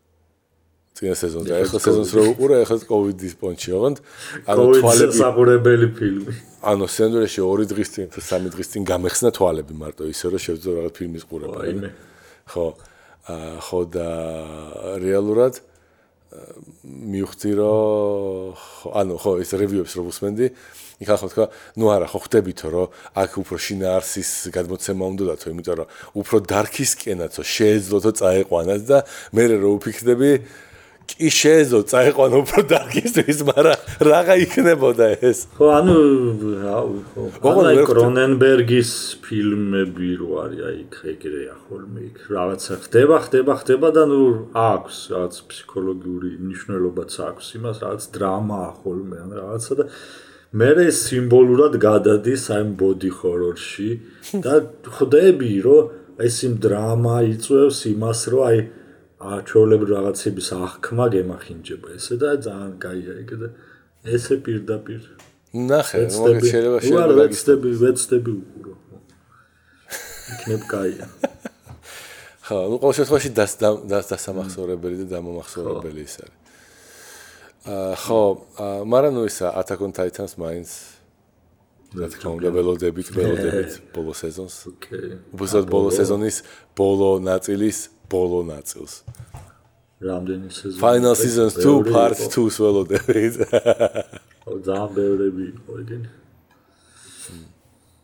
წინა 0.93 1.15
სეზონზე, 1.19 1.53
ახლა 1.67 1.79
სეზონს 1.83 2.11
რო 2.15 2.23
ვუყურე, 2.31 2.55
ახლა 2.63 2.77
კოვიდის 2.87 3.35
პონჩი 3.43 3.69
ოღონდ, 3.75 3.99
ანუ 4.47 4.63
თვალები 4.79 5.15
საყურებელი 5.19 5.89
ფილმი. 5.99 6.33
ანუ 6.63 6.85
სენდრეში 6.95 7.41
ორი 7.43 7.65
დღის 7.67 7.89
წინ, 7.91 8.07
თუ 8.13 8.21
სამი 8.23 8.49
დღის 8.55 8.69
წინ 8.71 8.83
გამეხსნა 8.87 9.31
თვალები 9.35 9.75
მარტო 9.83 10.07
ისე 10.13 10.31
რომ 10.31 10.41
შევძლო 10.47 10.71
რაღაც 10.79 10.93
ფილმის 10.95 11.25
ყურება. 11.27 11.59
ხო. 12.53 12.67
აა 13.23 13.51
ხო 13.67 13.81
და 13.87 14.09
რეალურად 15.01 15.55
აა 15.59 15.72
მივხვდი 16.83 17.51
რომ 17.59 18.93
ანუ 19.01 19.15
ხო 19.21 19.33
ეს 19.43 19.51
რევიუებს 19.61 19.93
რო 19.99 20.03
ვუსმენდი 20.09 20.47
იქ 21.03 21.09
ახლა 21.13 21.29
თქვა 21.33 21.47
ნუ 21.77 21.87
არა 21.93 22.07
ხო 22.09 22.19
ხვდებითო 22.25 22.69
რომ 22.73 22.89
აქ 23.23 23.31
უფრო 23.43 23.57
შინაარსის 23.67 24.31
გადმოცემა 24.55 25.05
უნდა 25.13 25.25
დათო 25.29 25.47
იმიტომ 25.53 25.77
რომ 25.83 25.89
უფრო 26.23 26.37
დარქისკენაცო 26.53 27.43
შეეძლოთო 27.43 28.11
წაეყვანას 28.23 28.83
და 28.89 28.99
მე 29.35 29.45
რო 29.61 29.71
ვფიქრდები 29.77 30.31
კი 31.11 31.29
შეეძლო 31.35 31.81
წაეყვანო 31.91 32.37
უფრო 32.43 32.61
დარქისთვის 32.73 33.39
მაგრამ 33.49 33.79
რაღა 34.09 34.35
იქნებოდა 34.45 35.07
ეს. 35.29 35.39
ხო 35.59 35.67
ანუ 35.79 35.97
რავი 36.63 36.99
ხო 37.43 37.53
ანუ 37.63 37.85
კრონენბერგის 37.91 38.93
ფილმები 39.25 40.11
რო 40.23 40.31
არის 40.43 40.63
აი 40.71 40.81
ეგრეა 41.13 41.57
ხოლმე 41.67 42.01
იქ 42.09 42.19
რაღაცა 42.37 42.75
ხდება 42.85 43.17
ხდება 43.27 43.53
ხდება 43.63 43.89
და 43.97 44.05
ნუ 44.11 44.21
აქვს 44.53 44.97
რაღაც 45.13 45.35
ფსიქოლოგიური 45.53 46.31
მნიშვნელობაც 46.43 47.13
აქვს 47.29 47.47
იმას 47.59 47.77
რაღაც 47.85 48.03
დრამა 48.17 48.63
ხოლმე 48.83 49.17
ან 49.25 49.31
რაღაცა 49.41 49.73
და 49.81 49.85
მე 50.53 50.87
სიმბოლურად 50.93 51.75
გადადის 51.81 52.45
აი 52.53 52.65
ბოდი 52.81 53.11
ჰორორში 53.19 53.91
და 54.45 54.55
ხვდები 54.97 55.53
რომ 55.65 55.89
ეს 56.29 56.37
იმ 56.47 56.55
დრამა 56.61 57.17
იწევს 57.33 57.79
იმას 57.89 58.21
რომ 58.33 58.43
აი 58.49 58.59
ჩვეულებრივ 59.49 59.91
რაღაცების 59.97 60.49
აღქმა 60.59 61.07
გემახინჯება 61.15 61.89
ესე 61.99 62.15
და 62.23 62.29
ძალიან 62.47 62.73
კაია 62.83 63.15
იქ 63.23 63.31
და 63.43 63.49
ესე 64.17 64.35
პირდაპირ 64.47 65.03
ნახე 65.71 66.07
მოდი 66.17 66.47
შეიძლება 66.53 66.79
შეიძლება 66.87 67.15
ვეცდები 67.21 67.71
ვეცდები 67.83 68.31
უყურო 68.41 68.75
იქნებ 70.33 70.63
კაია 70.75 71.07
ხო 72.53 72.59
ну 72.69 72.77
ყოველ 72.83 72.95
შემთხვევაში 72.99 73.31
დას 73.39 73.53
დასამახსოვრებელი 74.11 74.97
და 75.03 75.07
დამომახსოვრებელი 75.15 76.03
ის 76.03 76.15
არის. 76.23 76.39
აა 77.71 77.95
ხო 78.03 78.21
მაგრამ 78.93 79.13
ნუ 79.17 79.23
ისა 79.31 79.49
Attack 79.61 79.81
on 79.87 79.93
Titans 79.95 80.35
მაინც 80.43 80.69
რა 81.95 82.07
თქმა 82.13 82.31
უნდა 82.37 82.49
ველოდებით 82.57 83.09
ველოდებით 83.15 83.73
ბოლო 83.95 84.13
სეზონს. 84.13 84.57
ოკეი 84.75 85.11
უბრალოდ 85.33 85.67
ბოლო? 85.71 85.89
სეზონის 85.95 86.37
ბოლო 86.75 87.11
ნაწილის 87.31 87.79
ბოლო 88.13 88.41
ნაწილს. 88.53 88.93
რამდენი 90.03 90.49
სეზონი? 90.51 90.81
Final 90.83 91.15
Seasons 91.15 91.55
2 91.63 91.93
Part 91.95 92.19
2-ს 92.19 92.57
ველოდებით. 92.63 93.35
ო 94.51 94.53
ძალიან 94.67 94.91
ბევრები 94.99 95.45
იყო 95.53 95.73
ეგენი. 95.83 96.09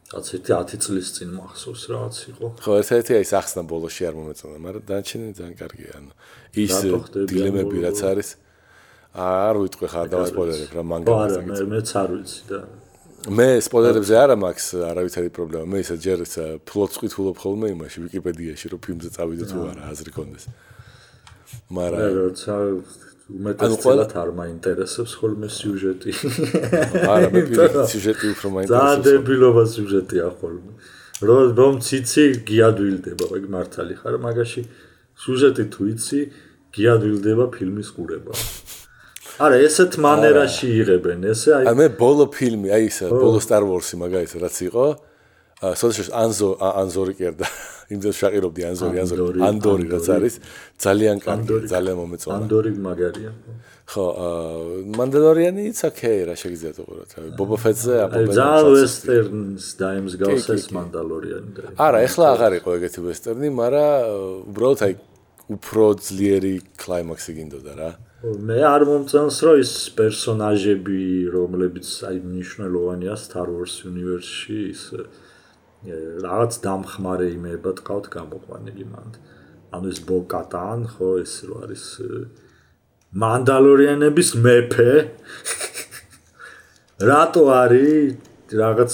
აცეთი 0.08 0.52
10 0.56 0.80
წლის 0.80 1.08
წინ 1.16 1.30
მახსოვს 1.36 1.82
რაც 1.92 2.16
იყო. 2.32 2.46
ხო, 2.64 2.72
ერთ-ერთი 2.80 3.12
აი 3.18 3.26
სახსნა 3.28 3.62
ბოლოში 3.68 4.02
არ 4.08 4.14
მომეწონა, 4.16 4.56
მაგრამ 4.64 4.82
დანარჩენი 4.88 5.26
ძალიან 5.36 5.56
კარგია, 5.60 5.90
ანუ 6.00 6.12
ის 6.64 6.72
დილემები 7.28 7.76
რაც 7.84 7.98
არის 8.08 8.28
არ 9.12 9.54
ვიტყვი 9.60 9.86
ხარ 9.92 10.06
და 10.08 10.16
სპოილერებ 10.32 10.70
რა 10.72 10.82
მანგა. 10.88 11.12
არა, 11.12 11.40
მე 11.44 11.60
მეც 11.76 11.88
არ 12.00 12.08
ვიცი 12.16 12.40
და 12.48 12.58
მე 13.26 13.46
სპოილერებზე 13.66 14.14
არა 14.14 14.36
მაქვს 14.38 14.66
არავითარი 14.92 15.30
პრობლემა. 15.34 15.66
მე 15.66 15.78
ისე 15.82 15.96
ჯერ 15.98 16.22
ფლოტს 16.62 17.00
ყვითულობ 17.02 17.40
ხოლმე 17.42 17.72
იმაში 17.74 17.98
ვიკიპედიაში, 18.06 18.66
რომ 18.70 18.80
ფილმზე 18.86 19.10
წავიდე 19.18 19.44
თუ 19.50 19.58
არა, 19.74 19.82
აზრი 19.90 20.10
კონდეს. 20.14 20.44
მაგრამ 21.74 21.98
მე 21.98 22.10
როცა 22.14 22.54
უმეტესად 23.28 24.14
არ 24.22 24.30
მაინტერესებს 24.38 25.12
ხოლმე 25.18 25.48
სიუჟეტი. 25.50 26.10
არა, 27.10 27.28
მე 27.34 27.40
პირიქით 27.50 27.90
სიუჟეტი 27.90 28.26
უფრო 28.38 28.48
მაინტერესებს. 28.54 28.86
ძალიან 28.86 29.00
დებილობა 29.08 29.62
სიუჟეტია 29.74 30.26
ხოლმე. 30.38 30.72
რომ 31.18 31.46
რომ 31.58 31.74
ციცი 31.82 32.24
გიადვილდება, 32.46 33.24
ეგ 33.34 33.44
მართალი 33.50 33.94
ხარ, 33.98 34.14
მაგაში 34.22 34.62
სიუჟეტი 35.18 35.64
თუ 35.74 35.82
იცი, 35.90 36.20
გიადვილდება 36.70 37.44
ფილმის 37.50 37.88
ყურება. 37.98 38.32
არა, 39.38 39.56
ესეთ 39.68 39.98
მანერაში 40.02 40.68
იღებენ, 40.82 41.26
ესე 41.32 41.50
აი. 41.58 41.74
მე 41.78 41.86
ბოლო 41.98 42.26
ფილმი, 42.34 42.68
აი 42.74 42.90
ეს 42.90 42.98
ბოლო 43.12 43.38
Star 43.42 43.62
Wars-ი 43.62 43.96
მაგალითად 44.02 44.42
რაც 44.44 44.56
იყო, 44.68 44.86
სოციალ 45.58 46.08
ანზო 46.22 46.48
ანზორი 46.58 47.14
კერდა. 47.18 47.46
იმდენ 47.88 48.12
შაყირობდი 48.12 48.64
ანზორი, 48.68 48.98
ანზორი, 49.00 49.40
ანდორი 49.48 49.86
რაც 49.88 50.08
არის, 50.12 50.34
ძალიან 50.84 51.20
კარგი, 51.24 51.60
ძალიან 51.72 51.96
მომეწონა. 51.96 52.36
ანდორი 52.44 52.72
მაგარია. 52.84 53.30
ხო, 53.88 54.04
აა 54.24 54.96
მანდალორიანი 54.98 55.62
it's 55.72 55.80
okay 55.88 56.28
რა 56.28 56.34
შეგიძლიათ 56.36 56.76
უყუროთ. 56.84 57.12
ბობა 57.40 57.56
ფეტზე 57.64 57.94
აბა 58.04 58.18
ძალიან 58.28 58.68
ვესტერნს 58.76 59.64
დაიმსგავს 59.80 60.44
ეს 60.52 60.66
მანდალორიანი 60.76 61.50
და. 61.56 61.62
არა, 61.80 61.98
ეხლა 62.04 62.24
აღარ 62.36 62.52
იყო 62.60 62.70
ეგეთი 62.76 63.00
ვესტერნი, 63.08 63.48
მაგრამ 63.56 64.52
უბრალოდ 64.52 64.80
აი 64.84 64.92
უფრო 65.56 65.84
ძლიერი 65.96 66.54
კლაიმაქსი 66.76 67.32
გინდოდა 67.40 67.72
რა. 67.80 67.90
მე 68.18 68.54
არ 68.66 68.82
მომწონს 68.82 69.36
რომ 69.46 69.60
ის 69.62 69.72
პერსონაჟები 69.94 71.02
რომლებიც 71.30 71.90
აი 72.08 72.16
მნიშვნელოვანია 72.24 73.14
Star 73.14 73.44
Wars 73.46 73.76
universe-ში 73.86 74.56
ის 74.72 74.82
რაღაც 76.24 76.58
დამხმარე 76.64 77.28
იმება 77.36 77.76
თქავთ 77.78 78.10
გამოყვანილი 78.16 78.88
მანდ. 78.90 79.20
ანუ 79.70 79.94
ეს 79.94 80.02
ბოკატან 80.10 80.82
ხო 80.96 81.12
ეს 81.22 81.34
რო 81.46 81.62
არის 81.62 81.86
მანდალორიანების 83.22 84.30
მეფე. 84.34 84.92
რატო 87.14 87.42
არის 87.54 88.50
რაღაც 88.50 88.92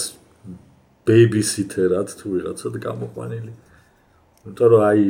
ბეიბისითერად 1.09 2.13
თუ 2.13 2.25
ვიღაცად 2.37 2.73
გამოყვანილი? 2.77 3.53
იმიტომ 4.45 4.67
რომ 4.69 4.81
აი 4.93 5.05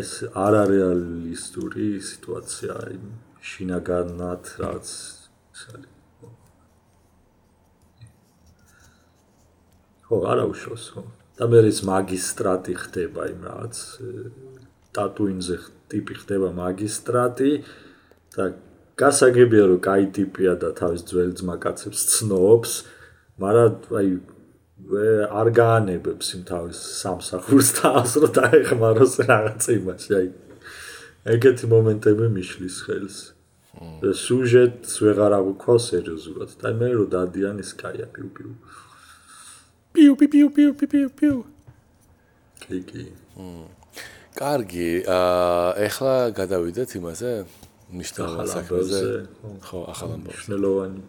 ეს 0.00 0.10
არარეალისტური 0.32 2.00
სიტუაცია 2.00 2.74
იმ 2.96 3.28
შინაგანად 3.49 4.51
რაც 4.61 4.91
ისარი 5.55 5.89
ხო 10.07 10.21
არა 10.33 10.45
უშოს 10.51 10.85
ხო 10.95 11.05
და 11.39 11.49
მე 11.51 11.63
ის 11.71 11.81
მაგისტრატი 11.89 12.75
ხდება 12.83 13.29
იმ 13.33 13.41
რაც 13.49 13.81
ტატუინზე 14.95 15.57
ტიპი 15.91 16.13
ხდება 16.21 16.51
მაგისტრატი 16.59 17.51
და 18.35 18.45
გასაგებია 19.01 19.65
რომ 19.71 19.81
кай 19.83 20.07
ტიპია 20.15 20.55
და 20.61 20.71
თავის 20.79 21.03
ძველ 21.09 21.35
ძმაკაცებს 21.41 22.05
ცნობს 22.15 22.77
მაგრამ 23.43 23.97
აი 23.99 24.09
არ 24.85 25.49
გაანებებს 25.55 26.35
იმ 26.35 26.41
თავის 26.45 26.79
სამსახურს 27.01 27.69
და 27.79 27.91
ასრო 28.03 28.27
დაეხმაროს 28.37 29.13
რაღაც 29.25 29.67
იმაში, 29.71 30.11
აი. 30.19 30.27
ეგეთი 31.24 31.66
მომენტები 31.68 32.26
მიშლის 32.32 32.76
ხელს. 32.86 33.16
სუჟეტს 34.24 34.92
ვეღარ 35.04 35.32
აგვქვა 35.36 35.76
სერიოზულად. 35.76 36.50
და 36.60 36.68
მე 36.72 36.88
რო 36.96 37.04
დადიან 37.12 37.60
ის 37.60 37.70
кайა 37.76 38.06
პიუ 38.08 38.28
პიუ. 38.34 38.52
პიუ 39.92 40.12
პიუ 40.16 40.48
პიუ 40.54 40.72
პიუ 40.80 41.08
პიუ. 41.18 41.36
იგი. 42.70 43.04
კარგი, 44.40 44.90
აა 45.04 45.68
ეხლა 45.86 46.14
გადავიდეთ 46.38 46.90
იმაზე, 46.98 47.30
მნიშვნელოვან 47.92 48.46
საქმეზე. 48.54 49.00
ხო, 49.66 49.78
ახალ 49.92 50.08
ამბავზე. 50.16 50.36
მნიშვნელოვანი. 50.38 51.00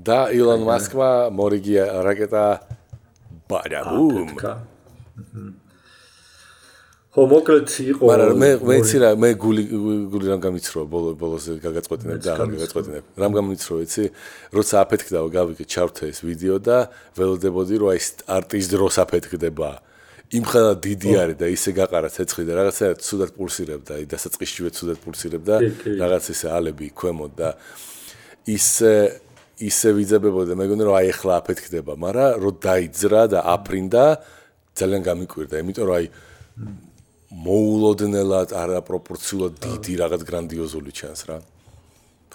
და 0.00 0.18
ილონ 0.32 0.62
მასკმა 0.64 1.10
მორიგი 1.34 1.74
რაკეტა 2.06 2.44
ბადაბუმ. 3.50 4.28
ხო 7.10 7.24
მოკლედ 7.26 7.66
იყო 7.90 8.06
მაგრამ 8.06 8.36
მე 8.38 8.48
მეცი 8.70 8.98
რა 9.02 9.08
მე 9.18 9.28
გული 9.42 9.62
გული 10.14 10.26
რამ 10.30 10.42
გამიცროა 10.46 10.86
ბოლო 10.86 11.08
ბოლოს 11.18 11.46
გაგაწყვეტინებ 11.58 12.20
და 12.22 12.34
არ 12.38 12.52
გაგაწყვეტინებ 12.54 13.04
რამ 13.18 13.32
გამიცროა 13.34 13.80
იცი? 13.82 14.04
როცა 14.54 14.74
აფეთქდა 14.86 15.18
გავიგე 15.34 15.64
ჩავთე 15.66 16.04
ეს 16.06 16.22
ვიდეო 16.22 16.56
და 16.62 16.78
ველოდებოდი 17.18 17.74
რომ 17.82 17.88
აი 17.90 18.00
სტარტის 18.06 18.66
დროს 18.70 18.94
აფეთქდება. 19.02 19.70
იმხელა 20.38 20.72
დიდი 20.86 21.10
არის 21.18 21.36
და 21.42 21.46
ისე 21.50 21.70
გაყარა 21.74 22.08
ცეცხლი 22.14 22.44
და 22.46 22.52
რაღაცა 22.62 22.86
ცუდად 23.02 23.30
პულსირებდა 23.34 23.92
აი 23.98 24.04
დასაწყისშივე 24.06 24.70
ცუდად 24.70 24.98
პულსირებდა 25.02 25.54
რაღაც 25.98 26.24
ისე 26.30 26.46
ალები 26.54 26.86
ქვემოთ 26.94 27.32
და 27.34 27.50
ისე 28.46 28.94
ისე 29.58 29.88
ვიძებებოდა. 29.98 30.54
მეგონა 30.54 30.82
რომ 30.86 30.94
აი 30.94 31.06
ახლა 31.10 31.32
აფეთქდება, 31.42 31.92
მაგრამ 31.98 32.30
რო 32.38 32.50
დაიძრა 32.62 33.22
და 33.34 33.38
აფრინდა 33.50 34.04
ძალიან 34.78 35.02
გამიკვირდა, 35.10 35.54
იმიტომ 35.58 35.84
რომ 35.90 35.96
აი 35.98 36.06
მოულოდნელად 37.45 38.53
არაპროპორციულად 38.55 39.57
დიდი 39.65 39.93
რაღაც 40.01 40.21
გრანდიოზული 40.29 40.91
ჩანს 40.95 41.21
რა. 41.29 41.37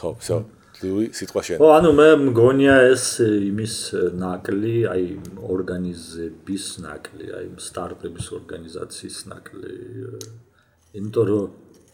ხო, 0.01 0.11
всё. 0.19 0.37
ლუი, 0.81 1.07
სიტყვა 1.13 1.41
შენ. 1.45 1.57
ხო, 1.61 1.69
ანუ 1.77 1.91
მე 1.93 2.09
მგონია 2.33 2.77
ეს 2.91 3.05
იმის 3.21 3.75
ნაკლი, 4.17 4.77
აი 4.93 5.05
ორგანიზების 5.55 6.65
ნაკლი, 6.85 7.27
აი 7.39 7.47
სტარტების 7.61 8.27
ორგანიზაციის 8.39 9.19
ნაკლი. 9.33 9.75
იმიტომ 10.97 11.25
რომ 11.31 11.49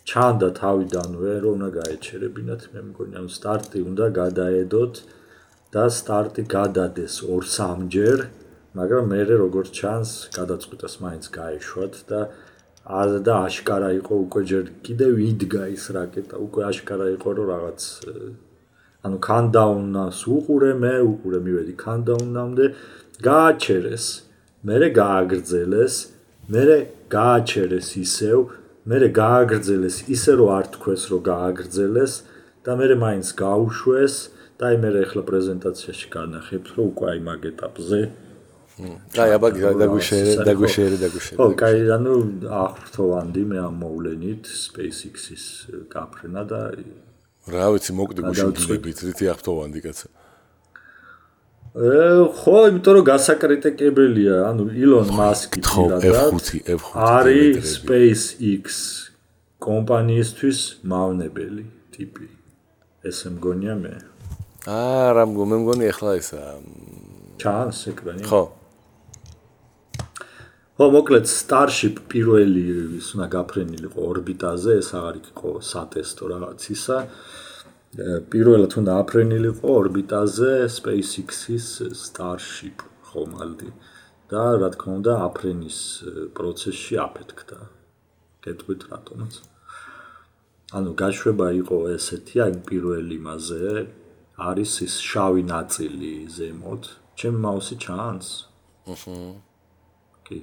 ჩანდა 0.07 0.49
თავიდანვე 0.63 1.33
რომ 1.43 1.53
უნდა 1.59 1.71
გაეჩერებინათ, 1.79 2.63
მე 2.73 2.81
მგონია 2.91 3.19
რომ 3.27 3.31
სტარტი 3.39 3.79
უნდა 3.91 4.07
გადაედოთ 4.23 4.95
და 5.75 5.85
სტარტი 5.91 6.43
გადადეს 6.47 7.15
2-3ჯერ, 7.27 8.19
მაგრამ 8.79 9.05
მე 9.11 9.21
როგორც 9.43 9.69
ჩანს, 9.75 10.11
გადაწყვიტეს 10.39 10.95
მაინც 11.03 11.25
გაეშვათ 11.39 11.95
და 12.07 12.21
არ 12.31 12.47
და 13.26 13.34
აშკარა 13.48 13.90
იყო 14.00 14.14
უკვე 14.26 14.42
ჯერ 14.52 14.66
კიდევ 14.86 15.14
იდგა 15.32 15.64
ის 15.76 15.84
რაკეტა, 15.96 16.36
უკვე 16.46 16.62
აშკარა 16.72 17.08
იყო 17.16 17.30
რომ 17.38 17.46
რაღაც 17.52 17.82
ანუ 19.02 19.18
კანდაუნას 19.28 20.20
უყურე 20.36 20.72
მე, 20.82 20.94
უყურე 21.12 21.40
მივედი 21.46 21.74
კანდაუნამდე, 21.86 22.66
გააჩერეს. 23.28 24.06
მერე 24.62 24.88
გააგრძელეს, 24.94 25.96
მერე 26.54 26.78
გააჩერეს 27.10 27.90
ისევ, 27.98 28.38
მერე 28.86 29.08
გააგრძელეს 29.10 29.98
ისე 30.16 30.32
რომ 30.38 30.50
არ 30.58 30.66
თქვეს 30.76 31.04
რომ 31.10 31.22
გააგრძელეს 31.32 32.14
და 32.62 32.72
მერე 32.78 32.96
მაინც 33.02 33.28
გაუშვეს. 33.42 34.16
და 34.62 34.70
აი 34.70 34.78
მე 34.78 34.90
ახლა 35.02 35.22
პრეზენტაციაში 35.26 36.08
განახებ, 36.14 36.64
რომ 36.78 36.86
უკვე 36.94 37.06
აი 37.12 37.20
მაგ 37.26 37.42
ეტაპზე 37.50 38.00
აი 38.80 39.32
აბა 39.36 39.50
დაგუშერე, 39.82 40.34
დაგუშერე, 40.48 40.96
დაგუშერე. 41.04 41.38
ხო, 41.38 41.48
კაი, 41.60 41.82
ანუ 41.96 42.14
ახრთოვანდი 42.48 43.44
მე 43.52 43.58
ამ 43.68 43.76
მოვლენით 43.84 44.44
SpaceX-ის 44.48 45.46
გაფრენა 45.92 46.44
და 46.48 46.62
რა 47.52 47.68
ვიცი, 47.74 47.92
მოკვდი 48.00 48.22
გუშინდებით, 48.32 48.98
რითი 49.12 49.26
ახრთოვანდი 49.34 49.80
კაცო. 49.86 50.08
ე 51.72 52.00
ხო, 52.42 52.56
იმიტომ 52.72 52.94
რომ 52.96 53.06
გასაკრიტიკებელია, 53.12 54.36
ანუ 54.50 54.64
ილონ 54.72 55.08
მასკი 55.20 55.60
პირადად 55.68 56.36
არის 56.96 57.60
SpaceX 57.76 58.66
კომპანიისთვის 59.60 60.60
მავნებელი 60.88 61.66
ტიპი. 61.96 62.28
ესე 63.02 63.34
მგონია 63.34 63.76
მე. 63.82 63.94
აა 64.70 65.14
რა 65.18 65.24
მე 65.26 65.58
მგონი 65.58 65.90
ახლა 65.90 66.12
ისა 66.22 66.42
ჩანს 67.42 67.80
ეკრანი 67.90 68.26
ხო 68.30 68.42
ხო 70.80 70.88
მოკლედ 70.96 71.26
Starship 71.32 72.02
პირველი 72.12 72.64
ის 73.00 73.12
უნდა 73.16 73.28
გაფრენილიყო 73.36 74.06
ორბიტაზე 74.12 74.76
ეს 74.82 74.90
აღარ 75.00 75.18
იყო 75.22 75.52
სატესტო 75.72 76.30
რაღაც 76.34 76.68
ისა 76.76 76.98
პირველად 78.32 78.78
უნდა 78.82 78.94
აფრენილიყო 79.04 79.76
ორბიტაზე 79.82 80.52
SpaceX-ის 80.78 81.68
Starship 82.04 82.86
ხო 83.12 83.28
მალდი 83.36 83.72
და 84.32 84.44
რა 84.64 84.70
თქმა 84.76 84.92
უნდა 85.02 85.14
აფრენის 85.28 85.80
პროცესში 86.40 87.02
აფეთქდა 87.06 87.60
გეტყვით 88.48 88.82
რატომაც 88.92 89.34
ანუ 90.80 90.92
გაშვება 91.04 91.48
იყო 91.62 91.78
ესეთი 91.98 92.46
აი 92.48 92.54
პირველი 92.72 93.18
მასე 93.28 93.66
არის 94.42 94.74
ის 94.88 94.94
შავი 95.06 95.44
ნაწილი 95.46 96.14
ზემოთ. 96.36 96.84
ჩემ 97.20 97.36
მაუსი 97.46 97.76
ჩანს? 97.84 98.28
აჰა. 98.94 99.51
კი. 100.28 100.40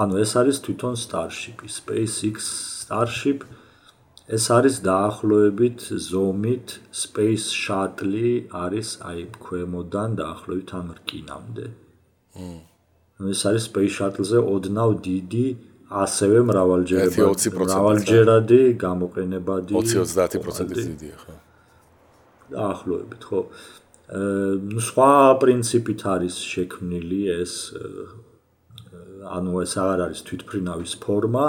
ანუ 0.00 0.14
ეს 0.24 0.32
არის 0.40 0.56
თვითონ 0.64 0.94
Starship, 1.04 1.58
SpaceX 1.78 2.36
Starship. 2.82 3.44
ეს 4.30 4.44
არის 4.54 4.74
დაახლოებით 4.86 5.80
ზომით 6.08 6.78
Space 6.94 7.46
Shuttle 7.50 8.46
არის 8.54 8.88
აი 9.02 9.26
ქვემოდან 9.42 10.10
დაახლოებით 10.20 10.70
ამ 10.78 10.86
რკინამდე. 10.98 11.66
მ. 12.38 13.26
ეს 13.34 13.40
არის 13.50 13.62
Space 13.70 13.94
Shuttle-ზე 13.98 14.38
ოდნავ 14.54 14.90
დიდი 15.02 15.46
ასევე 15.90 16.38
მრავალჯერადი 16.46 17.50
მრავალჯერადი 17.58 18.60
გამოყენებადი 18.78 19.72
20-30% 19.74 20.78
დიდია 20.78 21.16
ხო? 21.18 21.34
დაახლოებით, 22.54 23.22
ხო? 23.26 23.40
აა 24.10 24.82
სხვა 24.86 25.10
პრინციპით 25.42 26.00
არის 26.14 26.34
შექმნილი 26.52 27.20
ეს 27.34 27.54
ანუ 29.26 29.52
ეს 29.64 29.72
აღარ 29.76 30.00
არის 30.06 30.20
თვითფრინავის 30.28 30.92
ფორმა, 31.04 31.46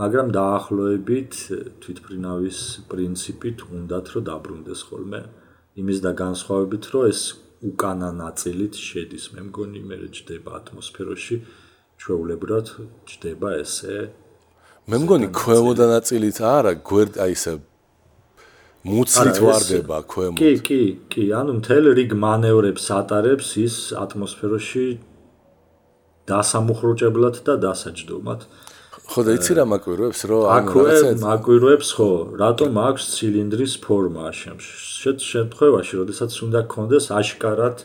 მაგრამ 0.00 0.28
დაახლოებით 0.34 1.32
თვითფრინავის 1.84 2.58
პრინციპით 2.90 3.58
უნდათ 3.68 4.06
რომ 4.14 4.24
დაბრუნდეს 4.30 4.80
ხოლმე. 4.88 5.20
იმის 5.74 5.98
და 6.06 6.10
განსხვავებით, 6.14 6.84
რომ 6.94 7.02
ეს 7.10 7.20
უკანა 7.64 8.08
ნაწილით 8.14 8.74
შედის, 8.78 9.24
მე 9.34 9.40
მგონი 9.50 9.80
მე 9.88 9.96
ჯდება 10.14 10.50
ატმოსფეროში, 10.58 11.36
ჩვეულებრად 11.98 12.66
ჯდება 13.10 13.48
ესე. 13.58 14.14
მე 14.86 14.96
მგონი 15.02 15.28
ქვევოდა 15.34 15.84
ნაწილით 15.94 16.38
არა, 16.40 16.72
გვერდ 16.88 17.14
აი 17.18 17.32
ესე 17.34 17.54
მუცლით 18.84 19.38
ვარდება 19.40 19.98
ქვემოთ. 20.04 20.38
კი, 20.38 20.52
კი, 20.60 20.80
კი, 21.08 21.24
ანუ 21.32 21.52
მთელ 21.58 21.84
რიგ 21.96 22.12
მანევრებს 22.20 22.84
ატარებს 22.92 23.48
ის 23.56 23.76
ატმოსფეროში 23.96 24.86
დასამუხრუჭებლად 26.30 27.36
და 27.46 27.54
დასაჯდომად. 27.64 28.40
ხო 29.04 29.20
და 29.28 29.32
იცი 29.36 29.52
რა 29.60 29.64
მაკვირვებს, 29.68 30.20
რომ 30.30 30.42
ანუ 30.48 30.70
რაღაცა 30.74 31.10
მაკვირვებს 31.28 31.88
ხო, 31.96 32.10
რატომ 32.40 32.72
აქვს 32.88 33.04
ცილინდრის 33.14 33.74
ფორმა 33.84 34.26
შემ 34.32 34.58
შემთხვევაში, 35.30 35.92
როდესაც 36.00 36.30
უნდა 36.46 36.60
გქონდეს 36.64 37.06
აშკარად 37.20 37.76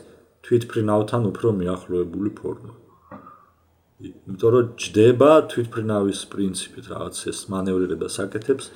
თვითფრინავთან 0.44 1.22
უფრო 1.30 1.48
მიახლოებული 1.60 2.30
ფორმა. 2.40 2.72
იმიტომ 4.00 4.50
რომ 4.54 4.66
ჯდება 4.80 5.30
თვითფრინავის 5.52 6.20
პრინციპით 6.32 6.84
რაღაც 6.92 7.16
ეს 7.30 7.38
მანევრირებას 7.52 8.14
აკეთებს. 8.24 8.66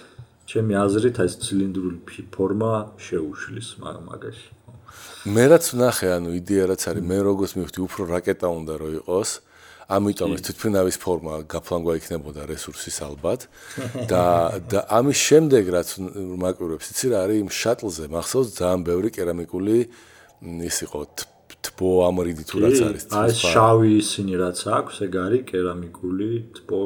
ჩემი 0.44 0.76
აზრით 0.76 1.16
ეს 1.24 1.32
ცილინდრული 1.40 2.28
ფორმა 2.34 2.72
შეუშლის 3.00 3.68
მაგაში. 3.80 4.48
მე 5.24 5.44
რაც 5.48 5.64
ნახე, 5.80 6.08
ანუ 6.20 6.30
იდეა 6.40 6.64
რაც 6.70 6.82
არის, 6.84 7.02
მე 7.10 7.18
როგორც 7.24 7.50
მივხვდი, 7.56 7.80
უფრო 7.88 8.02
რაკეტა 8.12 8.48
უნდა 8.60 8.74
რომ 8.80 8.90
იყოს. 9.00 9.30
ამიტომ 9.88 10.30
ეს 10.36 10.42
თვითფრინავის 10.48 10.96
ფორმა 11.02 11.34
გაფლანგვა 11.44 11.94
იქნებოდა 12.00 12.42
რესურსის 12.48 12.96
ალბათ 13.04 13.46
და 14.08 14.24
და 14.72 14.80
ამის 14.88 15.18
შემდეგ 15.28 15.64
რაც 15.76 15.88
მაკვირვებს, 16.40 16.86
იცი 16.94 17.06
რა 17.12 17.18
არის 17.28 17.38
იმ 17.44 17.50
შატლზე, 17.52 18.04
მახსოვს 18.14 18.48
ძალიან 18.60 18.80
ბევრი 18.88 19.08
კერამიკული 19.12 19.76
ის 20.64 20.76
იყო 20.88 21.00
თბო 21.64 21.90
ამრიდი 22.08 22.44
თუ 22.48 22.56
რაც 22.64 22.78
არის 22.88 23.04
თბო. 23.08 23.20
აი 23.24 23.30
შავი 23.40 23.90
ისინი 24.00 24.34
რაც 24.40 24.58
აქვს, 24.78 24.94
ეგ 25.04 25.12
არის 25.24 25.42
კერამიკული 25.52 26.30
თბო 26.56 26.82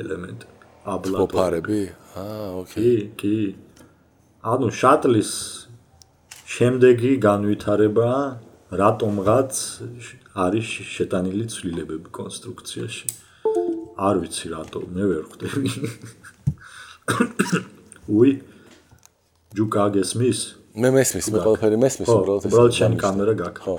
ელემენტი. 0.00 0.46
აბლატო. 0.88 1.26
ფარები? 1.32 1.80
აა, 2.16 2.46
ოკეი. 2.60 2.80
კი, 2.80 2.92
კი. 3.20 3.38
ანუ 4.48 4.68
შატლის 4.72 5.30
შემდეგი 6.48 7.12
განვითარება 7.20 8.10
რატომღაც 8.72 9.52
არის 10.44 10.68
შეტანილი 10.94 11.44
ცვლილებები 11.52 12.08
კონსტრუქციაში. 12.18 13.08
არ 13.98 14.14
ვიცი 14.22 14.46
რატო, 14.54 14.80
მე 14.94 15.04
ვერ 15.10 15.24
ხვდები. 15.30 15.70
უი 18.18 18.32
ჯუკა 19.58 19.84
გესმის? 19.98 20.40
მე 20.78 20.88
მესმის, 20.94 21.26
მე 21.34 21.38
ყველაფერი 21.42 21.78
მესმის 21.84 22.08
უბრალოდ 22.14 22.42
ეს. 22.46 22.50
უბრალოდ 22.52 22.74
შენ 22.78 22.92
კამერა 23.02 23.34
გაქვს. 23.42 23.62
ხო. 23.66 23.76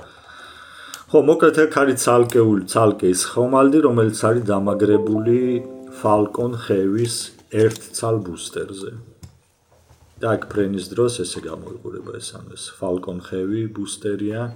ხო, 1.10 1.18
მოკლედ 1.26 1.56
აქ 1.64 1.74
არის 1.80 1.98
ცალკეული, 2.04 2.62
ცალკე 2.70 3.08
ის 3.16 3.22
ხომალდი, 3.32 3.78
რომელიც 3.86 4.18
არის 4.28 4.44
დამაგრებული 4.52 5.38
Falcon 6.00 6.52
Heavy-ის 6.66 7.16
ერთ 7.50 7.80
ცალ 7.96 8.16
ბუსტერზე. 8.26 8.92
და 10.20 10.36
აქ 10.36 10.42
ფრენის 10.52 10.86
დროს 10.92 11.14
ესე 11.24 11.40
გამოიყურება 11.48 12.12
ეს 12.20 12.28
ანუ 12.36 12.52
ეს 12.52 12.64
Falcon 12.76 13.24
Heavy 13.30 13.62
ბუსტერია 13.72 14.52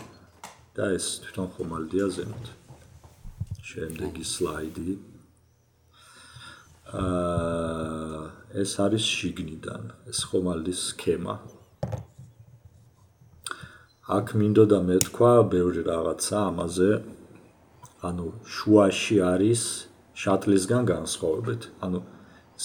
და 0.75 0.91
ეს 0.99 1.07
თვითონ 1.23 1.49
ხომალდია 1.55 2.07
ზემოთ. 2.15 2.47
შემდეგი 3.63 4.25
სლაიდი. 4.27 4.93
აა 6.95 8.23
ეს 8.63 8.73
არის 8.85 9.05
შიგნიდან, 9.19 9.83
ეს 10.11 10.19
ხომალდის 10.31 10.81
სქემა. 10.91 11.35
აქ 14.19 14.27
მინდოდა 14.39 14.79
მეთქვა 14.91 15.33
ბევრი 15.55 15.83
რაღაცა 15.91 16.37
ამაზე. 16.51 16.91
ანუ 18.09 18.27
შუაში 18.55 19.17
არის 19.33 19.63
შატლისგან 20.23 20.83
განსხვავებით. 20.95 21.63
ანუ 21.85 21.99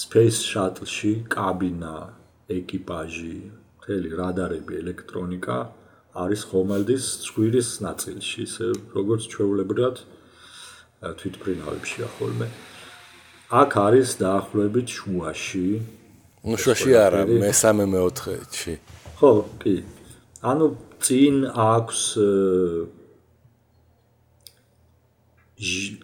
space 0.02 0.40
shuttle-ში 0.50 1.12
კაბინა, 1.34 1.96
ეკიპაჟი, 2.58 3.38
მთელი 3.78 4.10
რადარები, 4.20 4.72
ელექტრონიკა 4.82 5.58
არის 6.14 6.42
ხომალდის 6.50 7.04
ცხვირის 7.22 7.68
ნაწილში, 7.86 8.38
ისე 8.48 8.66
როგორც 8.96 9.22
ჩვეულებრივად 9.30 9.96
თვითფრინავებში 11.00 11.98
ახოლმე. 12.08 12.46
აქ 13.50 13.70
არის 13.86 14.08
დაახლოებით 14.18 14.88
შუაში. 14.90 15.68
ნუ 16.46 16.56
შუაში 16.62 16.90
არა, 16.98 17.22
მესამე 17.26 17.84
მეოთხედში. 17.94 18.74
ხო, 19.18 19.32
კი. 19.62 19.76
ანუ 20.42 20.66
წინ 21.04 21.36
აქვს 21.54 22.00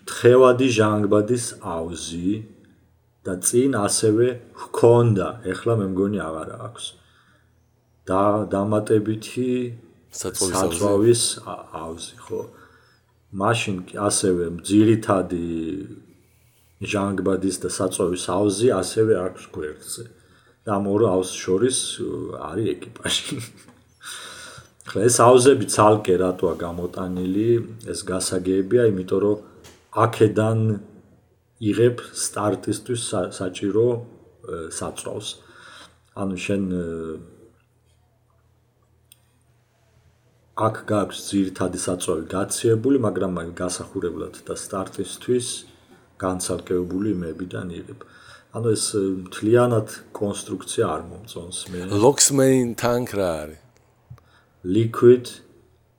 თხევადი 0.07 0.68
ჟანგბადის 0.78 1.46
აუზი 1.64 2.30
და 3.24 3.32
წინ 3.40 3.70
ასევე 3.86 4.26
ჰქონდა, 4.62 5.28
ეხლა 5.50 5.72
მე 5.80 5.86
მგონი 5.92 6.18
აღარ 6.28 6.50
აქვს. 6.66 6.84
და 8.07 8.46
დამატებითი 8.46 9.50
საწვავის 10.16 11.22
აუზი, 11.46 12.16
ხო. 12.24 12.40
მაშინ 13.36 13.76
ასევე 14.08 14.44
ძირითადი 14.64 15.48
ჟანგბადის 16.92 17.56
და 17.62 17.68
საწვავის 17.72 18.24
აუზი 18.36 18.68
ასევე 18.80 19.14
აქვს 19.26 19.44
გვერდზე. 19.52 20.04
და 20.66 20.82
ამ 20.82 20.84
ორ 20.90 21.02
აუზს 21.14 21.34
შორის 21.44 21.78
არის 22.42 22.66
ეკიპაჟი. 22.74 23.38
ხლა 24.88 25.00
ეს 25.06 25.16
აუზები 25.22 25.66
ცალკე 25.70 26.14
რატოა 26.18 26.54
გამოტანილი? 26.64 27.50
ეს 27.86 28.00
გასაგებია, 28.02 28.90
იმიტომ 28.90 29.20
რომ 29.22 29.38
აქედან 30.04 30.58
იღებ 31.70 31.96
სტარტისთვის 32.24 33.02
საჭირო 33.38 33.86
საწვავს. 34.78 35.28
ანუ 36.16 36.36
შენ 36.44 36.62
აქ 40.57 40.76
გაქვს 40.88 41.18
ძირითადი 41.28 41.78
საწვავი 41.84 42.22
გაციებული, 42.32 42.96
მაგრამ 43.04 43.32
მაგ 43.36 43.48
გასახურებლად 43.61 44.40
და 44.48 44.54
სტარტისთვის 44.57 45.48
განცალკევებული 46.16 47.12
იმებიდან 47.12 47.68
იღებ. 47.76 48.00
ანუ 48.57 48.68
ეს 48.72 48.84
მთლიანად 48.96 49.88
კონსტრუქცია 50.16 50.84
არ 50.88 51.02
მომწონს 51.12 51.59
მე. 51.68 51.80
Locks 51.92 52.32
main 52.32 52.72
tank 52.72 53.12
რა 53.12 53.28
არის? 53.44 53.61
liquid 54.64 55.44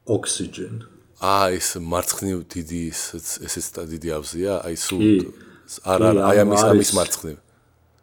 oxygen. 0.10 0.90
აა 1.22 1.46
ეს 1.58 1.70
მარცხნივ 1.78 2.38
დიდი 2.50 2.82
ეს 2.90 3.30
ეს 3.46 3.68
დიდი 3.94 4.10
ავზია, 4.18 4.54
აი 4.66 4.76
სულ 4.86 5.02
არა 5.86 6.10
აი 6.30 6.38
ამის 6.46 6.64
ამის 6.72 6.92
მარცხნივ. 6.98 7.38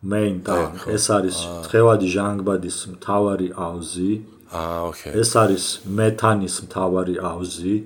main 0.03 0.39
tank. 0.47 0.87
ეს 0.87 1.11
არის 1.11 1.37
თხევადი 1.67 2.07
ჟანგბადის 2.15 2.79
მთავარი 2.95 3.49
ავზი. 3.59 4.13
აა, 4.23 4.34
ოკეი. 4.55 5.13
ეს 5.19 5.31
არის 5.43 5.65
მეთანის 5.99 6.55
მთავარი 6.67 7.15
ავზი. 7.33 7.77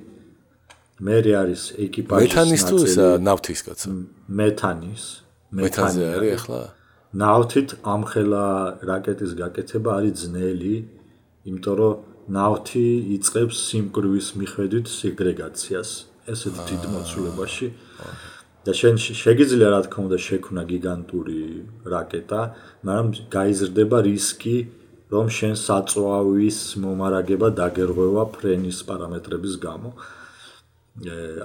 მერე 0.99 1.33
არის 1.43 1.63
ეკიპაჟის 1.85 2.23
მეთანის 2.27 2.63
თუ 2.69 2.77
ნავთის 3.29 3.61
კაცო? 3.67 3.89
მეთანის. 4.39 5.05
მეთანზე 5.55 6.05
არის 6.15 6.35
ახლა? 6.39 6.61
ნავთით 7.23 7.69
ამხელა 7.95 8.47
რაკეტის 8.91 9.33
გაკეთება 9.41 9.91
არის 9.99 10.15
ძნელი, 10.23 10.77
იმიტომ 11.49 11.75
რომ 11.81 11.95
ნავთი 12.37 12.87
იწევს 13.17 13.57
სიმკვრივის 13.69 14.29
მიხედვით 14.37 14.87
სეგრეგაციას 14.93 15.91
ესეთ 16.29 16.57
დიდ 16.69 16.83
მოცულებაში. 16.93 17.69
და 18.69 18.75
შენ 18.77 18.95
შეგიძლია 19.01 19.69
რა 19.73 19.81
თქმა 19.89 20.01
უნდა 20.05 20.19
შექმნა 20.29 20.63
გიგანტური 20.69 21.43
რაკეტა, 21.89 22.41
მაგრამ 22.85 23.09
გაიზრდება 23.33 23.99
რისკი, 24.05 24.57
რომ 25.09 25.27
შენ 25.33 25.55
საწვავის 25.57 26.59
მომარაგება 26.85 27.49
დაგერღვევა 27.57 28.25
ფრენის 28.35 28.79
პარამეტრების 28.89 29.55
გამო. 29.65 29.91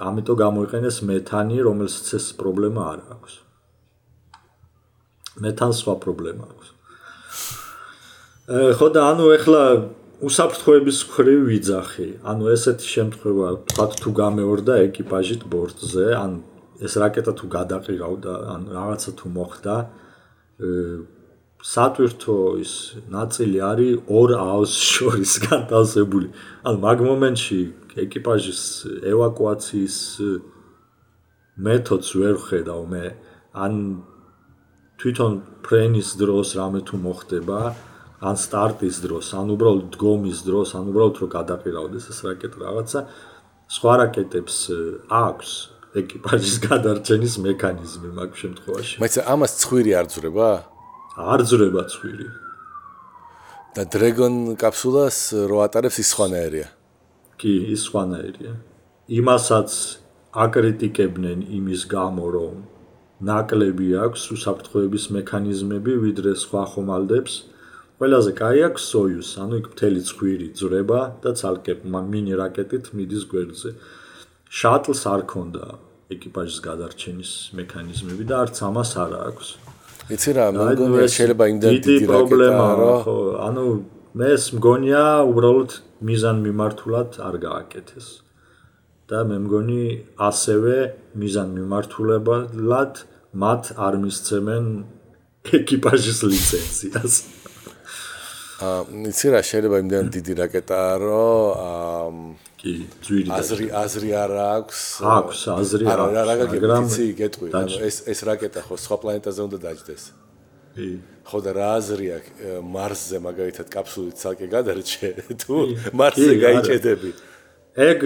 ამიტომ 0.04 0.36
გამოიყენეს 0.44 0.96
მეთანი, 1.08 1.56
რომელსაც 1.64 2.06
ეს 2.18 2.26
პრობლემა 2.36 2.82
არ 2.92 3.00
აქვს. 3.14 3.32
მეთანს 5.44 5.76
სხვა 5.82 5.94
პრობლემა 6.04 6.44
აქვს. 6.50 6.68
ხო 8.78 8.86
და 8.92 9.00
ანუ 9.10 9.24
ეხლა 9.38 9.62
უსაფრთხოების 10.24 10.98
ხრივ 11.14 11.40
ვიძახი. 11.48 12.08
ანუ 12.20 12.44
ესეთი 12.54 12.86
შემთხვევა, 12.96 13.48
თქვა 13.68 13.84
თუ 14.02 14.10
გამეორდა 14.20 14.74
ეკიპაჟით 14.86 15.42
ბორტზე, 15.48 16.06
ან 16.14 16.44
ეს 16.84 16.92
რაკეტა 17.00 17.32
თუ 17.38 17.46
გადაყირავდა, 17.56 18.32
ან 18.54 18.60
რაღაცა 18.76 19.10
თუ 19.18 19.26
მოხდა, 19.36 19.74
სატვირთო 21.64 22.36
ის 22.60 22.72
ნაწილი 23.08 23.60
არის 23.64 24.10
ორ 24.12 24.34
აუზ 24.36 24.72
შორის 24.84 25.32
განთავსებული. 25.48 26.28
ანუ 26.60 26.78
მაგ 26.84 26.98
მომენტში 27.08 27.60
ეკიპაჟის 28.04 28.62
ევაკუაციის 29.12 29.98
მეთოდს 31.64 32.10
ვერ 32.20 32.36
ხედავ 32.48 32.82
მე. 32.92 33.06
ან 33.54 33.72
თვითონ 35.00 35.32
ფრენის 35.64 36.08
დროს 36.20 36.48
რამე 36.58 36.80
თუ 36.84 36.96
მოხდება, 37.00 37.60
ან 38.24 38.36
სტარტის 38.40 38.96
დროს, 39.04 39.26
ან 39.38 39.52
უბრალოდ 39.54 39.86
დგომის 39.94 40.38
დროს, 40.48 40.74
ან 40.76 40.90
უბრალოდ 40.90 41.16
რო 41.22 41.28
გადაყირავდეს 41.32 42.04
ეს 42.12 42.18
რაკეტა 42.28 42.58
რაღაცა, 42.64 43.00
სხვა 43.76 43.92
რაკეტებს 44.00 44.56
აქვს 45.08 45.50
ეკიპაჟის 46.02 46.56
გადარჩენის 46.66 47.34
მექანიზმი 47.46 48.10
მაგ 48.18 48.30
შემთხვევაში. 48.42 48.94
მაგრამ 49.00 49.24
ამას 49.32 49.52
ცხვირი 49.62 49.92
არ 50.00 50.06
ძრება? 50.12 50.48
არ 51.14 51.40
ძრება 51.46 51.82
ცხვირი. 51.86 52.28
და 53.74 53.82
დრეგონ 53.90 54.34
კაფსულას 54.58 55.18
რო 55.50 55.58
ატარებს 55.66 55.98
ის 56.02 56.08
სხვანაირია. 56.14 56.66
კი, 57.38 57.54
ის 57.74 57.80
სხვანაირია. 57.86 58.52
იმასაც 59.10 59.70
აკრიტიკებდნენ 60.34 61.38
იმის 61.58 61.82
გამო, 61.90 62.26
რომ 62.34 62.54
ნაკლები 63.30 63.88
აქვს 64.04 64.22
უსაფრთხოების 64.34 65.04
მექანიზმები 65.16 65.92
ვიდრე 66.06 66.32
სხვა 66.44 66.62
ხომალდებს. 66.74 67.34
ყველაზე 67.98 68.30
კაი 68.40 68.58
აქვს 68.68 68.82
სოიუს, 68.94 69.30
ანუ 69.42 69.54
იქ 69.62 69.66
მთელი 69.74 70.00
ცხვირი 70.08 70.48
ძრება 70.58 71.00
და 71.22 71.30
ცალკე 71.38 71.74
მინი 71.86 72.34
რაკეტით 72.42 72.90
მიდის 72.94 73.24
გვერდზე. 73.30 73.70
შატლს 74.50 75.02
არ 75.14 75.22
ქონდა 75.30 75.66
ეკიპაჟის 76.14 76.58
გადარჩენის 76.66 77.32
მექანიზმები 77.58 78.24
და 78.30 78.34
არც 78.42 78.56
ამას 78.68 78.90
არ 79.04 79.12
აქვს. 79.30 79.48
იცი 80.12 80.30
რა, 80.36 80.46
მოგონია 80.52 81.06
შეიძლება 81.08 81.44
იმდენ 81.54 81.70
დიდი 81.80 81.96
პრობლემა 82.10 82.66
ხო, 83.04 83.16
ანუ 83.46 83.64
მე 84.20 84.26
ეს 84.36 84.44
მგონია 84.58 85.04
უბრალოდ 85.30 85.70
მიზან 86.04 86.36
მიმართულად 86.44 87.18
არ 87.28 87.34
გააკეთეს. 87.46 88.08
და 89.04 89.20
მე 89.28 89.36
მგონი 89.44 89.84
ასევე 90.16 90.76
მიზან 91.20 91.48
მიმართულებად 91.60 93.00
მათ 93.36 93.64
არ 93.76 93.94
მისცემენ 94.04 94.64
ეკიპაჟის 95.58 96.20
ლიცენზიას. 96.24 97.14
აა 98.62 98.80
იცი 99.10 99.26
რა 99.34 99.40
შეიძლება 99.50 99.76
იმდენ 99.84 100.10
დიდი 100.14 100.34
რაკეტაა 100.40 100.92
რომ 101.04 102.18
კი 102.60 102.74
ძვირი 103.06 103.30
აზრი 103.38 103.66
აზრი 103.84 104.10
არ 104.24 104.32
აქვს 104.48 104.82
აქვს 105.14 105.40
აზრი 105.58 105.84
არა 105.94 106.04
რა 106.14 106.22
რა 106.28 106.34
გაგიცი 106.42 107.06
გეტყვი 107.22 107.50
ეს 107.88 107.96
ეს 108.14 108.20
რაკეტა 108.30 108.60
ხო 108.68 108.78
სხვა 108.84 108.96
პლანეტაზე 109.02 109.40
უნდა 109.48 109.58
დაждდეს 109.66 110.04
კი. 110.74 110.88
ხო 111.24 111.38
და 111.46 111.52
რა 111.56 111.68
აზრი 111.78 112.06
აქვს 112.18 112.30
მარსზე 112.74 113.18
მაგალითად 113.26 113.66
კაფსულით 113.74 114.16
ცალკე 114.22 114.46
გადარჩე 114.54 115.08
თუ 115.42 115.54
მარსზე 116.00 116.34
გაიჭედები. 116.44 117.10
ეგ 117.74 118.00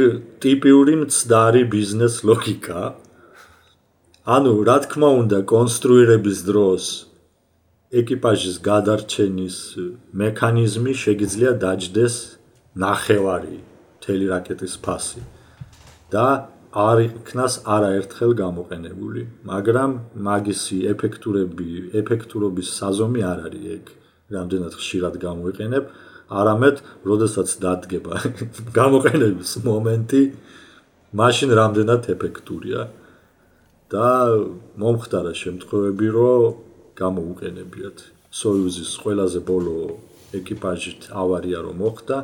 ტიპიური 0.45 0.95
მცდარი 1.03 1.63
ბიზნეს 1.73 2.25
ლოგიკა. 2.29 2.81
ანუ 4.29 4.53
რა 4.69 4.77
თქმა 4.85 5.09
უნდა, 5.25 5.39
კონსტრუირების 5.49 6.39
დროს 6.45 6.85
ეკიპაჟის 7.89 8.61
გადარჩენის 8.61 9.57
მექანიზმი 10.13 10.93
შეიძლება 10.93 11.53
დაждდეს 11.63 12.17
ნახევარი 12.77 13.59
თელი 14.05 14.27
რაკეტის 14.29 14.75
ფასი 14.85 15.23
და 16.13 16.27
არ 16.69 16.99
იქნას 17.07 17.55
არაერთხელ 17.65 18.33
გამოყენებული, 18.37 19.23
მაგრამ 19.49 19.91
მაგისი 20.21 20.79
ეფექტურები, 20.93 21.97
ეფექტურობის 21.97 22.69
საზომი 22.77 23.25
არ 23.25 23.39
არის 23.49 23.65
ეგ. 23.77 23.85
რამდენად 24.37 24.73
ხშირად 24.77 25.15
გამოიყენებ, 25.25 25.85
არამედ 26.29 26.77
როდესაც 27.09 27.49
დადგება 27.65 28.15
გამოყენების 28.79 29.53
მომენტი, 29.65 30.23
მაშინ 31.17 31.51
რამდენად 31.61 32.03
ეფექტურია. 32.13 32.93
და 33.89 34.09
მომხდარა 34.77 35.33
შემთხვევები, 35.33 36.07
რომ 36.13 36.68
გამოუყენებიათ. 36.99 37.99
სოიუზის 38.29 38.91
ყველაზე 39.03 39.41
ბოლო 39.49 39.77
ეკიპაჟით 40.39 41.09
ავარია 41.23 41.59
რომ 41.65 41.77
მოხდა, 41.83 42.19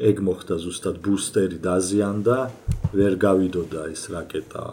ეგ 0.00 0.16
მოხდა 0.26 0.54
ზუსტად 0.64 0.96
ბუსტერი 1.04 1.58
დაზიანდა, 1.66 2.36
ვერ 2.94 3.14
გავიდოდა 3.26 3.80
ეს 3.92 4.02
რაკეტა 4.14 4.64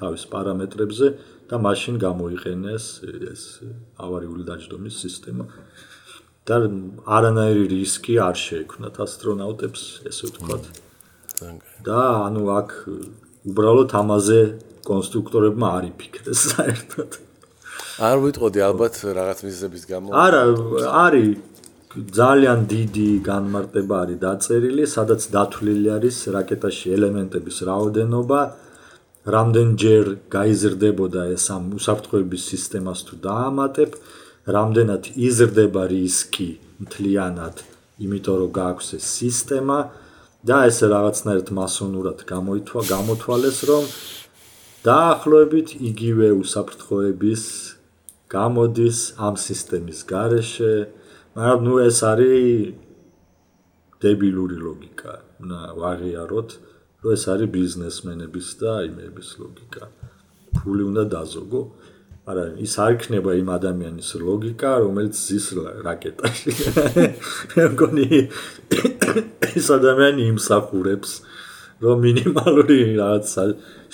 თავის 0.00 0.24
პარამეტრებზე 0.32 1.06
და 1.48 1.56
მაშინ 1.66 1.94
გამოიყენეს 2.06 2.84
ეს 3.32 3.42
ავარიული 4.00 4.42
დაჯდომის 4.50 4.96
სისტემა. 5.04 5.44
და 6.48 6.56
არანაირი 7.16 7.64
რისკი 7.70 8.14
არ 8.26 8.36
შეექმნათ 8.42 8.96
ასტრონავტებს, 9.04 9.82
ესე 10.08 10.24
ვთქვათ. 10.30 10.64
და 11.86 12.00
ანუ 12.26 12.42
აქ 12.58 12.70
უბრალოდ 13.50 13.90
ამაზე 14.02 14.40
კონსტრუქტორებმა 14.84 15.66
არ 15.76 15.84
იფიქრეს 15.90 16.40
საერთოდ. 16.52 17.29
არ 18.00 18.16
ვიტყოდი 18.24 18.60
ალბათ 18.64 18.94
რაღაც 19.12 19.38
მიზეზების 19.44 19.82
გამო. 19.92 20.08
არა, 20.16 20.42
არის 21.04 21.28
ძალიან 21.90 22.58
დიდი 22.70 23.08
განმარტება 23.28 23.94
არის 24.02 24.18
დაწერილი, 24.24 24.84
სადაც 24.96 25.20
დათვლილი 25.36 25.88
არის 25.96 26.16
რაკეტაში 26.36 26.86
ელემენტების 26.96 27.56
რაოდენობა, 27.68 28.40
რამდენჯერ 29.34 30.04
გაიზრდებოდა 30.32 31.22
ეს 31.36 31.44
ამ 31.52 31.64
უსაფრთხოების 31.76 32.42
სისტემას 32.52 33.00
თუ 33.06 33.14
დაამატებ, 33.28 33.90
რამდენად 34.56 35.02
იზრდება 35.28 35.82
რისკი 35.92 36.50
მთლიანად, 36.80 37.56
იმიტომ 38.00 38.36
რომ 38.40 38.50
გააქვს 38.60 38.88
ეს 38.96 39.04
სისტემა 39.20 39.78
და 40.48 40.56
ეს 40.70 40.78
რაღაცნაირად 40.94 41.48
მასონურად 41.52 42.18
გამოითვა, 42.32 42.80
გამოთვალეს, 42.94 43.58
რომ 43.68 43.84
დაახლოებით 44.88 45.68
იგივე 45.90 46.28
უსაფრთხოების 46.40 47.42
გამოდის 48.30 48.98
ამ 49.26 49.34
სისტემის 49.46 50.00
გარეშე 50.10 50.74
მაგრამ 51.36 51.60
ნუ 51.62 51.74
ეს 51.86 51.98
არის 52.02 52.74
დებილური 54.02 54.56
ლოგიკა. 54.58 55.12
ნა 55.46 55.60
ვაღიაროთ, 55.78 56.50
რომ 57.00 57.10
ეს 57.16 57.24
არის 57.32 57.48
ბიზნესმენების 57.54 58.48
და 58.60 58.72
იმების 58.90 59.28
ლოგიკა. 59.40 59.84
ფული 60.58 60.82
უნდა 60.90 61.04
დაზოგო. 61.14 61.62
არა, 62.30 62.44
ის 62.66 62.74
არ 62.82 62.90
იქნება 62.96 63.30
იმ 63.40 63.48
ადამიანის 63.58 64.10
ლოგიკა, 64.26 64.70
რომელიც 64.84 65.14
ზის 65.14 65.46
რაკეტაში. 65.86 66.50
მე 67.54 67.64
მგონი 67.72 68.06
ეს 69.54 69.66
ადამიანი 69.78 70.22
იმსახურებს, 70.34 71.10
რომ 71.82 71.96
მინიმალური 72.06 72.78
რაღაც 73.00 73.26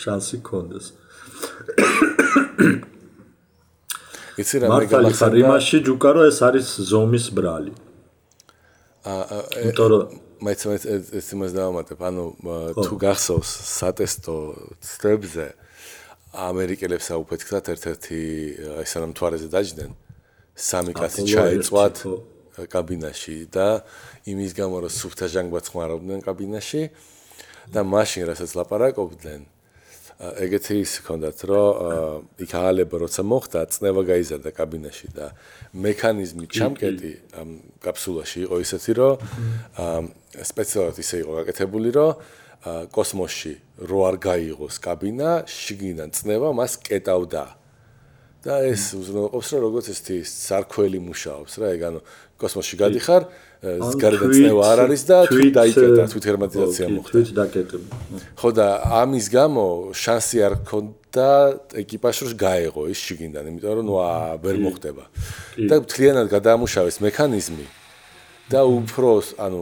შანსი 0.01 0.37
კონდეს. 0.41 0.87
იცი 4.37 4.57
რა 4.62 4.66
მე 4.72 4.87
გამახსენდა 4.93 5.37
იმაში 5.43 5.78
ჯუკარო 5.87 6.20
ეს 6.28 6.39
არის 6.45 6.66
ზომის 6.91 7.26
ბრალი. 7.37 7.72
აა 9.07 9.39
იმიტომ 9.64 9.89
რომ 9.93 10.03
მეც 10.47 10.61
მეც 10.68 10.82
ეს 11.18 11.26
იმას 11.32 11.53
დავამატებ. 11.57 11.99
ანუ 12.09 12.24
თუ 12.84 12.95
გახსოვს 13.01 13.51
სატესტო 13.80 14.37
სტრებზე 14.84 15.47
ამერიკელებს 16.37 17.07
აუფეთქათ 17.16 17.64
ერთ-ერთი 17.72 18.20
აი 18.76 18.87
სანამ 18.93 19.12
თვარეზე 19.16 19.49
დაждდნენ 19.57 19.93
სამი 20.57 20.93
კაცი 20.97 21.22
ჩაეწვათ 21.32 21.97
კაბინაში 22.72 23.37
და 23.53 23.84
იმის 24.28 24.53
გამო 24.57 24.76
რომ 24.84 24.93
სუფთა 24.93 25.26
ჟანგბაც 25.32 25.66
ხმარობდნენ 25.72 26.20
კაბინაში 26.24 26.82
და 27.72 27.80
მაშინ 27.84 28.22
რასაც 28.32 28.51
ლაპარაკობდნენ 28.57 29.41
ეგეთი 30.16 30.76
ის 30.80 30.92
ჰქონდათ, 31.04 31.38
რომ 31.44 32.28
იქ 32.40 32.52
აღალება 32.56 32.96
როცა 33.04 33.20
მოხდა, 33.20 33.60
წნევა 33.68 34.02
გაიზარდა 34.08 34.50
კაბინაში 34.56 35.08
და 35.12 35.26
მექანიზმი 35.76 36.46
ჩამკეტი 36.56 37.12
ამ 37.36 37.48
კაფსულაში 37.84 38.38
იყო 38.48 38.56
ისეთი, 38.64 38.92
რომ 38.96 40.08
სპეციალურად 40.40 40.96
ისე 41.04 41.16
იყო 41.20 41.32
გაკეთებული, 41.44 41.88
რომ 41.92 42.10
კოსმოსში 42.96 43.52
რო 43.84 43.98
არ 44.08 44.16
გაიღოს 44.24 44.76
კაბინა, 44.80 45.30
შიგნიდან 45.44 46.08
წნევა 46.16 46.48
მას 46.56 46.72
კეტავდა. 46.80 47.44
და 48.46 48.62
ეს 48.62 48.94
უზრუნველყოფს, 48.94 49.48
რომ 49.58 49.62
როგორც 49.66 49.86
ესეთი 49.90 50.16
სარქველი 50.22 50.98
მუშაობს 51.02 51.52
რა, 51.58 51.66
ეგ 51.74 51.82
ანუ 51.90 52.00
კოსმოსში 52.38 52.76
გადიხარ, 52.78 53.22
გარდა 53.62 54.26
წნევა 54.30 54.62
არ 54.72 54.78
არის 54.86 55.02
და 55.09 55.16
თვით 55.30 55.52
დაიკეტა, 55.57 56.04
თვით 56.12 56.24
ჰერმეტიზაცია 56.28 56.86
მოხდა. 56.92 57.12
თვით 57.12 57.30
დაკეტება. 57.36 57.88
ხო 58.36 58.48
და 58.52 58.66
ამის 59.00 59.26
გამო 59.32 59.64
შანსი 59.96 60.38
არ 60.46 60.54
ქონდა 60.68 61.30
ეკიპაჟს 61.82 62.20
რომ 62.26 62.32
გაეღო 62.36 62.82
ის 62.92 62.98
შიგინდან, 63.07 63.44
იმიტომ 63.50 63.72
რომ 63.80 63.84
ნუ 63.88 63.96
ვერ 64.44 64.57
მოხდება. 64.61 65.04
და 65.70 65.74
მთლიანად 65.82 66.26
გადაამუშავეს 66.36 66.96
მექანიზმი 67.00 67.66
და 68.52 68.61
უფრო 68.62 69.11
ანუ 69.40 69.61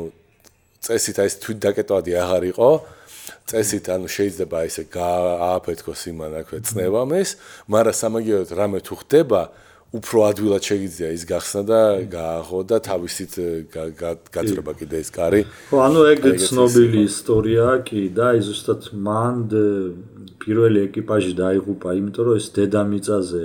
წესით 0.85 1.17
აი 1.23 1.29
ეს 1.31 1.35
თვით 1.41 1.59
დაკეტვადი 1.65 2.13
აღარ 2.21 2.45
იყო. 2.53 2.71
წესით 3.49 3.89
ანუ 3.89 4.09
შეიძლება 4.09 4.59
ესე 4.69 4.85
გაააფეთქოს 4.89 6.03
იმან 6.13 6.33
აქვე 6.45 6.59
წნევამეს, 6.65 7.31
მაგრამ 7.73 7.97
სამაგიეროდ 8.01 8.51
რამე 8.53 8.79
თუ 8.85 8.95
ხდება, 9.01 9.41
უფრო 9.95 10.19
ადვილად 10.27 10.63
შეიძლება 10.69 11.11
ის 11.15 11.25
გახსნა 11.31 11.63
და 11.71 11.81
გააღო 12.11 12.61
და 12.71 12.77
თავისით 12.89 13.33
გაძრება 14.35 14.73
კიდე 14.81 14.97
ეს 15.05 15.11
კარი. 15.15 15.41
ხო, 15.71 15.77
ანუ 15.87 16.01
ეგ 16.13 16.21
ცნობილი 16.45 17.01
ისტორიაა 17.11 17.77
კი 17.87 18.03
და 18.17 18.25
აი 18.35 18.41
ზუსტად 18.49 18.83
მან 19.07 19.37
პირველი 20.43 20.79
ეკიპაჟი 20.89 21.33
დაიღუპა, 21.39 21.89
იმიტომ 22.01 22.25
რომ 22.27 22.35
ეს 22.43 22.47
დედამიწაზე 22.59 23.45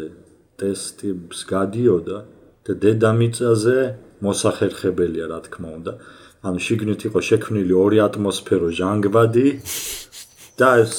ტესტებს 0.59 1.39
გადიოდა 1.53 2.17
და 2.65 2.71
დედამიწაზე 2.83 3.77
მოსახერხებელია, 4.25 5.25
რა 5.31 5.39
თქმა 5.45 5.69
უნდა. 5.77 5.93
ანუ 6.39 6.59
შიგნით 6.65 7.01
იყო 7.07 7.19
შექმნილი 7.29 7.73
ორი 7.75 7.97
ატმოსფერო 7.99 8.69
ჟანგბადი 8.79 9.47
და 10.59 10.69
ეს 10.83 10.95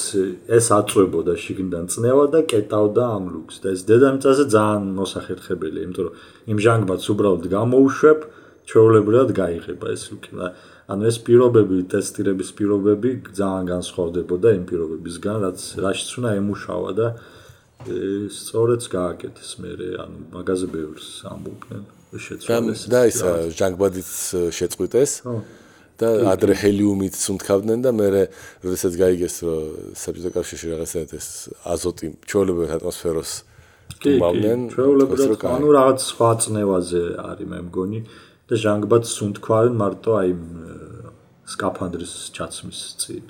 ეს 0.57 0.67
აწვებოდა 0.73 1.33
შიგნიდან 1.37 1.85
წნევა 1.93 2.25
და 2.33 2.39
კეტავდა 2.49 3.03
ამ 3.17 3.25
ლუქს 3.33 3.61
და 3.61 3.67
ეს 3.75 3.81
დედამიწაზე 3.85 4.43
ძალიან 4.55 4.85
მოსახერხებელია, 4.97 5.83
იმიტომ 5.85 6.05
რომ 6.07 6.15
იმ 6.51 6.57
ჟანგბადს 6.65 7.05
უბრალოდ 7.13 7.45
გამოუშვებ, 7.55 8.19
ჩვეულებრივად 8.71 9.29
გაიღება 9.37 9.85
ეს 9.93 10.03
ლუკი. 10.09 10.31
ანუ 10.91 11.03
ეს 11.07 11.17
პირობები, 11.25 11.77
ტესტირების 11.93 12.49
პირობები 12.57 13.09
ძალიან 13.37 13.65
განსხვავდებოდა 13.73 14.47
იმ 14.57 14.63
პირობებისგან, 14.69 15.35
რაც 15.45 15.59
რაშიც 15.85 16.09
უნდა 16.19 16.29
ემუშავა 16.41 16.91
და 16.99 17.07
სწორედს 18.29 18.85
გააკეთეს 18.91 19.51
მე, 19.61 19.69
ანუ 20.03 20.17
მაგაზე 20.35 20.67
ბევრს 20.73 21.07
ამბობდნენ 21.31 21.83
შეცვალეს. 22.19 22.81
და 22.91 23.01
ის 23.07 23.19
ჟანგბადიც 23.55 24.09
შეწყვიტეს. 24.51 25.11
ხო. 25.23 25.35
და 26.01 26.09
ადრე 26.33 26.57
ჰელიუმით 26.61 27.15
სუნთქავდნენ 27.21 27.79
და 27.85 27.91
მე 27.93 28.07
როდესაც 28.65 28.93
გაიგეს 29.01 29.35
რომ 29.45 29.95
საბჭოთა 30.01 30.31
კავშირში 30.37 30.67
რაღაცა 30.73 30.99
ეს 31.21 31.27
აზოტი 31.73 32.07
ჩვეულებრივ 32.25 32.75
ატმოსფეროს 32.77 33.31
კუმავდნენ 34.01 34.59
ჩვეულებრივ 34.73 35.45
ანუ 35.51 35.67
რაღაც 35.77 35.99
სხვა 36.11 36.29
წნევაზე 36.43 37.03
არის 37.29 37.47
მე 37.51 37.59
მგონი. 37.67 37.99
და 38.51 38.57
ჟანგბად 38.59 39.03
სუნთქავენ 39.07 39.73
მარტო 39.79 40.11
აი 40.21 40.31
სკაფანდრის 41.53 42.13
ჩაცმის 42.35 42.79
წინ. 42.99 43.23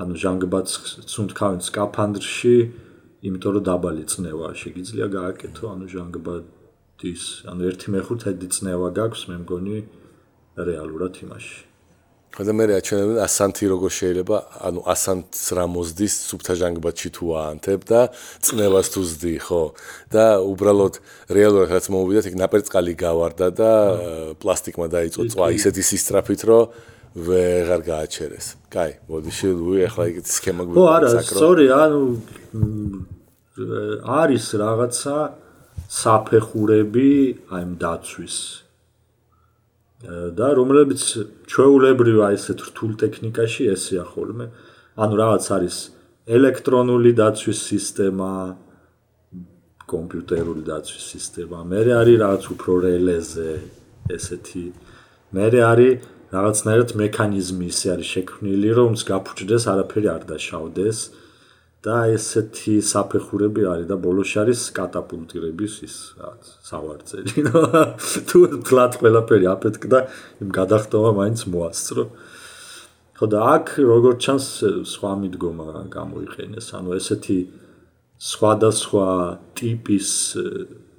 ანუ 0.00 0.14
ჟანგბად 0.22 0.66
სუნთქავენ 1.12 1.60
სკაფანდრში 1.68 2.56
იმიტომ 3.28 3.52
რომ 3.58 3.64
დაბალი 3.68 4.04
წნევა 4.08 4.48
შეიძლება 4.60 5.08
გააკეთო 5.18 5.64
ანუ 5.74 5.86
ჟანგბადის 5.92 7.24
ანუ 7.50 7.62
1/5 7.76 8.48
წნევა 8.56 8.88
გაქვს 8.98 9.22
მე 9.28 9.36
მგონი 9.44 9.78
რეალურად 10.68 11.14
იმაში 11.24 11.67
ხოდა 12.36 12.52
მე 12.54 12.64
რაჩვენებ 12.70 13.10
ასანთი 13.24 13.64
როგორ 13.72 13.90
შეიძლება 13.98 14.36
ანუ 14.68 14.80
ასანთს 14.92 15.44
რა 15.58 15.64
მოზდის 15.74 16.14
სუფთა 16.28 16.54
ჟანგბადში 16.60 17.08
თუ 17.16 17.24
აანთებ 17.42 17.80
და 17.88 18.00
წნევას 18.44 18.88
თუ 18.94 19.00
ზდი 19.10 19.34
ხო. 19.42 19.62
და 20.12 20.24
უბრალოდ 20.44 20.94
რეალურად 21.34 21.68
რაც 21.74 21.86
მოვიდეთ 21.88 22.24
იქ 22.30 22.36
ნაპერწკალი 22.42 22.94
გავარდა 22.94 23.46
და 23.58 23.70
პლასტიკმა 24.38 24.86
დაიწყო 24.92 25.22
წვა. 25.34 25.46
ისეთი 25.58 25.82
სისტრაფით 25.90 26.40
რომ 26.46 26.70
ვეღარ 27.18 27.80
გააჩერეს. 27.82 28.46
კაი, 28.70 28.92
მოდი 29.10 29.30
შევი 29.32 29.88
ახლა 29.88 30.04
იქ 30.12 30.16
სქემა 30.28 30.62
გვიყვარს. 30.68 30.78
ხო, 30.78 30.86
არა, 30.94 31.10
სწორი, 31.26 31.64
ანუ 31.72 32.02
არის 33.58 34.44
რაღაცა 34.62 35.16
საფეხურები 35.88 37.10
აი 37.50 37.62
ამ 37.64 37.70
დაცვის 37.82 38.36
და 39.98 40.48
რომლებიც 40.54 41.02
ჩვეულებრივ 41.50 42.18
აი 42.22 42.34
ესეთ 42.38 42.60
რთულ 42.70 42.92
ტექნიკაში 43.02 43.62
ესეა 43.74 44.04
ხოლმე. 44.06 44.46
ანუ 44.94 45.14
რაღაც 45.18 45.44
არის 45.58 45.76
ელექტრონული 46.28 47.10
დაცვის 47.18 47.60
სისტემა, 47.70 48.32
კომპიუტერული 49.90 50.62
დაცვის 50.68 51.04
სისტემა, 51.14 51.58
მე 51.66 51.80
არის 51.98 52.16
რაღაც 52.22 52.42
უფრო 52.54 52.72
რელეზე 52.86 53.50
ესეთი. 54.14 54.66
მე 55.34 55.46
არის 55.72 55.94
რაღაცნაირად 56.28 56.90
მექანიზმი 57.02 57.66
ისე 57.72 57.86
არის 57.96 58.08
შექმნილი, 58.14 58.70
რომ 58.78 58.92
გაფუჭდეს, 59.10 59.64
არაფერი 59.72 60.08
არ 60.14 60.22
დაშავდეს. 60.28 60.98
და 61.86 61.96
ესეთი 62.10 62.80
საფეხურები 62.82 63.62
არის 63.70 63.86
და 63.86 63.96
ბოლოს 64.02 64.32
არის 64.42 64.62
კატაპულტირების 64.74 65.74
ის 65.86 65.96
რაღაც 66.18 66.48
სავარძელი. 66.66 67.44
თუ 68.28 68.38
თლათ 68.66 68.98
ყველაფერი 68.98 69.46
აფეთქდა, 69.54 69.98
იმ 70.42 70.50
გადახტომა 70.58 71.10
მაინც 71.22 71.40
მოასწრო. 71.54 72.04
ხო 73.18 73.26
და 73.30 73.38
აქ 73.54 73.66
როგორც 73.82 74.18
ჩანს 74.26 74.46
სხვა 74.90 75.12
მიდგომა 75.22 75.70
გამოიყენეს, 75.90 76.66
ანუ 76.78 76.90
ესეთი 76.98 77.38
სხვადასხვა 78.18 79.08
ტიპის 79.58 80.10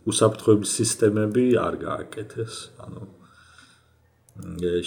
უსაფრთხოების 0.07 0.69
სისტემები 0.79 1.45
არ 1.59 1.75
გააკეთეს, 1.83 2.55
ანუ 2.83 3.03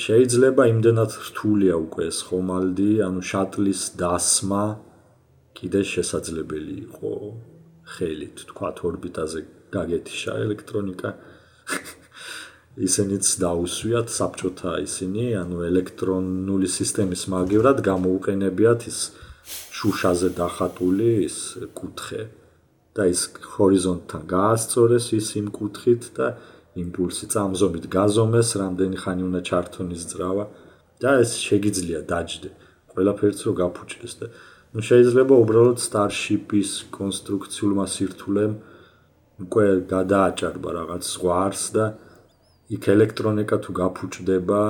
შეიძლება 0.01 0.63
იმდენად 0.73 1.13
რთულია 1.29 1.77
უკვე 1.77 2.09
ეს 2.09 2.19
ხომალდი, 2.29 2.93
ანუ 3.05 3.21
შატლის 3.21 3.83
დასმა 4.01 4.65
კიდე 5.57 5.81
შესაძლებელი 5.93 6.75
იყო 6.87 7.13
ხელით, 7.95 8.37
თქვა 8.51 8.69
ორბიტაზე 8.89 9.41
გაგეთიშა 9.75 10.33
ელექტრონიკა. 10.45 11.11
ისინიც 12.89 13.27
დაუსვიათ 13.43 14.09
საბჭოთა 14.09 14.73
ისინი, 14.87 15.25
ანუ 15.43 15.59
ელექტრონული 15.69 16.69
სისტემის 16.73 17.29
მაგივრად 17.29 17.85
გამოუყენებიათ 17.85 18.87
ის 18.89 19.01
შუშაზე 19.77 20.29
დახატული 20.39 21.11
ის 21.27 21.37
კუთხე 21.77 22.23
და 22.97 23.09
ის 23.13 23.21
ჰორიზონტთან 23.57 24.23
გაასწორეს 24.33 25.07
ის 25.19 25.29
იმ 25.41 25.47
კუთხით 25.59 26.03
და 26.17 26.27
იმპულსი 26.81 27.29
წამზომით 27.33 27.87
გაზომეს, 27.93 28.49
რამდენი 28.63 28.97
ხანი 29.03 29.23
უნდა 29.29 29.41
ჩართონ 29.49 29.89
ის 29.93 30.05
ძრავა 30.13 30.45
და 31.03 31.11
ეს 31.21 31.37
შეგიძლია 31.45 32.01
დაждდე. 32.09 32.51
ყველაფერს 32.93 33.41
რო 33.49 33.53
გაფუჭდეს 33.61 34.15
და 34.21 34.27
ну 34.73 34.81
შეიძლება 34.81 35.37
უბრალოდ 35.37 35.79
Starship-ის 35.85 36.71
კონსტრუქციულმა 36.97 37.85
სირთულემ 37.95 38.55
უკვე 39.45 39.67
გადააჭარბა 39.91 40.71
რაღაც 40.79 41.03
ზღვარს 41.13 41.65
და 41.77 41.85
იქ 42.73 42.89
ელექტრონიკა 42.95 43.57
თუ 43.65 43.71
გაფუჭდება, 43.77 44.61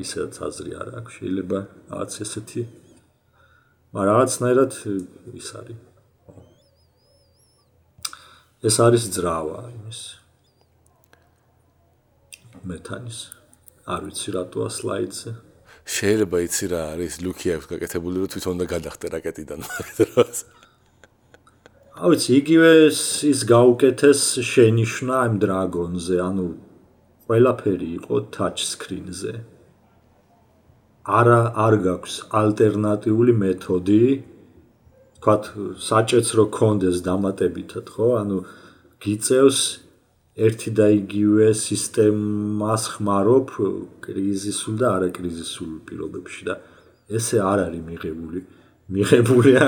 ისედაც 0.00 0.34
აზრი 0.48 0.72
არ 0.80 0.88
აქვს. 1.00 1.12
შეიძლება 1.20 1.58
რაღაც 1.92 2.12
ესეთი 2.24 2.62
მაგრამ 3.90 4.06
რაღაცნაირად 4.06 4.72
ის 5.34 5.48
არის. 5.58 5.78
ეს 8.68 8.76
არის 8.86 9.04
ძრავა 9.14 9.60
იმის 9.74 10.00
მეთანის. 12.70 13.18
არ 13.90 14.00
ვიცი 14.06 14.30
რატოა 14.36 14.68
სლაიდზე. 14.78 15.49
შეიძლება 15.90 16.38
იცი 16.46 16.66
რა 16.72 16.80
არის 16.94 17.14
ლუკი 17.24 17.48
აქვს 17.54 17.66
გაკეთებული 17.72 18.16
რომ 18.22 18.32
თვითონ 18.32 18.56
და 18.62 18.66
გადახტე 18.74 19.06
რაკეტიდან 19.14 19.60
მაგდროს. 19.68 20.38
აუ 22.00 22.10
იცი 22.16 22.32
იგივე 22.40 22.72
ის 23.32 23.40
გაუკეთეს 23.54 24.20
შენიშნა 24.50 25.14
ამ 25.26 25.32
დრაგონზე, 25.42 26.16
ანუ 26.28 26.46
ყველაფერი 27.26 27.88
იყო 27.98 28.16
touch 28.34 28.60
screen-ზე. 28.72 29.34
არა 31.18 31.40
არ 31.66 31.74
გაქვს 31.84 32.14
ალტერნატიული 32.40 33.32
მეთოდი 33.42 34.02
თქვათ 35.18 35.44
საჭეც 35.90 36.26
რო 36.38 36.44
კონდეს 36.54 36.98
დამატებითად 37.06 37.86
ხო 37.94 38.08
ანუ 38.20 38.38
გიწევს 39.02 39.58
ერთი 40.40 40.70
და 40.78 40.86
იგივე 40.96 41.48
სისტემას 41.52 42.84
ხმარობ 42.94 43.50
კრიზისულ 44.04 44.74
და 44.80 44.86
არაკრიზისულ 44.96 45.72
პირობებში 45.88 46.42
და 46.48 46.54
ესე 47.12 47.42
არ 47.44 47.58
არის 47.66 47.82
მიღებული. 47.90 48.40
მიღებულია 48.90 49.64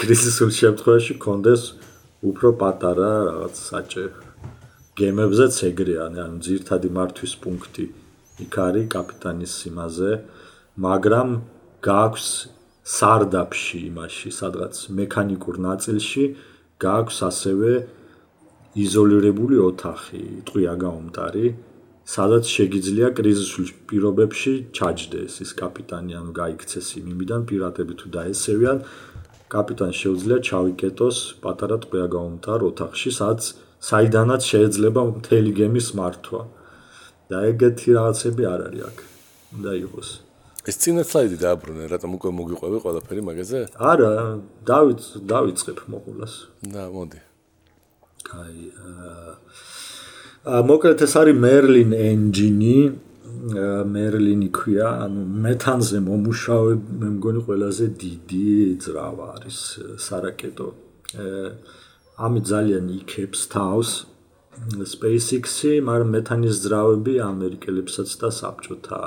კრიზისულ 0.00 0.50
შემთხვევაში 0.60 1.14
კონდეს 1.24 1.62
უფრო 2.20 2.48
პატარა 2.60 3.10
რაღაც 3.30 3.54
საჭე. 3.70 4.04
გემებზეც 5.00 5.54
ეგრეა, 5.70 6.12
ანუ 6.12 6.38
ძირთადი 6.44 6.88
მართვის 6.96 7.32
პუნქტი 7.42 7.84
იქ 8.44 8.54
არის 8.66 8.86
კაპიტანის 8.92 9.52
სიმაზე, 9.60 10.12
მაგრამ 10.84 11.28
გაქვს 11.84 12.28
სარდაფში 12.96 13.78
იმაში, 13.90 14.28
სადღაც 14.40 14.74
მექანიკურ 15.00 15.56
ნაწილში 15.68 16.24
გაქვს 16.84 17.18
ასევე 17.30 17.70
იზოლირებული 18.78 19.56
ოთახი, 19.58 20.22
ტყვია 20.46 20.74
გაუმტარი, 20.78 21.46
სადაც 22.06 22.44
შეგიძლია 22.46 23.08
კრიზისულ 23.18 23.66
პირობებში 23.90 24.52
ჩაჯდეს 24.76 25.40
ის 25.44 25.50
კაპიტანი, 25.58 26.14
ანუ 26.20 26.30
გაიქცეს 26.38 26.88
იმიდან 27.02 27.40
პირატები 27.50 27.94
თუ 27.98 28.06
დაესევიან, 28.14 28.78
კაპიტანს 29.50 29.96
შეუძლია 30.02 30.38
ჩავიკეტოს 30.46 31.18
პატარა 31.42 31.76
ტყვია 31.82 32.06
გაუმტარ 32.14 32.60
ოთახში, 32.70 33.10
სადაც 33.10 33.42
საიდანაც 33.90 34.42
შეიძლება 34.50 35.02
მთელი 35.18 35.50
გემის 35.58 35.88
მართვა. 35.98 36.42
და 37.30 37.46
ეგეთი 37.50 37.94
რაღაცები 37.94 38.42
არ 38.52 38.60
არის 38.66 38.82
აქ. 38.90 38.96
უნდა 39.54 39.72
იყოს. 39.86 40.08
ეს 40.70 40.76
წინა 40.82 41.02
სლაიდი 41.10 41.36
დააბრუნე, 41.40 41.84
რატომ 41.94 42.10
უკვე 42.18 42.30
მოგიყვები 42.38 42.78
ყველაფერი 42.84 43.22
მაგაზე? 43.30 43.58
არა, 43.90 44.12
დავიც 44.66 45.02
დავიწყებ 45.32 45.78
მოყოლას. 45.94 46.34
და 46.74 46.82
მოდი. 46.90 47.29
აა 48.30 49.34
მოკლედ 50.70 50.98
ეს 51.06 51.14
არის 51.20 51.36
მერლინ 51.46 51.90
ენჯინი 52.10 52.76
მერლინი 53.94 54.48
ქვია 54.56 54.88
ანუ 55.06 55.22
მეთანზე 55.46 55.98
მომუშავე 56.06 56.72
მე 57.00 57.08
მგონი 57.16 57.40
ყველაზე 57.48 57.86
დიდი 58.04 58.52
ძრავა 58.84 59.26
არის 59.36 59.58
სარაკეტო 60.06 60.68
ამი 62.20 62.40
ძალიან 62.52 62.86
იქებს 63.00 63.40
თავს. 63.54 63.90
SpaceX-ი 64.92 65.72
მაგრამ 65.88 66.10
მეთანის 66.14 66.56
ძრავები 66.64 67.14
ამერიკელებსაც 67.24 68.10
და 68.20 68.28
საბჭოთა 68.38 69.00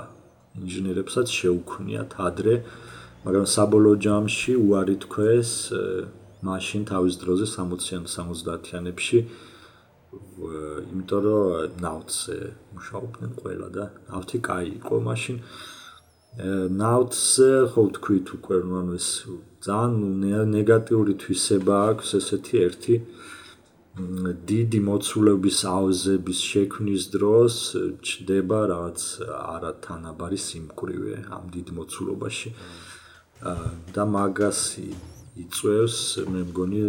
ინჟინერებსაც 0.64 1.28
შეუქმნიათ 1.30 2.12
ადრე 2.28 2.56
მაგრამ 3.26 3.46
საბოლოო 3.54 3.96
ჯამში 4.06 4.54
უარი 4.58 4.96
თქვეს 5.04 5.52
მაშინ 6.48 6.82
თავის 6.92 7.16
დროზე 7.24 7.46
60-იან 7.56 8.04
70-იანებში 8.14 9.20
იმიტომ 10.44 11.22
რომ 11.26 11.78
ნავთზე 11.84 12.38
მუშაობდნენ 12.76 13.32
ყველა 13.40 13.68
და 13.78 13.86
ნავთი 14.10 14.38
კაი 14.48 14.68
იყო 14.80 14.96
მაშინ. 15.08 15.38
ნავთზე 16.82 17.50
ხო 17.74 17.84
თქვით 17.96 18.28
უკვე 18.38 18.58
ანუ 18.66 18.94
ეს 18.98 19.10
ძალიან 19.68 20.48
ნეგატიური 20.58 21.14
თვისება 21.22 21.76
აქვს 21.94 22.10
ესეთი 22.20 22.56
ერთი 22.68 22.96
დიდი 24.50 24.80
მოცულობის 24.90 25.60
აუზების 25.70 26.40
შექმნის 26.50 27.04
დროს 27.14 27.56
ჩდება 28.10 28.60
რაღაც 28.74 29.00
არათანაბარი 29.54 30.40
სიმკვრივე 30.48 31.16
ამ 31.38 31.44
დიდ 31.54 31.68
მოცულობაში. 31.78 32.50
და 33.94 34.04
მაგასი 34.08 34.88
იწევს 35.42 35.98
მე 36.30 36.42
მგონი 36.50 36.82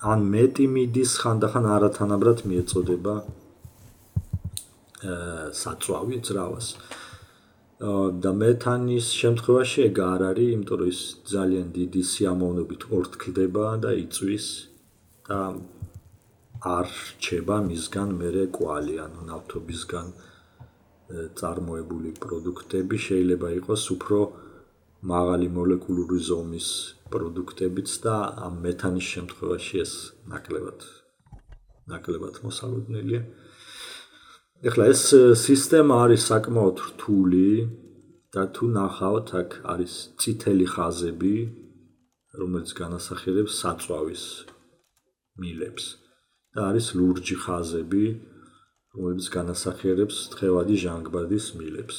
ან 0.00 0.24
მეტი 0.32 0.66
მიდის 0.74 1.12
ხანდახან 1.20 1.66
არათანაბრად 1.76 2.38
მიეწოდება 2.48 3.14
აა 5.00 5.50
საწვავი 5.60 6.18
ძრავას. 6.28 6.66
და 8.24 8.30
მეთანის 8.36 9.06
შემთხვევაში 9.16 9.78
ეგ 9.88 9.98
არ 10.04 10.22
არის 10.30 10.48
იმიტომ 10.54 10.76
რომ 10.80 10.88
ის 10.92 11.00
ძალიან 11.32 11.68
დიდი 11.76 12.02
სიამოვნებით 12.12 12.82
ორთქლდება 12.96 13.64
და 13.84 13.90
იწვის 14.00 14.46
და 15.28 15.40
არ 16.76 16.86
რჩება 16.96 17.56
მისგან 17.68 18.08
მეરે 18.20 18.44
კვალი 18.56 18.94
ანუ 19.04 19.20
ნავთობისგან 19.30 20.06
წარმოებული 21.40 22.10
პროდუქტები. 22.20 22.96
შეიძლება 23.08 23.48
იყოს 23.60 23.82
უფრო 23.96 24.18
მაღალი 25.00 25.48
მოლეკულური 25.48 26.18
ზომის 26.20 26.68
პროდუქტებიც 27.12 27.92
და 28.04 28.16
ამ 28.46 28.58
მეთანის 28.64 29.06
შემთხვევაში 29.16 29.80
ეს 29.84 29.92
ნაკლებად 30.28 30.84
ნაკლებად 31.92 32.40
მოსალოდნელია. 32.44 33.22
ეხლა 34.68 34.84
ეს 34.92 35.02
სისტემა 35.40 35.94
არის 36.04 36.26
საკმაოდ 36.30 36.76
რთული 36.88 37.48
და 38.36 38.44
თუ 38.54 38.64
ნახავთ 38.76 39.28
აქ 39.40 39.50
არის 39.72 39.94
წითელი 40.20 40.66
ხაზები 40.74 41.36
რომელიც 42.40 42.70
განასახიერებს 42.80 43.56
საწვავის 43.62 44.24
მილებს 45.40 45.84
და 46.54 46.60
არის 46.70 46.86
ლურჯი 46.98 47.36
ხაზები 47.44 48.04
რომელიც 48.94 49.26
განასახიერებს 49.36 50.16
თხევადი 50.36 50.76
ჟანგბადის 50.84 51.46
მილებს 51.58 51.96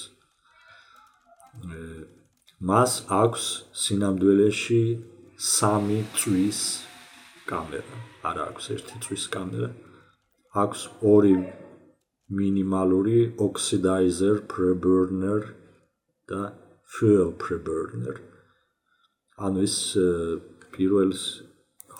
მას 2.69 2.91
აქვს 3.09 3.45
სინამდვილეში 3.83 4.83
სამი 5.41 5.99
წვის 6.13 6.59
კამერა. 7.49 7.95
არა 8.29 8.43
აქვს 8.51 8.65
ერთი 8.75 8.95
წვის 9.03 9.23
კამერა. 9.33 9.69
აქვს 10.63 10.81
ორი 11.13 11.35
მინიმალური 12.39 13.19
oxidizer 13.45 14.35
preburner 14.51 15.41
და 16.29 16.41
fuel 16.85 17.33
preburner. 17.41 18.21
ანუ 19.41 19.65
ეს 19.65 19.77
პირველს 20.73 21.21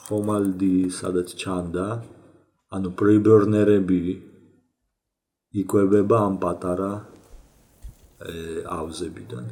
ხომალდი 0.03 0.75
სადაც 0.99 1.33
ჩანდა 1.41 1.87
ანუ 2.75 2.89
preburner-ები 3.01 4.03
იკვებება 5.61 6.17
ამ 6.27 6.35
პატარა 6.43 6.93
ავზებიდან 8.77 9.45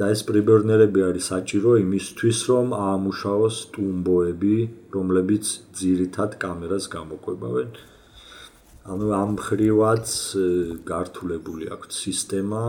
და 0.00 0.08
ეს 0.14 0.22
preburner-ები 0.28 1.00
არის 1.08 1.28
საჭირო 1.32 1.76
იმისთვის 1.82 2.38
რომ 2.50 2.72
აამუშავოს 2.76 3.56
ტუმბოები 3.74 4.56
რომლებიც 4.96 5.44
ძირითად 5.80 6.38
კამერას 6.44 6.88
გამოყვებავენ 6.96 7.76
ანუ 8.92 9.06
ამ 9.18 9.36
ხრივაც 9.46 10.08
გართულებული 10.88 11.68
აქვს 11.76 12.00
სისტემა 12.06 12.64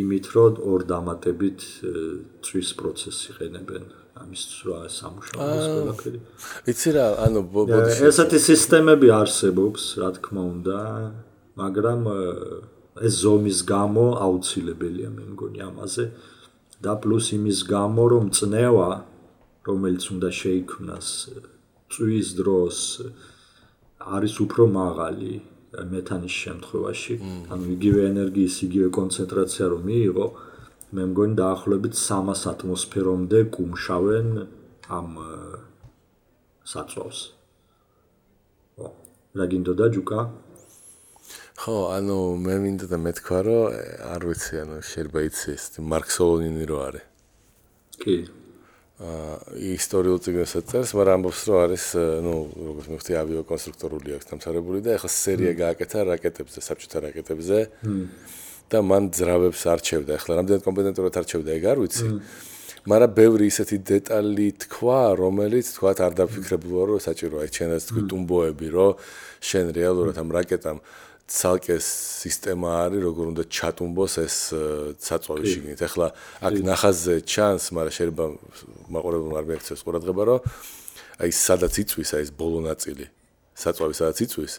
იმით 0.00 0.26
რომ 0.34 0.58
ორ 0.72 0.80
დამატებით 0.90 1.60
წვის 2.44 2.68
პროცესი 2.82 3.38
ყენებენ 3.38 3.88
ამის 4.18 4.42
რა 4.66 4.78
სამუშაოებს 4.90 5.66
ყველაფერი. 5.72 6.20
იცი 6.72 6.90
რა, 6.96 7.06
ანუ 7.24 7.40
ესეთი 8.08 8.38
სისტემები 8.48 9.08
არსებობს, 9.14 9.82
რა 10.02 10.10
თქმა 10.18 10.42
უნდა, 10.54 10.80
მაგრამ 11.62 12.00
ეს 13.06 13.14
ზომის 13.22 13.58
გამო 13.68 14.04
აუცილებელია 14.26 15.10
მე 15.16 15.24
მგონი 15.32 15.60
ამაზე 15.68 16.04
და 16.84 16.92
პლუს 17.02 17.26
იმის 17.38 17.60
გამო 17.74 18.02
რომ 18.14 18.26
წნევა 18.38 18.90
რომელიც 19.68 20.04
უნდა 20.14 20.30
შეიქმნას 20.40 21.08
წვის 21.92 22.28
დროს 22.40 22.78
არის 23.98 24.34
უფრო 24.44 24.64
მაღალი 24.72 25.32
მეთანის 25.68 26.34
შემთხვევაში, 26.42 27.14
ანუ 27.52 27.64
იგივე 27.76 28.00
ენერგიის 28.08 28.54
იგივე 28.66 28.88
კონცენტრაცია 28.98 29.64
რომ 29.72 29.82
მიიღო, 29.88 30.26
მე 30.96 31.02
მგონი 31.12 31.34
დაახლოებით 31.40 31.94
300 32.00 32.46
ატმოსფერომდე 32.52 33.38
კუმშავენ 33.52 34.28
ამ 34.88 35.08
საწვავს. 36.72 37.20
რა 39.36 39.44
გინდოდა 39.52 39.86
ჯუკა? 39.92 40.20
ხო, 41.58 41.90
ანუ 41.90 42.18
მე 42.38 42.54
მინდა 42.62 42.86
და 42.86 42.98
მეთქვა 43.02 43.38
რომ 43.42 43.64
არ 44.14 44.22
ვიცი, 44.30 44.54
ანუ 44.62 44.76
შეიძლება 44.78 45.20
იცის 45.26 45.62
მარქსოლონინი 45.82 46.64
რო 46.70 46.78
არის. 46.86 47.04
კი. 47.98 48.16
ისტორიულ 48.98 50.18
წიგნსაც 50.22 50.64
წერს, 50.70 50.90
მაგრამ 50.94 51.14
ამბობს, 51.18 51.40
რომ 51.46 51.58
არის, 51.66 51.84
ну, 52.26 52.34
როგორც 52.50 52.86
მიხდი, 52.94 53.12
ავიაკონსტრუქტორული 53.22 54.10
აქვს 54.18 54.26
დამთავრებული 54.30 54.78
და 54.82 54.90
ეხლა 54.98 55.10
სერია 55.10 55.52
გააკეთა 55.54 55.98
რაკეტებზე, 56.14 56.58
საბჭოთა 56.66 56.98
რაკეტებზე. 57.06 57.58
და 58.68 58.78
მან 58.84 59.04
ძრავებს 59.16 59.62
არჩევდა. 59.64 60.10
ეხლა 60.18 60.32
რამდენად 60.38 60.62
კომპეტენტურად 60.66 61.14
არჩევდა, 61.20 61.50
ეგ 61.56 61.64
არ 61.72 61.78
ვიცი. 61.82 62.04
მაგრამ 62.84 63.10
ბევრი 63.16 63.44
ისეთი 63.48 63.76
დეტალი 63.80 64.48
თქვა, 64.64 65.00
რომელიც 65.16 65.66
თქვა 65.72 65.90
არ 66.04 66.12
დაფიქრებულა, 66.20 66.82
რომ 66.88 66.98
საჭიროა 67.00 67.44
ჩვენაც 67.48 67.82
თქვი 67.88 68.02
ტუმბოები, 68.12 68.68
რომ 68.68 68.90
შენ 69.40 69.66
რეალურად 69.72 70.16
ამ 70.20 70.28
რაკეტამ 70.36 70.78
ცალკე 71.28 71.76
სისტემა 71.84 72.68
არის, 72.88 73.00
როგორ 73.04 73.24
უნდა 73.36 73.44
ჩატუმბოს 73.52 74.14
ეს 74.24 74.36
საწვავი 74.96 75.44
შიგნით. 75.44 75.80
ეხლა 75.84 76.06
აქ 76.40 76.54
ნახაზზე 76.64 77.14
ჩანს, 77.28 77.64
მაგრამ 77.76 77.94
შეიძლება 77.98 78.24
მაყურებელმა 78.88 79.36
არ 79.36 79.46
მიაქცევს 79.48 79.82
ყურადღება, 79.84 80.22
რომ 80.24 80.40
აი 81.20 81.30
სადაც 81.36 81.74
იწვის 81.84 82.10
აი 82.16 82.22
ეს 82.24 82.30
ბოლო 82.32 82.58
ნაწილი, 82.64 83.06
საწვავი 83.52 83.94
სადაც 84.00 84.18
იწვის, 84.24 84.52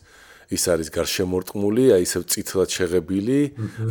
ის 0.50 0.64
არის 0.74 0.90
გარშემორტყმული, 0.90 1.84
აი 1.94 2.06
ისევ 2.10 2.24
წითლად 2.26 2.70
შეღებილი 2.74 3.40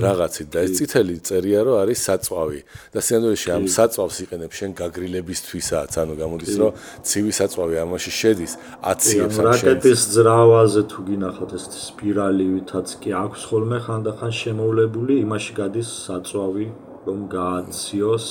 რაღაცით 0.03 0.49
და 0.51 0.59
ეს 0.67 0.73
წითელი 0.79 1.15
წერია 1.23 1.61
რომ 1.63 1.77
არის 1.87 1.99
საწვავი 2.09 2.61
და 2.91 2.99
სინამდვილეში 2.99 3.49
ამ 3.55 3.65
საწვავს 3.71 4.17
იყენებს 4.27 4.55
შენ 4.59 4.71
გაგრილებისთვისაც, 4.83 5.93
ანუ 6.03 6.15
გამოდის 6.19 6.55
რომ 6.59 6.71
ცივი 7.07 7.33
საწვავი 7.39 7.75
ამაში 7.85 8.13
შედის, 8.19 8.53
აციებს 8.83 9.37
ამ 9.39 9.47
შენს. 9.47 9.63
რაკეტის 9.63 10.01
ძრავაზე 10.19 10.83
თუ 10.91 10.99
გინახავთ 11.07 11.53
ეს 11.59 11.65
სპირალი, 11.87 12.47
ვითაც 12.59 12.89
კი 12.99 13.11
აქვს 13.23 13.41
ხოლმე 13.49 13.79
ხანდახან 13.87 14.33
შემოვლებული, 14.43 15.15
იმაში 15.23 15.53
გადის 15.63 15.89
საწვავი 16.11 16.67
რომ 17.07 17.19
გააციოს 17.39 18.27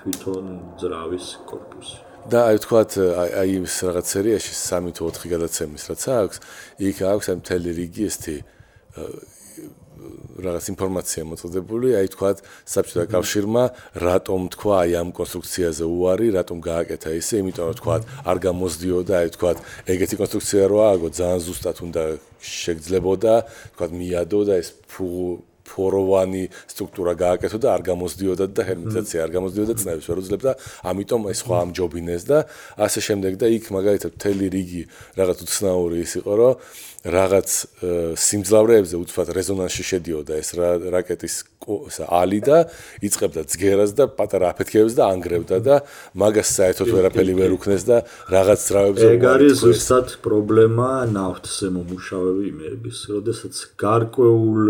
თვითონ 0.00 0.44
ძრავის 0.80 1.26
корпуსი. 1.44 2.05
და 2.30 2.40
აი 2.50 2.58
ვთქვათ 2.58 2.90
აი 3.42 3.50
ის 3.62 3.74
რაღაც 3.86 4.06
სერიაში 4.16 4.52
3 4.58 4.92
თუ 4.96 5.10
4 5.14 5.32
გადაცემის 5.32 5.84
რაც 5.90 6.02
აქვს, 6.16 6.36
იქ 6.82 6.96
აქვს 7.12 7.26
ამ 7.32 7.38
მთელი 7.42 7.70
რიგი 7.78 8.02
ესეთი 8.10 8.36
რაღაც 10.36 10.64
ინფორმაცია 10.72 11.22
მოწოდებული, 11.30 11.88
აი 11.96 12.08
ვთქვათ 12.10 12.42
საბჭოთა 12.68 13.04
კავშირმა 13.14 13.64
რატომ 13.96 14.40
თქვა 14.52 14.74
აი 14.84 14.92
ამ 15.00 15.08
კონსტრუქციაზე 15.16 15.84
უარი, 15.88 16.28
რატომ 16.36 16.58
გააკეთა 16.66 17.10
ისე, 17.16 17.34
იმიტომ 17.40 17.64
რომ 17.64 17.74
ვთქვათ 17.76 18.02
არ 18.28 18.36
გამოსდიოდა, 18.46 19.14
აი 19.16 19.26
ვთქვათ 19.32 19.58
ეგეთი 19.96 20.14
კონსტრუქცია 20.20 20.62
რო 20.68 20.78
ააგო, 20.90 21.08
ძალიან 21.16 21.40
ზუსტად 21.46 21.76
უნდა 21.86 22.02
შეგძლებოდა, 22.42 23.34
ვთქვათ 23.72 23.90
მიადო 23.96 24.40
და 24.44 24.54
ეს 24.60 24.68
ფუ 24.92 25.06
ფოროვანი 25.66 26.44
სტრუქტურა 26.72 27.12
გააკეთო 27.22 27.58
და 27.62 27.68
არ 27.76 27.82
გამოსდიოდა 27.90 28.46
და 28.56 28.62
ჰერმიტაცია 28.68 29.18
არ 29.26 29.30
გამოსდიოდა 29.36 29.74
წნევის 29.80 30.06
ვერ 30.10 30.18
უძლებდა. 30.22 30.50
ამიტომ 30.90 31.20
ეს 31.32 31.38
სხვა 31.42 31.56
ამჯობინეს 31.66 32.22
და 32.30 32.38
ასე 32.86 33.00
შემდეგ 33.06 33.32
და 33.40 33.46
იქ 33.56 33.64
მაგალითად 33.76 34.10
მთელი 34.16 34.46
რიგი 34.56 34.82
რაღაც 35.18 35.38
უცნაური 35.46 35.96
ის 36.06 36.12
იყო 36.20 36.32
რომ 36.40 36.54
რაღაც 37.06 37.50
სიმძლავრეებზე 38.18 38.96
უცბად 39.02 39.28
რეზონანსში 39.36 39.84
შედიოდა 39.90 40.38
ეს 40.42 40.50
რაკეტის 40.96 41.36
ალი 42.06 42.40
და 42.46 42.58
იწებდა 43.02 43.42
ძგერას 43.50 43.92
და 43.98 44.06
პატარა 44.18 44.52
აფეთქებებს 44.54 44.94
და 44.98 45.08
ანგრევდა 45.14 45.56
და 45.66 45.76
მაგას 46.14 46.50
საერთოდ 46.58 46.92
ვერაფერი 46.94 47.34
ვერ 47.40 47.56
უქნეს 47.58 47.86
და 47.88 48.02
რაღაც 48.30 48.60
ძრავებზე 48.70 49.08
ეგ 49.16 49.26
არის 49.32 49.54
ზუსტად 49.62 50.14
პრობლემა 50.26 50.90
ნავთზე 51.10 51.66
მომუშავები 51.74 52.44
იმების, 52.52 52.98
როდესაც 53.16 53.54
გარკვეულ 53.82 54.62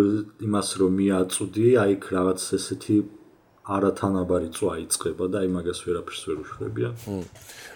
იმას 0.47 0.69
რომ 0.81 0.93
მიაწვდი, 1.01 1.69
აი 1.83 1.97
იქ 1.97 2.05
რაღაც 2.17 2.41
ესეთი 2.59 2.97
არათანაბარი 3.67 4.49
წვა 4.55 4.73
იწება 4.87 5.27
და 5.27 5.43
აი 5.43 5.49
მაგას 5.51 5.79
ვერაფერს 5.87 6.23
ვერ 6.31 6.39
უშვებია. 6.47 6.91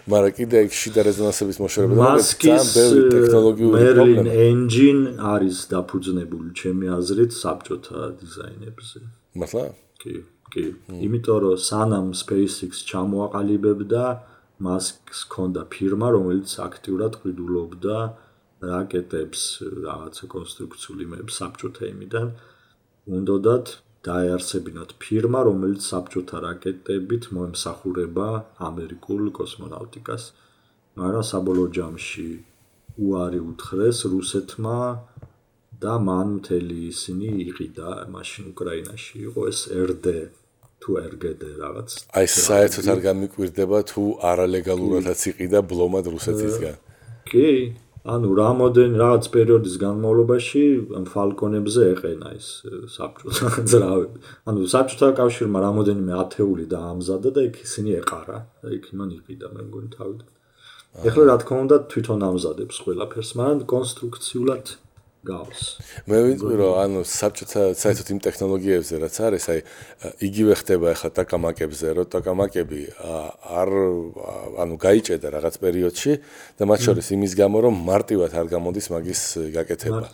მაგრამ 0.07 0.31
კიდე 0.39 0.57
იქ 0.65 0.73
შიდა 0.81 1.01
რეზონანსების 1.07 1.57
მოშორება 1.59 1.93
და 1.99 2.23
ძალიან 2.31 2.63
ბევრი 2.75 3.01
ტექნოლოგიური 3.11 3.75
პრობლემა. 3.75 4.23
Merlin 4.23 4.27
engine 4.31 5.03
არის 5.19 5.57
დაფუძნებული 5.73 6.49
ჩემი 6.55 6.85
აზრით 6.95 7.31
საბჭოთა 7.35 7.99
დიზაინებზე. 8.23 8.99
მართლა? 9.35 9.63
კი, 10.01 10.15
კი. 10.53 10.65
იმიტომ 11.05 11.37
რომ 11.43 11.55
სანამ 11.59 12.07
SpaceX 12.15 12.71
ჩამოაყალიბებდა, 12.87 14.03
მას 14.63 14.85
ჰქონდა 15.11 15.61
ფირმა, 15.73 16.07
რომელიც 16.15 16.49
აქტიურად 16.67 17.13
ყიდულობდა 17.19 17.97
რაკეტებს, 18.63 19.41
რაღაცა 19.85 20.23
კონსტრუქციულ 20.35 20.97
იმებს 21.03 21.33
საბჭოთა 21.39 21.83
იმიდან. 21.93 22.27
უნდათ 23.11 23.65
დაეარსებინათ 24.07 24.95
ფირმა, 25.01 25.39
რომელიც 25.47 25.81
საბჭოთა 25.91 26.37
რაკეტებით 26.45 27.23
მოემსახურება 27.37 28.29
ამერიკულ 28.69 29.29
კოსმონავტიკას. 29.37 30.23
მაგრამ 30.99 31.25
საბოლოო 31.31 31.67
ჯამში 31.77 32.29
უარი 33.05 33.39
უთხრეს 33.51 33.99
რუსეთმა 34.13 34.77
და 35.83 35.93
მან 36.07 36.27
მთელი 36.37 36.77
ისინი 36.93 37.29
იყიდა 37.49 37.89
მაშინ 38.15 38.43
უკრაინაში 38.53 39.15
იყო 39.27 39.41
ეს 39.51 39.59
RD 39.71 40.07
თუ 40.81 40.91
RGD 41.13 41.41
რაღაც. 41.61 41.89
აი 42.17 42.27
საერთოდ 42.33 42.85
არ 42.93 42.99
გამიკვირდება 43.07 43.79
თუ 43.91 44.03
არალეგალურადაც 44.31 45.21
იყიდა 45.31 45.59
ბლომად 45.69 46.05
რუსეთისგან. 46.13 46.75
კი, 47.29 47.47
ანუ 48.01 48.29
რამოდენ 48.33 48.95
რაღაც 48.97 49.27
პერიოდის 49.29 49.75
განმავლობაში 49.81 50.61
ფალკონებზე 51.11 51.81
ეყენა 51.93 52.31
ის 52.33 52.47
საბჭოთა 52.97 53.49
ძრავები. 53.71 54.21
ანუ 54.49 54.69
საბჭოთა 54.73 55.09
კავშირმა 55.21 55.59
რამოდენიმე 55.67 56.13
ათეული 56.17 56.65
დაამზადა 56.71 57.29
და 57.35 57.41
იქ 57.49 57.61
ისინი 57.61 57.97
ეყარა. 58.01 58.37
იქ 58.77 58.85
იმან 58.93 59.09
იყიდა 59.21 59.47
მე 59.53 59.61
მგონი 59.69 59.89
თავიდან. 59.97 60.29
ეხლა 61.07 61.23
რა 61.29 61.35
თქმა 61.45 61.57
უნდა 61.65 61.77
თვითონ 61.93 62.19
ამზადებს 62.25 62.77
ყველაფერს, 62.83 63.29
მაგრამ 63.37 63.59
კონსტრუქციულად 63.69 64.65
გავს. 65.21 65.61
მე 66.09 66.17
ვიტყვი 66.25 66.55
რომ 66.57 66.73
ანუ 66.81 67.01
საბჭოთა 67.05 67.63
საერთოდ 67.77 68.07
იმ 68.09 68.19
ტექნოლოგიებზე 68.25 68.95
რაც 69.05 69.15
არის, 69.21 69.43
აი 69.53 69.59
იგივე 70.27 70.53
ხდება 70.57 70.85
ახლა 70.97 71.09
ტაკამაკებზე, 71.21 71.87
რომ 71.93 72.07
ტაკამაკები 72.09 72.81
არ 73.61 73.69
ანუ 74.65 74.75
გაიჭედა 74.81 75.27
რაღაც 75.37 75.55
პერიოდში 75.61 76.13
და 76.57 76.63
მათ 76.65 76.79
შორის 76.81 77.07
იმის 77.13 77.33
გამო 77.37 77.57
რომ 77.69 77.75
მარტივად 77.85 78.31
არ 78.33 78.47
გამოდის 78.49 78.87
მაგის 78.97 79.21
გაკეთება. 79.53 80.05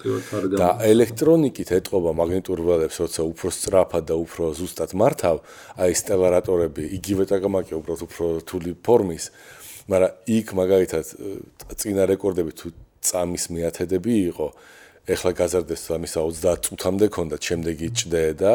და 0.59 0.67
ელექტრონიკით 0.91 1.69
ეტყობა 1.79 2.11
მაგნიტურ 2.11 2.59
ველებს, 2.67 2.97
როცა 2.99 3.21
უფრო 3.31 3.47
სწრაფად 3.47 4.03
და 4.11 4.15
უფრო 4.19 4.43
ზუსტად 4.59 4.91
მართავ, 4.91 5.38
აი 5.79 5.91
სტელარატორები, 6.03 6.84
იგივე 6.99 7.23
ტაკამაკი 7.31 7.79
უბრალოდ 7.79 8.01
უფრო 8.11 8.25
რთული 8.43 8.75
ფორმის, 8.75 9.31
მაგრამ 9.88 10.11
იქ 10.35 10.47
მაგალითად 10.51 11.05
წინა 11.79 12.03
რეკორდები 12.11 12.51
თუ 12.59 12.67
წამის 13.07 13.47
მეათედები 13.55 14.13
იყო 14.35 14.47
ეხლა 15.07 15.31
გაზარდეს 15.39 15.84
ამისა 15.95 16.19
30 16.19 16.67
წუთამდე 16.67 17.07
ქონდა, 17.15 17.38
შემდეგი 17.39 17.88
ჭდე 17.95 18.23
და 18.35 18.53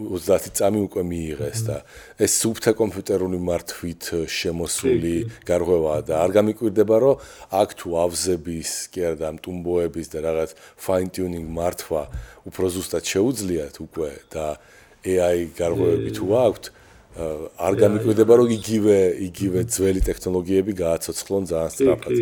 30 0.00 0.56
წამი 0.56 0.80
უკვე 0.88 1.02
მიიღეს 1.04 1.60
და 1.68 1.76
ეს 2.16 2.32
სუფთა 2.40 2.72
კომპიუტერული 2.72 3.36
მართვით 3.36 4.04
შემოსული 4.32 5.16
გარღვევაა 5.44 6.00
და 6.08 6.14
არ 6.24 6.30
გამიკვირდება 6.40 6.96
რომ 7.04 7.20
აქ 7.52 7.68
თუ 7.76 7.88
ავზების, 8.04 8.70
კი 8.96 9.00
არა 9.12 9.18
და 9.20 9.28
მტუმბოების 9.36 10.06
და 10.08 10.18
რაღაც 10.24 10.50
fine 10.80 11.10
tuning 11.12 11.46
მართვა 11.52 12.02
უფრო 12.48 12.66
ზუსტად 12.80 13.04
შეუძლიათ 13.04 13.74
უკვე 13.84 14.10
და 14.32 14.46
AI 15.04 15.52
გარღვევები 15.52 16.10
თუ 16.16 16.26
აქვთ 16.48 16.64
არ 17.60 17.74
გამიკვირდება 17.82 18.34
რომ 18.40 18.48
იგივე 18.56 18.98
იგივე 19.28 19.60
ძველი 19.74 20.00
ტექნოლოგიები 20.08 20.72
გააცოცხლონ 20.80 21.44
ძალიან 21.50 21.70
სწრაფად. 21.74 22.16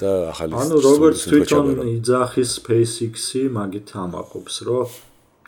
და 0.00 0.12
ახალი 0.32 0.56
ანუ 0.60 0.78
როგორც 0.84 1.18
თვითონ 1.30 1.68
იძახის 1.96 2.50
SpaceX-ი 2.60 3.42
მაგით 3.56 3.92
ამაყობს, 4.04 4.54
რომ 4.68 4.96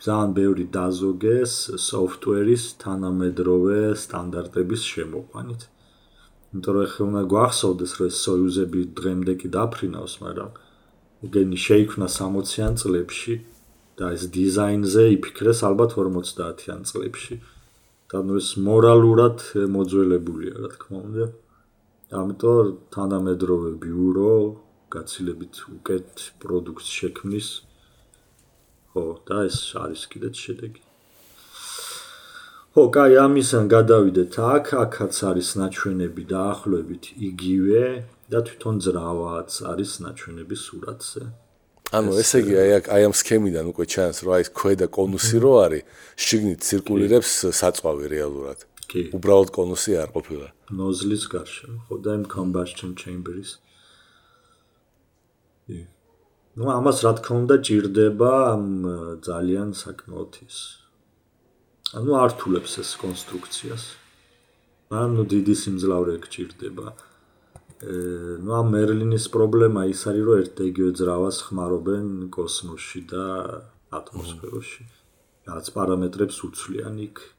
ძალიან 0.05 0.31
ბევრი 0.39 0.65
დაზოგეს 0.75 1.53
software-ის 1.89 2.63
თანამედროვე 2.83 3.79
სტანდარტების 4.03 4.81
შემოყვანით. 4.93 5.61
იმიტომ 6.49 6.73
რომ 6.79 6.87
ხე 6.93 7.01
უნდა 7.09 7.23
გვახსოვდეს, 7.33 7.91
რომ 7.99 8.11
Soyuz-ები 8.23 8.81
დღემდე 8.99 9.33
კი 9.43 9.47
დაფრინავს, 9.53 10.13
მაგრამ 10.23 10.51
იგენი 11.29 11.57
შეიქმნა 11.67 12.07
60-იან 12.17 12.73
წლებში 12.81 13.35
და 13.99 14.05
ეს 14.15 14.23
დიზაინზე 14.33 15.03
იფიქრეს 15.19 15.59
ალბათ 15.67 15.91
50-იან 15.99 16.81
წლებში. 16.89 17.35
და 18.09 18.23
ნუ 18.25 18.39
ეს 18.41 18.49
მორალურად 18.57 19.37
მოძველებულია, 19.69 20.53
რა 20.57 20.69
თქმა 20.73 20.97
უნდა. 21.05 21.25
ამიტომ 22.09 22.89
თანამედროვე 22.89 23.71
ბიურო 23.77 24.33
გაცილებით 24.89 25.55
უკეთ 25.77 26.11
პროდუქტს 26.41 26.89
შექმნის. 26.99 27.49
ხო 28.89 29.03
და 29.29 29.45
ეს 29.45 29.57
არის 29.77 30.01
კიდეც 30.09 30.35
შედეგი. 30.45 30.81
ხო 32.73 32.83
კაი 32.95 33.13
ამისან 33.25 33.69
გადავიდეთ. 33.69 34.31
აქ 34.55 34.65
აქაც 34.85 35.15
არის 35.29 35.49
ნაჩვენები 35.61 36.23
დაახლოებით 36.33 37.03
იგივე 37.29 37.83
და 38.33 38.39
თვითონ 38.41 38.75
ძრავაც 38.85 39.51
არის 39.69 39.91
ნაჩვენები 40.01 40.55
სურათზე. 40.65 41.23
ანუ 41.89 42.11
ესე 42.21 42.37
იგი 42.41 42.53
აი 42.61 42.69
აი 42.95 43.01
ამ 43.09 43.13
სქემიდან 43.17 43.65
უკვე 43.73 43.85
ჩანს 43.93 44.17
რომ 44.25 44.33
აი 44.37 44.41
ეს 44.45 44.49
ქვედა 44.53 44.87
კონუსი 44.93 45.37
რო 45.41 45.53
არის 45.65 45.85
შიგნით 46.25 46.59
ცირკულირებს 46.65 47.31
საწვავი 47.59 48.05
რეალურად 48.13 48.68
კი. 48.89 49.01
უბრალოდ 49.17 49.49
კონუსი 49.53 49.91
არ 50.01 50.09
ყოფილა. 50.17 50.47
ნოზლის 50.73 51.23
გარშემო, 51.33 51.77
ხო 51.85 51.95
და 52.03 52.11
იმ 52.19 52.23
combustion 52.35 52.91
chamber-ის. 52.97 53.51
ну 56.59 56.65
ამას 56.75 56.97
რა 57.05 57.11
თქმა 57.17 57.35
უნდა 57.39 57.55
ჭირდება 57.65 58.33
ძალიან 59.23 59.69
საკმაოდ 59.81 60.33
ის. 60.43 60.57
ანუ 61.95 62.11
არ 62.23 62.31
თულებს 62.39 62.73
ეს 62.81 62.89
კონსტრუქციას. 63.03 63.83
ანუ 64.91 65.21
დიდი 65.33 65.55
სიმძლავრე 65.61 66.15
გჭირდება. 66.25 66.87
ну 68.43 68.51
а 68.59 68.61
მერლინის 68.75 69.25
პრობლემა 69.31 69.87
ის 69.87 70.01
არის 70.09 70.23
რომ 70.27 70.39
ერთ-ეგივე 70.43 70.91
ძრავას 70.99 71.37
ხმარობენ 71.47 72.07
კოსმოსში 72.35 73.01
და 73.07 73.23
ატმოსფეროში. 73.97 74.83
რაც 75.47 75.65
პარამეტრებს 75.75 76.37
უცვლიან 76.43 76.95
იქ. 77.07 77.38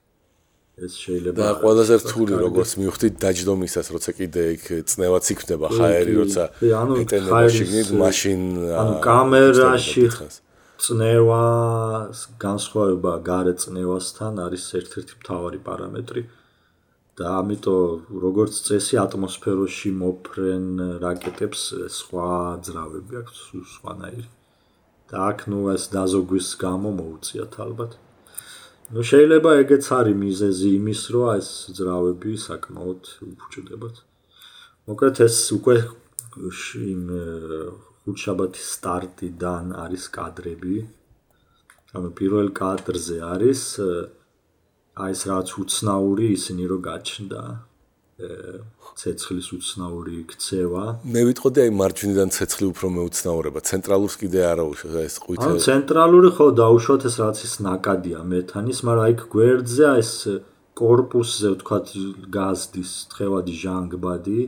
ეს 0.86 0.94
შეიძლება 1.04 1.36
და 1.40 1.48
ყველაზე 1.62 1.94
რთული 2.02 2.34
როგორც 2.44 2.70
მივხვდით 2.80 3.14
დაჯდომისას 3.24 3.86
როცა 3.94 4.10
კიდე 4.20 4.42
იქ 4.56 4.64
წნევაც 4.90 5.24
იქნება 5.34 5.68
ხაერი 5.76 6.12
როცა 6.20 6.44
ეტენება 7.04 7.42
შიგნით 7.56 7.88
მაშინ 8.02 8.40
ანუ 8.80 8.94
კამერაში 9.04 10.04
წნევა 10.80 11.44
განსხვავება 12.40 13.12
გარე 13.30 13.54
წნევასთან 13.62 14.32
არის 14.46 14.64
ერთ-ერთი 14.80 15.14
მთავარი 15.20 15.58
პარამეტრი. 15.68 16.22
და 17.20 17.30
ამიტომ 17.44 18.20
როგორც 18.24 18.58
წესი 18.66 18.96
ატმოსფეროში 19.04 19.90
მოფრენ 20.02 20.64
რაკეტებს 21.04 21.64
სხვა 21.96 22.28
ძრავები 22.68 23.18
აქვს 23.20 23.40
სხვანაირი 23.72 24.24
და 25.12 25.16
აქ 25.28 25.44
ნუ 25.52 25.60
ეს 25.74 25.84
დაზოგვის 25.96 26.48
გამო 26.64 26.92
მოუწიათ 27.00 27.58
ალბათ 27.64 27.98
შეიძლება 28.90 29.50
ეგეც 29.62 29.86
არის 29.94 30.16
მიზეზი 30.18 30.70
იმის 30.76 31.02
რომ 31.14 31.26
ეს 31.38 31.48
ძრავები 31.78 32.32
საკმაოდ 32.44 33.02
უფუჭდებათ 33.22 34.00
მოკლედ 34.90 35.20
ეს 35.26 35.36
უკვე 35.54 35.76
იმ 36.90 37.04
ხუთშაბათის 38.02 38.66
სტარტიდან 38.74 39.70
არის 39.84 40.04
კადრები. 40.16 40.76
ანუ 41.94 42.08
პირველ 42.18 42.50
კადრზე 42.50 43.18
არის 43.30 43.62
აი 44.98 45.14
ეს 45.14 45.22
რაც 45.30 45.48
უცნაური 45.62 46.26
ისინი 46.34 46.64
რომ 46.74 46.82
გაჩნდა 46.90 47.42
ცეცხლის 49.00 49.48
უცნაური 49.56 50.16
ქცევა. 50.30 50.84
მე 51.08 51.20
ვიტყოდი 51.28 51.58
აი 51.64 51.70
მარჯვნიდან 51.80 52.28
ცეცხლი 52.36 52.66
უფრო 52.72 52.86
მეუცნაურება. 52.96 53.58
ცენტრალურს 53.70 54.16
კიდე 54.20 54.40
არა 54.52 54.64
უშო 54.72 54.88
ეს 55.08 55.16
ყვითელი. 55.24 55.56
ან 55.56 55.64
ცენტრალური 55.64 56.30
ხო 56.36 56.46
დაუშვათ 56.60 57.02
ეს 57.08 57.16
რაც 57.22 57.38
ის 57.48 57.54
ნაკადია 57.64 58.20
მეთანის, 58.32 58.78
მაგრამ 58.84 59.04
აი 59.08 59.14
გვერდზე 59.34 59.86
ეს 60.02 60.12
корпуსზე 60.80 61.48
ვთქვათ 61.54 61.86
გაზდის, 62.36 62.92
თხევადი 63.12 63.54
ჟანგბადი, 63.62 64.40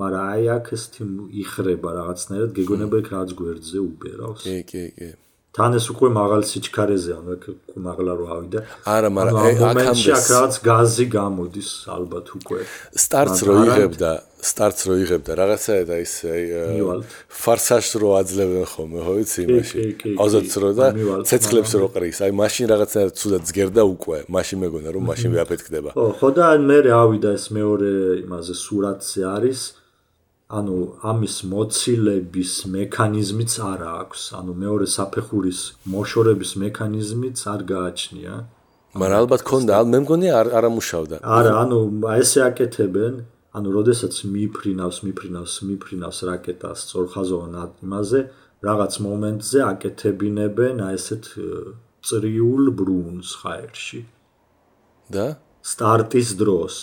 მაგრამ 0.00 0.24
აი 0.34 0.44
აქ 0.56 0.66
ეს 0.76 0.84
თიმ 0.92 1.10
იხრება 1.42 1.90
რაღაცნაირად, 2.00 2.50
გეგონება 2.58 2.96
იქ 3.02 3.08
რაც 3.16 3.30
გვერდზე 3.40 3.78
უბერავს. 3.88 4.42
კი, 4.44 4.58
კი, 4.70 4.84
კი. 4.98 5.10
თან 5.54 5.76
ეს 5.78 5.86
უკვე 5.94 6.08
მაღალი 6.18 6.46
სიჩქარეზე 6.50 7.10
ანუ 7.14 7.30
აქ 7.38 7.44
მაღლა 7.78 8.12
რო 8.18 8.26
ავიდა. 8.36 8.60
არა 8.90 9.08
მაგრამ 9.14 9.42
აქამდე 9.54 10.10
აქაც 10.18 10.54
გაზი 10.66 11.06
გამოდის 11.14 11.70
ალბათ 11.94 12.26
უკვე. 12.38 12.58
სტარტს 13.04 13.40
რო 13.46 13.54
იღებდა 13.62 14.10
სტარტს 14.50 14.82
რო 14.90 14.94
იღებდა. 15.04 15.30
რაღაცა 15.40 15.72
და 15.90 15.96
ის 16.02 16.14
ფარსაშს 17.30 17.92
რო 18.02 18.08
აძლევენ 18.18 18.66
ხოლმე 18.72 19.00
ხო 19.06 19.14
იცი 19.22 19.40
იმაში 19.46 19.78
აზოც 20.24 20.50
რო 20.58 20.70
და 20.74 20.86
ცეცხლებს 21.22 21.72
რო 21.78 21.86
ყრის. 21.94 22.18
აი 22.26 22.32
მაშინ 22.42 22.64
რაღაცა 22.74 23.00
ცუდად 23.14 23.42
ზგერდა 23.46 23.82
უკვე. 23.94 24.18
მაშინ 24.26 24.58
მეგონა 24.64 24.88
რომ 24.90 25.02
მაშინ 25.10 25.30
ვეაფეთქდება. 25.38 25.90
ხო 25.94 26.06
ხო 26.18 26.28
და 26.34 26.46
მე 26.58 26.78
ავიდა 26.98 27.30
ეს 27.38 27.46
მეორე 27.54 27.90
იმაზე 28.26 28.54
სურათზე 28.58 29.22
არის 29.38 29.60
ანუ 30.58 30.76
ამის 31.10 31.36
მოცილების 31.52 32.52
მექანიზმიც 32.74 33.52
არ 33.70 33.80
აქვს, 33.90 34.22
ანუ 34.38 34.52
მეორე 34.62 34.86
საფეხურის 34.96 35.60
მოშორების 35.92 36.50
მექანიზმიც 36.64 37.38
არ 37.54 37.60
გააჩნია. 37.74 38.34
მაგრამ 38.94 39.18
ალბათ 39.24 39.42
ქონდა, 39.50 39.74
მე 39.90 39.98
მგონი 40.04 40.28
არ 40.38 40.46
არამუშავდა. 40.58 41.16
არა, 41.38 41.52
ანუ 41.62 41.78
ესე 42.20 42.40
აკეთებენ, 42.50 43.14
ანუ 43.56 43.68
როდესაც 43.78 44.14
მიფრინავს, 44.34 44.98
მიფრინავს, 45.06 45.54
მიფრინავს 45.68 46.18
რაკეტას 46.30 46.78
სწორხაზოვან 46.86 47.54
იმაზე, 47.84 48.20
რაღაც 48.68 48.92
მომენტზე 49.06 49.58
აკეთებინებენ 49.72 50.76
აი 50.86 50.94
ესეთ 50.98 51.24
წრიულ 52.04 52.64
ბრუნს 52.78 53.30
ხაერში. 53.40 54.00
და 55.10 55.36
სტარტის 55.64 56.36
დროს 56.40 56.74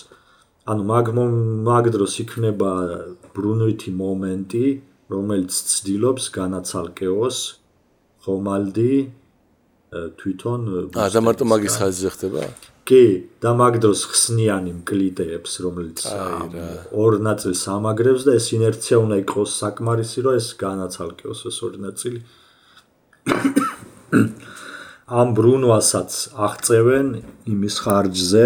ანუ 0.70 0.84
მაგ 0.86 1.08
მაგ 1.66 1.86
დროს 1.96 2.14
იქნება 2.22 2.72
ბრუნვითი 3.34 3.92
მომენტი, 3.98 4.66
რომელიც 5.10 5.52
ცდილობს 5.72 6.30
განაცალკეოს 6.38 7.38
ხომალდი 8.22 8.94
თვითონ 9.92 10.62
აა 10.96 11.10
და 11.12 11.22
მარტო 11.26 11.46
მაგის 11.50 11.76
ხაზზე 11.82 12.10
ხდება? 12.14 12.44
კი, 12.86 13.04
და 13.42 13.52
მაგ 13.58 13.74
დროს 13.84 14.00
ხსნიანი 14.12 14.72
მკლიტეებს, 14.86 15.52
რომელიც 15.66 16.00
ორ 16.94 17.12
ნაწილს 17.26 17.62
ამაგრებს 17.76 18.22
და 18.30 18.38
ეს 18.38 18.46
ინერცია 18.56 19.02
უნდა 19.02 19.18
იყოს 19.26 19.52
საკმარისი, 19.66 20.20
რომ 20.26 20.34
ეს 20.40 20.48
განაცალკეოს 20.62 21.42
ეს 21.50 21.58
ორი 21.66 21.80
ნაწილი. 21.88 22.20
ამ 25.22 25.28
ბრუნვასაც 25.36 26.12
აღწევენ 26.48 27.08
იმის 27.52 27.76
ხარჯზე 27.84 28.46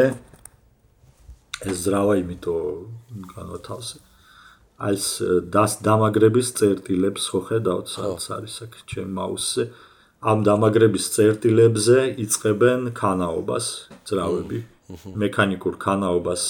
ზრავა 1.64 2.20
იმიტომ 2.22 3.32
განათავსე. 3.36 3.98
აი 4.76 4.96
ეს 5.00 5.08
დას 5.56 5.74
დამაგრების 5.88 6.48
წერტილებს 6.60 7.32
ხო 7.32 7.40
ხედავთ 7.48 7.88
სადაც 7.96 8.24
არის 8.36 8.56
აქ 8.66 8.74
ჩემ 8.92 9.12
მაუსზე 9.16 9.64
ამ 10.32 10.44
დამაგრების 10.44 11.06
წერტილებზე 11.16 12.00
იწებენ 12.26 12.92
ქანაობას 13.00 13.66
ძრავები 14.04 14.60
მექანიკურ 15.24 15.80
ქანაობას 15.86 16.44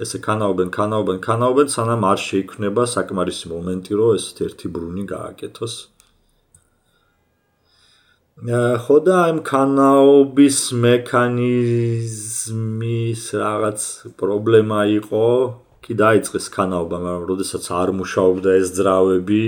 ესე 0.00 0.18
ქანაობენ 0.28 0.72
ქანაობენ 0.78 1.18
ქანაობენ 1.28 1.68
სანამ 1.76 2.08
არ 2.08 2.18
შეიქმნება 2.24 2.88
საკმარისი 2.96 3.52
მომენტი 3.52 3.92
რომ 4.00 4.16
ეს 4.16 4.26
ერთი 4.48 4.72
ბრუნი 4.72 5.04
გააკეთოს 5.12 5.74
ხო 8.40 8.96
და 9.04 9.28
ამ 9.28 9.44
ქანაობის 9.44 10.72
მექანიზმის 10.72 11.60
რაღაც 13.36 14.08
პრობლემა 14.16 14.88
იყო 14.96 15.52
კი 15.84 15.92
დაიწყეს 16.00 16.48
ქანაობა, 16.56 16.96
მაგრამ 16.96 17.28
როდესაც 17.28 17.68
არ 17.68 17.92
მუშაობდა 17.92 18.50
ეს 18.56 18.72
ძრავები, 18.72 19.44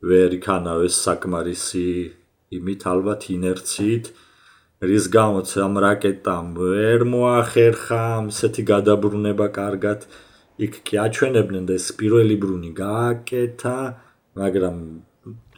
ვერ 0.00 0.30
იქანავეს 0.40 0.96
საკმარისი 0.96 2.16
იმით 2.56 2.80
ალბათ 2.88 3.28
ინერციით, 3.36 4.04
რის 4.80 5.04
გამოც 5.12 5.48
ამ 5.68 5.76
რაკეტამ 5.84 6.56
ვერ 6.56 7.04
მოახერხა 7.04 8.02
ესეთი 8.32 8.62
გადაბრუნება 8.72 9.46
კარგად. 9.60 10.08
იქ 10.56 10.72
კი 10.88 10.94
აჩვენებდნენ 11.04 11.64
და 11.68 11.76
ეს 11.76 11.92
პირველი 12.00 12.36
ბრუნი 12.40 12.72
გააკეთა, 12.80 13.78
მაგრამ 14.40 14.76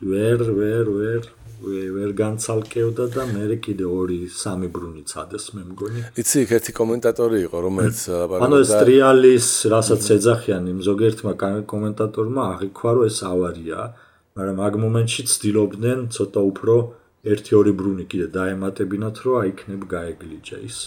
ვერ 0.03 0.39
ვერ 0.59 0.87
ვერ 0.91 1.23
ვერ 1.67 2.11
განცალკევდა 2.21 3.05
და 3.15 3.23
მე 3.33 3.57
კიდე 3.67 3.87
ორი 3.87 4.19
სამი 4.31 4.69
ბრუნი 4.75 5.03
წადეს 5.11 5.47
მე 5.57 5.63
მგონი. 5.71 6.01
იცი 6.23 6.37
იქ 6.47 6.51
ერთი 6.59 6.73
კომენტატორი 6.81 7.39
იყო 7.47 7.59
რომელიც 7.67 7.99
ლაპარაკობდა 8.15 8.47
ანუ 8.47 8.57
ეს 8.65 8.71
ტრიალის 8.83 9.49
რასაც 9.75 10.03
ეძახიან 10.17 10.65
იმ 10.73 10.79
ზოგერთმა 10.89 11.33
კომენტატორმა 11.73 12.43
აღიქვა 12.55 12.91
რომ 12.97 13.09
ეს 13.11 13.19
ავარია, 13.33 13.81
მაგრამ 14.37 14.57
მაგ 14.63 14.75
მომენტში 14.85 15.23
ცდილობდნენ 15.33 15.99
ცოტა 16.17 16.41
უფრო 16.51 16.75
ერთი 17.33 17.53
ორი 17.59 17.73
ბრუნი 17.81 18.05
კიდე 18.11 18.27
დაემატებინათ 18.39 19.17
რომ 19.27 19.35
აიქნებ 19.43 19.83
გაეგლიჯა 19.91 20.59
ის. 20.71 20.79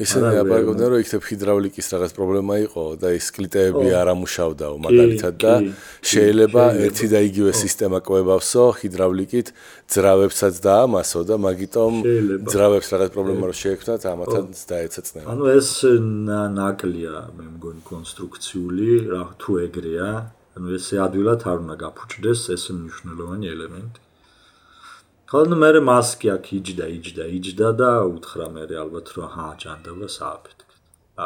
ისინი 0.00 0.40
აბაგონდა 0.40 0.86
რომ 0.90 1.02
იქნებ 1.04 1.22
ჰიდრავლიკის 1.28 1.86
რაღაც 1.92 2.12
პრობლემა 2.16 2.54
იყო 2.64 2.84
და 3.02 3.08
ის 3.18 3.26
კლიტეები 3.36 3.88
არ 4.00 4.08
ამუშავდაო 4.14 4.74
მაგალითად 4.86 5.34
და 5.44 5.54
შეიძლება 6.10 6.64
ერთი 6.86 7.06
და 7.12 7.20
იგივე 7.28 7.52
სისტემა 7.60 7.98
ყვებავსო 8.08 8.64
ჰიდრავლიკით 8.80 9.52
ძრავებსაც 9.92 10.54
დაამასო 10.64 11.20
და 11.28 11.34
მაგიტომ 11.44 11.92
ძრავებს 12.48 12.88
რაღაც 12.96 13.10
პრობლემა 13.16 13.44
რო 13.50 13.54
შეექმნათ 13.60 14.02
ამათაც 14.14 14.64
დაეცეცნება. 14.72 15.26
ანუ 15.28 15.44
ეს 15.60 15.70
ნაკლია 16.56 17.16
მე 17.36 17.46
მგონი 17.60 17.82
კონსტრუქციული 17.92 18.90
რა 19.12 19.22
თუ 19.36 19.50
ეგრეა. 19.68 20.10
ანუ 20.56 20.66
ესე 20.76 20.96
ადვილად 21.06 21.40
არ 21.46 21.58
უნდა 21.62 21.76
გაფუჭდეს 21.84 22.40
ეს 22.56 22.64
მნიშვნელოვანი 22.74 23.46
ელემენტი. 23.54 24.09
ხოლმე 25.30 25.56
მე 25.62 25.80
მასკი 25.86 26.30
აქ 26.34 26.46
იჯდა 26.58 26.86
იჯდა 26.98 27.24
იჯდა 27.38 27.68
და 27.80 27.90
უთხრა 28.12 28.46
მე 28.54 28.64
ალბათ 28.82 29.10
რომ 29.16 29.28
ჰა 29.34 29.48
ჯანდაბა 29.62 30.08
სააფეთქე 30.14 30.76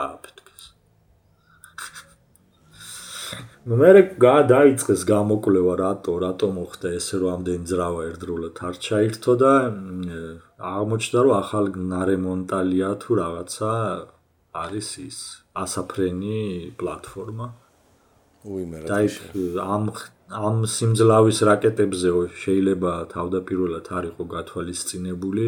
ააფეთქეს 0.01 0.65
ნუ 3.71 3.79
მე 3.81 4.03
გადაიწყეს 4.27 5.03
გამოკვლევა 5.09 5.75
რატო 5.81 6.17
რატო 6.25 6.49
მოხდა 6.57 6.93
ესე 6.99 7.23
რომ 7.23 7.33
ამდენ 7.37 7.63
ძრავა 7.71 8.03
ერთდროულად 8.11 8.61
არ 8.69 8.77
ჩაირთო 8.87 9.35
და 9.45 9.53
აღმოჩნდა 10.75 11.21
რომ 11.25 11.35
ახალ 11.41 11.73
ნარემონტალია 11.95 12.91
თუ 13.05 13.11
რაღაცა 13.25 13.73
არის 14.65 14.89
ის 15.09 15.19
ასაფრენი 15.65 16.41
პლატფორმა. 16.79 17.47
უიმერად 18.45 18.91
ამ 19.65 19.85
ამ 20.33 20.65
სიმძლავის 20.65 21.39
რაკეტებზე 21.45 22.11
შეიძლება 22.41 22.93
თავდაპირველად 23.13 23.87
არ 23.93 24.05
იყო 24.11 24.25
გათვალისწინებული 24.35 25.45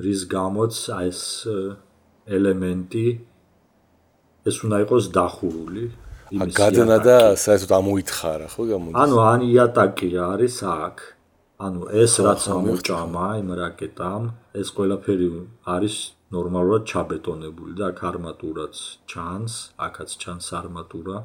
რის 0.00 0.20
გამოც 0.32 0.74
ეს 0.96 1.20
ელემენტი 2.24 3.06
ეს 4.48 4.56
უნდა 4.64 4.76
იყოს 4.84 5.04
დახურული. 5.12 5.84
იმის 6.32 6.54
გადანა 6.56 6.96
და 7.04 7.16
საერთოდ 7.44 7.72
ამოითხარა 7.80 8.48
ხო 8.52 8.62
გამოდის? 8.72 8.96
ანუ 9.02 9.16
ან 9.32 9.40
იატაკი 9.52 10.10
არის 10.32 10.56
აქ. 10.64 10.96
ანუ 11.58 11.80
ეს 12.02 12.12
რაც 12.22 12.42
ამოჭამა 12.54 13.26
იმ 13.42 13.48
რაკეტამ 13.60 14.24
ეს 14.60 14.68
ყველაფერი 14.76 15.28
არის 15.74 15.96
ნორმალურად 16.36 16.82
ჩაბეტონებული 16.92 17.72
და 17.80 17.84
აქ 17.92 17.98
არმატურაც 18.10 18.76
ჩანს 19.10 19.54
აქაც 19.86 20.10
ჩანს 20.22 20.46
არმატურა 20.60 21.16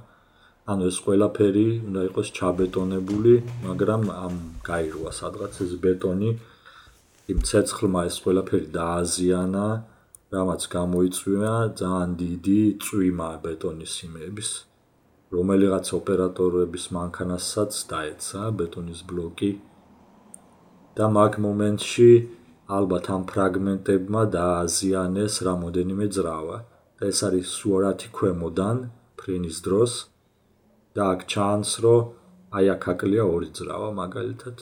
ანუ 0.63 0.85
ეს 0.87 0.97
ყველაფერი 1.03 1.67
უნდა 1.87 2.01
იყოს 2.07 2.27
ჩაბეტონებული, 2.39 3.33
მაგრამ 3.67 4.03
ამ 4.15 4.35
გაირვა 4.63 5.11
სადღაც 5.19 5.57
ეს 5.65 5.73
ბეტონი 5.83 6.29
იმ 7.33 7.39
ცეცხლმა 7.49 8.03
ეს 8.09 8.17
ყველაფერი 8.23 8.67
დააზიანა, 8.77 9.65
რამაც 10.35 10.61
გამოიწვია 10.75 11.51
ძალიან 11.81 12.15
დიდი 12.23 12.61
წვიმა 12.85 13.29
ბეტონის 13.43 13.93
იმების, 14.07 14.49
რომელიღაც 15.35 15.85
ოპერატორების 15.99 16.85
მანქანასაც 16.97 17.71
დაეცა 17.91 18.41
ბეტონის 18.63 19.01
ბლოკი 19.11 19.51
და 20.95 21.05
მაგ 21.17 21.33
მომენტში 21.47 22.09
ალბათ 22.77 23.05
ამ 23.15 23.23
ფრაგმენტებმა 23.33 24.23
დააზიანეს 24.39 25.33
რამოდენიმე 25.49 26.07
ძრავა. 26.15 26.57
ეს 27.03 27.19
არის 27.27 27.47
სუარათი 27.59 28.07
ქვემოდან 28.15 28.77
ფრენის 29.19 29.57
დროს 29.67 29.91
და 30.93 31.01
აქ 31.13 31.21
ჩანს, 31.31 31.71
რომ 31.83 32.01
აი 32.53 32.65
აქ 32.75 32.83
აკლია 32.93 33.23
ორი 33.25 33.49
ძრავა 33.57 33.89
მაგალითად. 33.97 34.57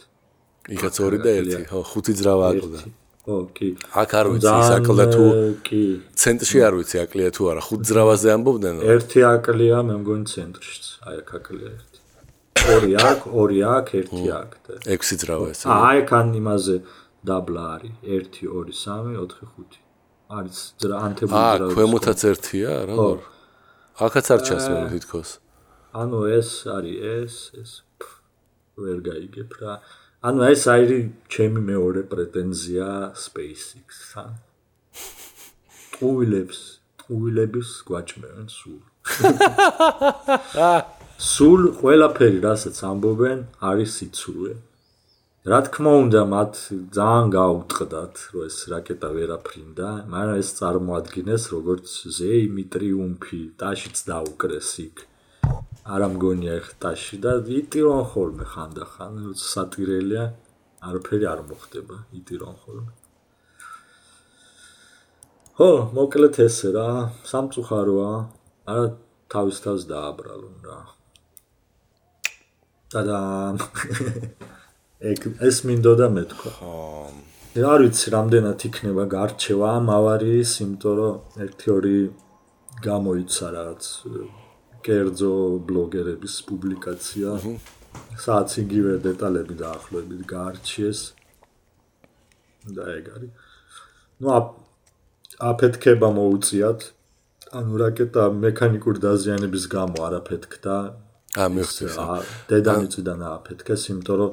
იქაც 0.71 0.95
ორი 1.03 1.17
და 1.25 1.31
ერთი, 1.39 1.61
ხო, 1.67 1.79
ხუთი 1.91 2.13
ძრავა 2.19 2.45
აკლდა. 2.51 2.79
ხო, 3.25 3.37
კი. 3.57 3.69
აქ 4.01 4.11
არ 4.19 4.25
ვიცი 4.31 4.53
ის 4.61 4.69
აკლდა 4.77 5.05
თუ 5.11 5.25
კი. 5.67 5.83
ცენტრში 6.21 6.57
არ 6.67 6.73
ვიცი 6.79 6.97
აკლია 7.03 7.29
თუ 7.35 7.41
არა, 7.51 7.61
ხუთ 7.67 7.81
ძრავაზე 7.89 8.27
ამბობდნენ? 8.35 8.75
ერთი 8.95 9.19
აკლია, 9.33 9.77
მე 9.87 9.95
მგონი 10.01 10.25
ცენტრშიც. 10.31 10.85
აი 11.07 11.15
აქ 11.21 11.29
აკლია 11.37 11.69
ერთი. 11.75 11.99
ორი 12.61 12.91
აქ, 13.09 13.19
ორი 13.41 13.59
აქ, 13.75 13.87
ერთი 13.99 14.25
აქ 14.39 14.51
და 14.65 14.73
ექვსი 14.95 15.15
ძრავა 15.21 15.45
ეს. 15.51 15.59
აი 15.65 15.97
აქ 16.05 16.09
ან 16.19 16.27
იმაზე 16.41 16.75
დაბლა 17.27 17.63
არის. 17.75 17.93
1 18.07 18.25
2 18.31 18.47
3 18.71 18.73
4 18.87 19.51
5. 19.59 19.81
არის 20.31 20.57
ძრა 20.79 20.95
ანთებული 21.05 21.35
ძრავა. 21.35 21.67
აა, 21.67 21.73
ქვემოთაც 21.75 22.19
ერთია, 22.31 22.71
როგორ? 22.87 23.17
აქაც 23.99 24.25
არ 24.33 24.39
ჩანს 24.47 24.65
მე 24.71 24.77
თითქოს. 24.95 25.29
ანუ 25.91 26.19
ეს 26.31 26.49
არის 26.71 26.99
ეს 27.03 27.35
ეს 27.61 27.71
ვერ 28.79 28.99
გაიგებ 29.07 29.51
რა 29.61 29.73
ანუ 30.29 30.45
ეს 30.53 30.63
არის 30.71 31.09
ჩემი 31.33 31.61
მეორე 31.67 32.01
პრეტენზია 32.11 32.87
SpaceX-თან. 33.17 34.31
უილებს 36.09 36.59
უილებს 37.11 37.69
გვაჭმევენ 37.89 38.47
სულ. 38.55 38.81
სულ 41.33 41.61
ყველაფერი 41.81 42.39
რასაც 42.47 42.77
ამბობენ 42.91 43.39
არის 43.71 43.91
სიცრუე. 43.97 44.53
რა 45.51 45.59
თქმა 45.65 45.91
უნდა 46.05 46.21
მათ 46.37 46.53
ძალიან 46.95 47.31
გაუტყდათ 47.35 48.15
რომ 48.31 48.43
ეს 48.47 48.57
რაკეტა 48.71 49.09
ვერაფრინდა 49.17 49.89
მაგრამ 50.13 50.37
ეს 50.41 50.49
წარმოადგენს 50.61 51.43
როგორც 51.57 51.87
ზეიმი 52.17 52.65
ტრიუმფი 52.73 53.41
ტაშიც 53.61 54.05
დაუკრეს 54.11 54.69
იქ 54.85 55.09
არ 55.81 56.03
ამგონია 56.05 56.55
ხტაში 56.61 57.17
და 57.25 57.31
იტირონ 57.41 58.03
ხოლმე 58.13 58.45
ხანდახან 58.53 59.13
როცა 59.25 59.45
სატირელია 59.51 60.25
არაფერი 60.85 61.25
არ 61.33 61.41
მოხდება 61.49 61.95
იტირონ 62.21 62.55
ხოლმე. 62.61 62.91
ხო 65.57 65.69
მოკლედ 65.97 66.37
ესე 66.45 66.69
რა 66.77 66.87
სამწუხაროა 67.31 68.11
არა 68.69 68.85
თავის 69.33 69.57
თავს 69.65 69.83
დააბრალონ 69.89 70.57
რა. 70.69 70.79
და 72.93 73.19
ეგ 75.11 75.19
ეს 75.47 75.57
მინდოდა 75.65 76.07
მეთქვა 76.17 76.51
ხო. 76.59 76.75
არ 77.73 77.79
ვიცი 77.83 78.07
რამდენად 78.15 78.59
იქნება 78.69 79.03
გარჩევა 79.15 79.71
ამ 79.81 79.89
ავარიის 79.97 80.51
იმიტომ 80.65 80.93
რომ 80.99 81.41
ერთი 81.45 81.67
ორი 81.77 81.97
გამოიცა 82.85 83.47
რაღაც 83.57 83.83
კერძო 84.85 85.33
ბლოგერების 85.67 86.35
პუბლიკაცია. 86.47 87.29
სადაც 88.23 88.51
იგივე 88.63 88.93
დეტალები 89.07 89.55
დაახლოებით 89.63 90.21
გაარჩიეს. 90.33 90.99
და 92.75 92.83
ეგ 92.97 93.05
არის. 93.15 93.31
ნუ 94.21 94.27
აფეთქება 95.51 96.09
მოუწიათ. 96.17 96.79
ანუ 97.57 97.73
რაკეტა 97.83 98.23
მექანიკური 98.43 98.99
დაზიანების 99.05 99.63
გამო 99.75 99.97
არაფეთქდა. 100.07 100.75
ა 101.41 101.45
მიხსენე. 101.55 102.05
დედამიწიდან 102.51 103.19
აფეთქეს, 103.35 103.81
იმიტომ 103.91 104.17
რომ 104.21 104.31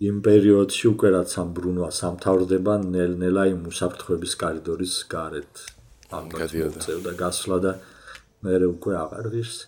იმ 0.00 0.16
პერიოდში 0.24 0.84
უკვე 0.92 1.08
რაც 1.16 1.30
ამ 1.40 1.48
ბრუნვა 1.56 1.90
სამთავრდება 2.00 2.74
ნელ-ნელა 2.94 3.42
იმ 3.52 3.60
უსაფრთხოების 3.70 4.32
კორიდორის 4.42 4.94
გარეთ. 5.12 5.52
ამ 6.16 6.26
გადიოდა 6.38 6.80
და 7.06 7.12
გასვლა 7.22 7.56
და 7.64 7.72
მე 8.44 8.54
უკვე 8.74 8.92
აღარ 9.04 9.26
ვირს. 9.34 9.58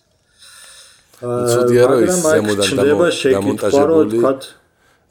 ცუდია 1.23 1.83
რომ 1.87 1.99
ის 2.03 2.15
ზემოდან 2.25 2.71
დამონტაჟებული 3.31 4.19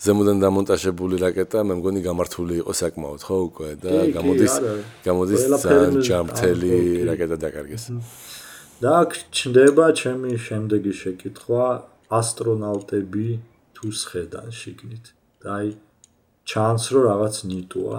ზემოდან 0.03 0.39
დამონტაჟებული 0.43 1.19
რაკეტა 1.23 1.63
მე 1.69 1.75
მგონი 1.79 2.01
გამართული 2.05 2.55
იყო 2.63 2.73
საკმაოდ 2.75 3.23
ხო 3.29 3.37
უკვე 3.49 3.69
და 3.83 3.93
გამოდის 4.17 4.55
გამოდის 5.07 5.43
ჯამთელი 6.09 6.73
რაკეტა 7.09 7.37
დაკარგეს. 7.45 7.85
და 8.83 8.95
ჩნდება 9.39 9.87
ჩემი 10.01 10.33
შემდეგი 10.47 10.93
შეკითხვა 11.03 11.65
ასტრონავტები 12.19 13.29
თუ 13.79 13.87
შედან 14.03 14.49
შიგნით. 14.61 15.05
და 15.43 15.49
აი 15.59 15.69
ჩანს 16.51 16.85
რომ 16.93 17.03
რაღაც 17.11 17.35
ნიტოა. 17.51 17.99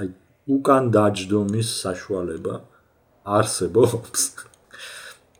აი 0.00 0.08
უკან 0.54 0.84
დაждდომის 0.94 1.68
საშუალება 1.82 2.54
არსებობს 3.26 4.49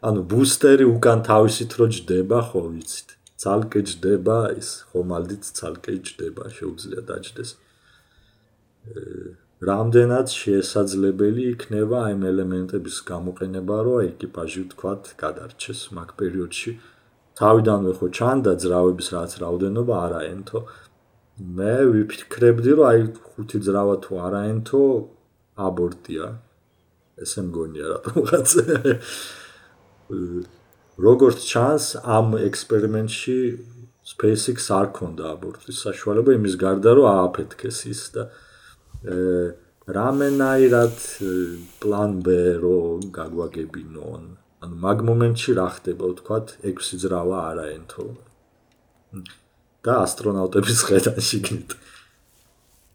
ანუ 0.01 0.21
ბუსტერი 0.33 0.87
უკან 0.89 1.25
თავისით 1.29 1.73
რო 1.77 1.87
ჯდება 1.95 2.39
ხო 2.49 2.61
ვიცით. 2.73 3.09
ცალკე 3.41 3.81
ჯდება 3.89 4.37
ის 4.61 4.71
ხომალდით 4.93 5.45
ცალკე 5.57 5.93
ჯდება 6.09 6.49
შეუძლია 6.57 7.03
დაждდეს 7.09 7.51
რამდენად 9.69 10.33
შესაძლებელი 10.33 11.43
იქნება 11.55 11.99
აი 12.09 12.15
ელემენტების 12.33 12.97
გამოყენება 13.11 13.77
რომ 13.87 13.99
ეკიპაჟი 14.09 14.61
ვთქვათ 14.65 15.11
გადარჩეს 15.23 15.81
მაგ 15.97 16.15
პერიოდში? 16.21 16.73
თავიდანვე 17.41 17.93
ხო 18.01 18.09
ჩანდა 18.17 18.53
ძრავების 18.65 19.09
რაც 19.17 19.33
რაოდენობა 19.45 19.95
არაენთო 20.07 20.59
მე 21.61 21.75
ვიფიქრებდი 21.93 22.73
რომ 22.81 22.89
აი 22.93 23.01
ხუთი 23.29 23.59
ძრავა 23.69 23.97
თუ 24.05 24.13
არაენთო 24.29 24.81
აბორტია. 25.69 26.27
ესე 27.21 27.41
მგონია 27.49 27.87
რატომღაც 27.93 28.49
როგორც 31.01 31.39
ჩანს 31.51 31.87
ამ 32.19 32.37
ექსპერიმენტში 32.39 33.39
SpaceX 34.11 34.71
არ 34.75 34.89
ქონდა 34.97 35.33
აბორტის 35.37 35.83
საშუალება 35.87 36.35
იმის 36.39 36.55
გარდა 36.61 36.95
რომ 36.99 37.09
ააფეთქეს 37.11 37.79
ის 37.93 38.03
და 38.15 38.25
რამენაირად 39.97 40.97
პლან 41.83 42.13
B 42.25 42.35
რო 42.63 42.81
გაგვაგებინონ. 43.17 44.25
ანუ 44.61 44.77
მაგ 44.85 44.99
მომენტში 45.09 45.51
რა 45.57 45.69
ხდება 45.77 46.05
ვთქვათ 46.11 46.47
6 46.69 47.01
ძრავა 47.03 47.39
არაენთო 47.51 48.05
და 49.87 49.93
ასტრონავტების 50.05 50.81
ხედან 50.89 51.19
შიგნით 51.29 51.71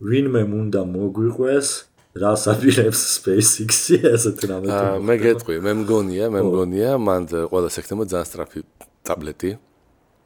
ვინმე 0.10 0.44
უნდა 0.62 0.82
მოგვიყვეს 0.92 1.70
რას 2.16 2.48
აპირებს 2.48 3.02
SpaceX-ი? 3.20 4.00
რამე 4.00 4.68
თუ 4.72 4.72
აა 4.72 5.00
მე 5.04 5.16
გეტყვი 5.20 5.56
მე 5.60 5.72
მგონია 5.84 6.26
მე 6.32 6.42
მგონია 6.48 6.92
მანდ 6.96 7.30
ყველა 7.52 7.70
სექტემო 7.76 8.08
ძალიან 8.08 8.28
სტრაფი 8.32 8.60
ტაბლეტი. 9.04 9.52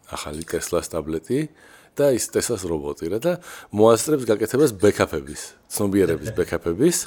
ახალი 0.10 0.44
Tesla-ს 0.46 0.90
ტაბლეტი 0.94 1.40
და 1.98 2.14
ის 2.18 2.26
Tesla-ს 2.34 2.66
რობოტი 2.66 3.06
რა 3.14 3.20
და 3.22 3.34
მოასწრებს 3.74 4.26
გაკეთებას 4.30 4.72
ბექაპების 4.82 5.42
ცნობიერების 5.74 6.30
ბექაპების 6.38 6.98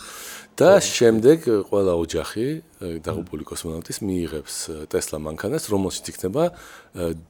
და 0.58 0.70
შემდეგ 0.82 1.38
ყველა 1.70 1.94
ოჯახი 2.02 2.46
დაღუპული 3.06 3.42
კოსმონავტის 3.46 3.98
მიიღებს 4.06 4.54
Tesla 4.90 5.18
მანქანას 5.22 5.66
რომელშიც 5.70 6.04
იქნება 6.12 6.44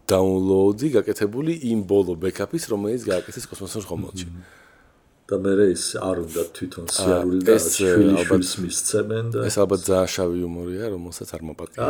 დაუნლოუდი 0.08 0.88
გაკეთებული 0.96 1.52
იმ 1.72 1.84
ბოლო 1.88 2.16
ბექაპის 2.16 2.68
რომელიც 2.72 3.08
გააკეთეს 3.08 3.48
კოსმოსურ 3.48 3.84
ხომალდში 3.88 4.28
და 5.32 5.36
მე 5.40 5.52
ის 5.72 5.84
არ 5.96 6.16
უნდა 6.22 6.42
თვითონ 6.56 6.84
სიარული 6.92 7.38
და 7.48 7.56
ალბათ 7.56 8.48
მისცემენ 8.64 9.26
და 9.32 9.44
ეს 9.48 9.56
ალბათ 9.62 9.80
ძალიან 9.88 10.10
შავი 10.14 10.36
იუმორია 10.42 10.90
რომელსაც 10.92 11.28
არ 11.36 11.42
მოპატია 11.48 11.86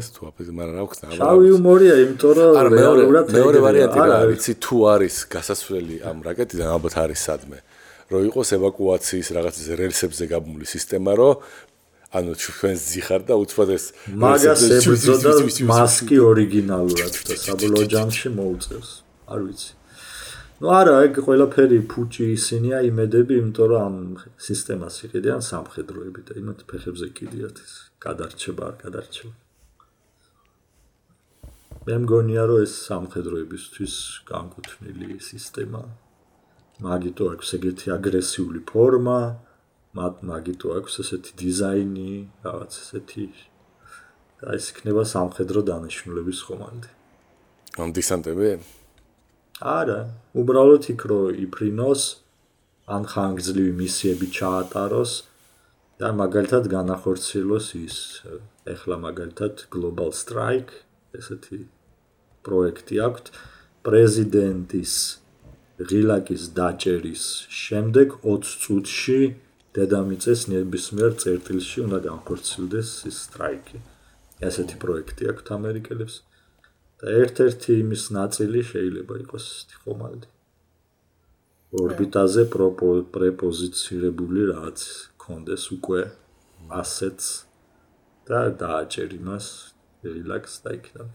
ეს 0.00 0.08
თუ 0.16 0.20
აფეთქე 0.30 0.54
მაგრამ 0.58 0.74
რა 0.74 0.84
ვქნა 0.90 1.06
შავი 1.20 1.44
იუმორია 1.50 1.94
იმიტომ 2.04 2.32
რომ 2.40 2.70
რეალურად 2.74 3.32
მეორე 3.38 3.58
ვარიანტი 3.66 3.98
რა 4.10 4.16
არის. 4.26 4.38
იცი 4.40 4.52
თუ 4.64 4.76
არის 4.94 5.16
გასასვლელი 5.34 5.96
ამ 6.10 6.16
რაკეტიდან 6.26 6.68
ალბათ 6.74 6.94
არის 7.04 7.20
სადმე. 7.30 7.58
რომ 8.10 8.20
იყოს 8.26 8.48
ევაკუაციის 8.58 9.28
რაღაც 9.38 9.56
რელსებზე 9.80 10.24
გაბმული 10.34 10.66
სისტემა 10.66 11.12
რომ 11.20 11.34
ანუ 12.18 12.32
ჩვენ 12.42 12.74
ზიხარ 12.74 13.22
და 13.28 13.34
უცბად 13.38 13.70
ეს 13.70 13.84
მაგას 14.10 14.62
ებრძოდა 14.82 15.32
მასკი 15.70 16.16
ორიგინალურად 16.30 17.14
და 17.28 17.34
საბოლოო 17.38 17.84
ჯამში 17.94 18.28
მოუწევს. 18.34 18.90
არ 19.30 19.40
ვიცი 19.46 19.70
ну 20.60 20.68
არა 20.76 20.94
ეგ 21.06 21.18
ყველაფერი 21.24 21.76
ფუჭი 21.88 22.26
ისინია 22.36 22.78
იმედები 22.84 23.36
იმიტომ 23.40 23.68
რომ 23.72 23.80
ამ 23.80 23.94
სისტემას 24.46 24.96
იყიდიან 25.06 25.40
სამხედროები 25.46 26.24
და 26.28 26.34
იმათ 26.36 26.64
ფეხებზე 26.68 27.06
კიდიათ 27.16 27.60
ეს 27.64 27.72
გადარჩება 28.04 28.66
არ 28.68 28.74
გადარჩება. 28.82 29.32
მე 31.88 31.94
მგონია 32.04 32.42
რომ 32.50 32.60
ეს 32.64 32.74
სამხედროებისთვის 32.90 33.94
განკუთვნილი 34.28 35.08
სისტემა 35.30 35.80
მაგიტო 36.84 37.24
აქვს 37.34 37.48
ეგეთი 37.56 37.86
აგრესიული 37.96 38.60
ფორმა 38.68 39.20
მათ 39.96 40.14
მაგიტო 40.32 40.68
აქვს 40.76 40.94
ესეთი 41.04 41.32
დიზაინი 41.40 42.12
რაღაც 42.44 42.72
ესეთი 42.84 43.24
და 44.44 44.60
ეს 44.60 44.66
იქნება 44.76 45.02
სამხედრო 45.14 45.64
დანიშნულების 45.72 46.38
ხომალდი. 46.44 46.90
ამ 47.80 47.88
დისანტები 47.96 48.52
არა, 49.60 50.00
უბრალოდ 50.40 50.86
იქ 50.94 51.02
რო 51.10 51.22
იფრინოს 51.44 52.04
ან 52.88 53.04
ხანგრძლივი 53.12 53.72
მისიები 53.80 54.28
ჩაატაროს 54.32 55.12
და 56.00 56.08
მაგალითად 56.16 56.68
განახორციელოს 56.72 57.66
ის 57.76 57.96
ეხლა 58.74 58.96
მაგალითად 59.04 59.68
Global 59.74 60.16
Strike 60.16 60.72
ესეთი 61.12 61.60
პროექტი 62.46 62.96
აქვს 63.04 63.36
პრეზიდენტის 63.84 64.94
ღილაკის 65.90 66.42
დაჭერის 66.56 67.24
შემდეგ 67.60 68.16
20 68.24 68.56
წუთში 68.64 69.20
დედამიწის 69.76 70.40
ნებისმიერ 70.52 71.12
წერტილში 71.22 71.84
უნდა 71.86 71.98
განხორციელდეს 72.08 72.88
ის 73.10 73.16
სტრაიკი. 73.28 73.78
ესეთი 74.48 74.76
პროექტი 74.82 75.28
აქვს 75.30 75.52
ამერიკელებს. 75.56 76.14
და 77.00 77.12
ერთ-ერთი 77.22 77.76
იმის 77.82 78.04
ნაწილი 78.16 78.60
შეიძლება 78.72 79.14
იყოს 79.24 79.46
თიხომალდი. 79.72 80.28
ორბიტაზე 81.80 82.42
პრეპოზიცირებული 83.14 84.46
რაც 84.50 84.80
კონდეს 85.22 85.64
უკვე 85.76 86.00
ასეთს 86.80 87.28
და 88.30 88.40
დააჭერ 88.62 89.14
იმას 89.20 89.46
რელაქს 90.04 90.54
და 90.66 90.74
იქიდან. 90.78 91.08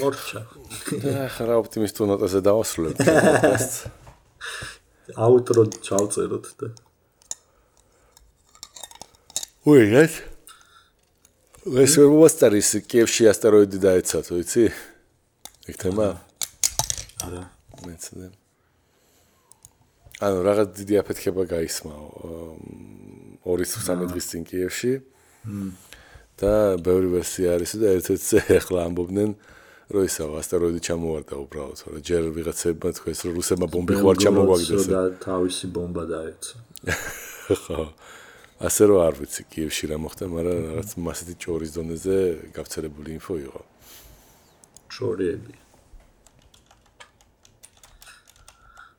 მორჩა. 0.00 0.40
ახლა 1.28 1.56
ოპტიმისტურ 1.60 2.06
ნოტაზე 2.14 2.40
დავასრულებ 2.46 3.00
პოდკასტს. 3.00 3.80
აუტრო 5.16 5.64
ჩავწეროთ 5.84 6.46
და 6.60 6.68
უი 9.70 9.86
ეს 10.02 10.14
ეს 11.84 11.94
ვასტარის 12.00 12.70
კიევში 12.88 13.28
ასტეროიდი 13.32 13.78
დაეცათ 13.84 14.30
ვიცი 14.32 14.64
ეგ 15.70 15.76
თემა 15.84 16.08
არა 17.26 17.42
მეცდე 17.84 18.30
ანუ 20.20 20.38
რაღაც 20.46 20.68
დიდი 20.80 20.94
აფეთქება 21.00 21.44
გაისმაო 21.52 22.06
2-3 23.44 24.08
დღის 24.10 24.26
წინ 24.32 24.42
კიევში 24.48 24.92
და 26.40 26.52
ბევრი 26.80 27.08
ვერსია 27.20 27.56
არის 27.56 27.72
და 27.80 27.92
ერთ-ერთზე 28.00 28.40
ახლა 28.60 28.84
ამბობდნენ 28.88 29.32
რომ 29.90 30.02
ისაა 30.06 30.38
ასტეროიდი 30.38 30.80
ჩამოვარდა 30.86 31.34
უბრალოდ, 31.44 31.78
რა 31.90 32.00
ჯერ 32.06 32.22
ვიღაცებმა 32.30 32.90
თქვენს 32.94 33.20
რომ 33.26 33.32
რუსებმა 33.38 33.66
ბომბი 33.74 33.94
ხوار 33.98 34.16
ჩამოვაგდეს. 34.22 34.86
და 34.86 35.02
თავისი 35.18 35.66
ბომბა 35.74 36.04
დაეცა. 36.10 36.54
ხო. 37.64 37.80
ასე 38.60 38.82
რომ 38.86 38.98
არ 39.02 39.14
ვიცი 39.18 39.42
კიევში 39.50 39.84
რა 39.90 39.96
მოხდა, 40.04 40.24
მაგრამ 40.30 40.58
რაღაც 40.70 40.90
მასეთი 41.00 41.34
ჭორის 41.42 41.70
დონეზე 41.74 42.16
გავრცელებული 42.54 43.10
ინფო 43.18 43.34
იყო. 43.50 43.62
ჭორიები. 44.94 45.54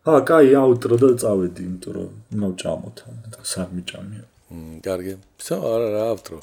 ა, 0.01 0.25
კაი, 0.25 0.49
აუტრო 0.57 0.95
და 0.97 1.09
წავედი, 1.21 1.61
იმიტომ 1.61 1.93
რომ 1.93 2.09
მოვჭამოთ 2.41 2.97
ან 3.05 3.17
სამი 3.45 3.81
ჭამია. 3.85 4.25
მ, 4.49 4.81
კარგი. 4.81 5.13
სა 5.37 5.55
არა 5.61 5.87
რა 5.93 6.03
ავტრო. 6.15 6.39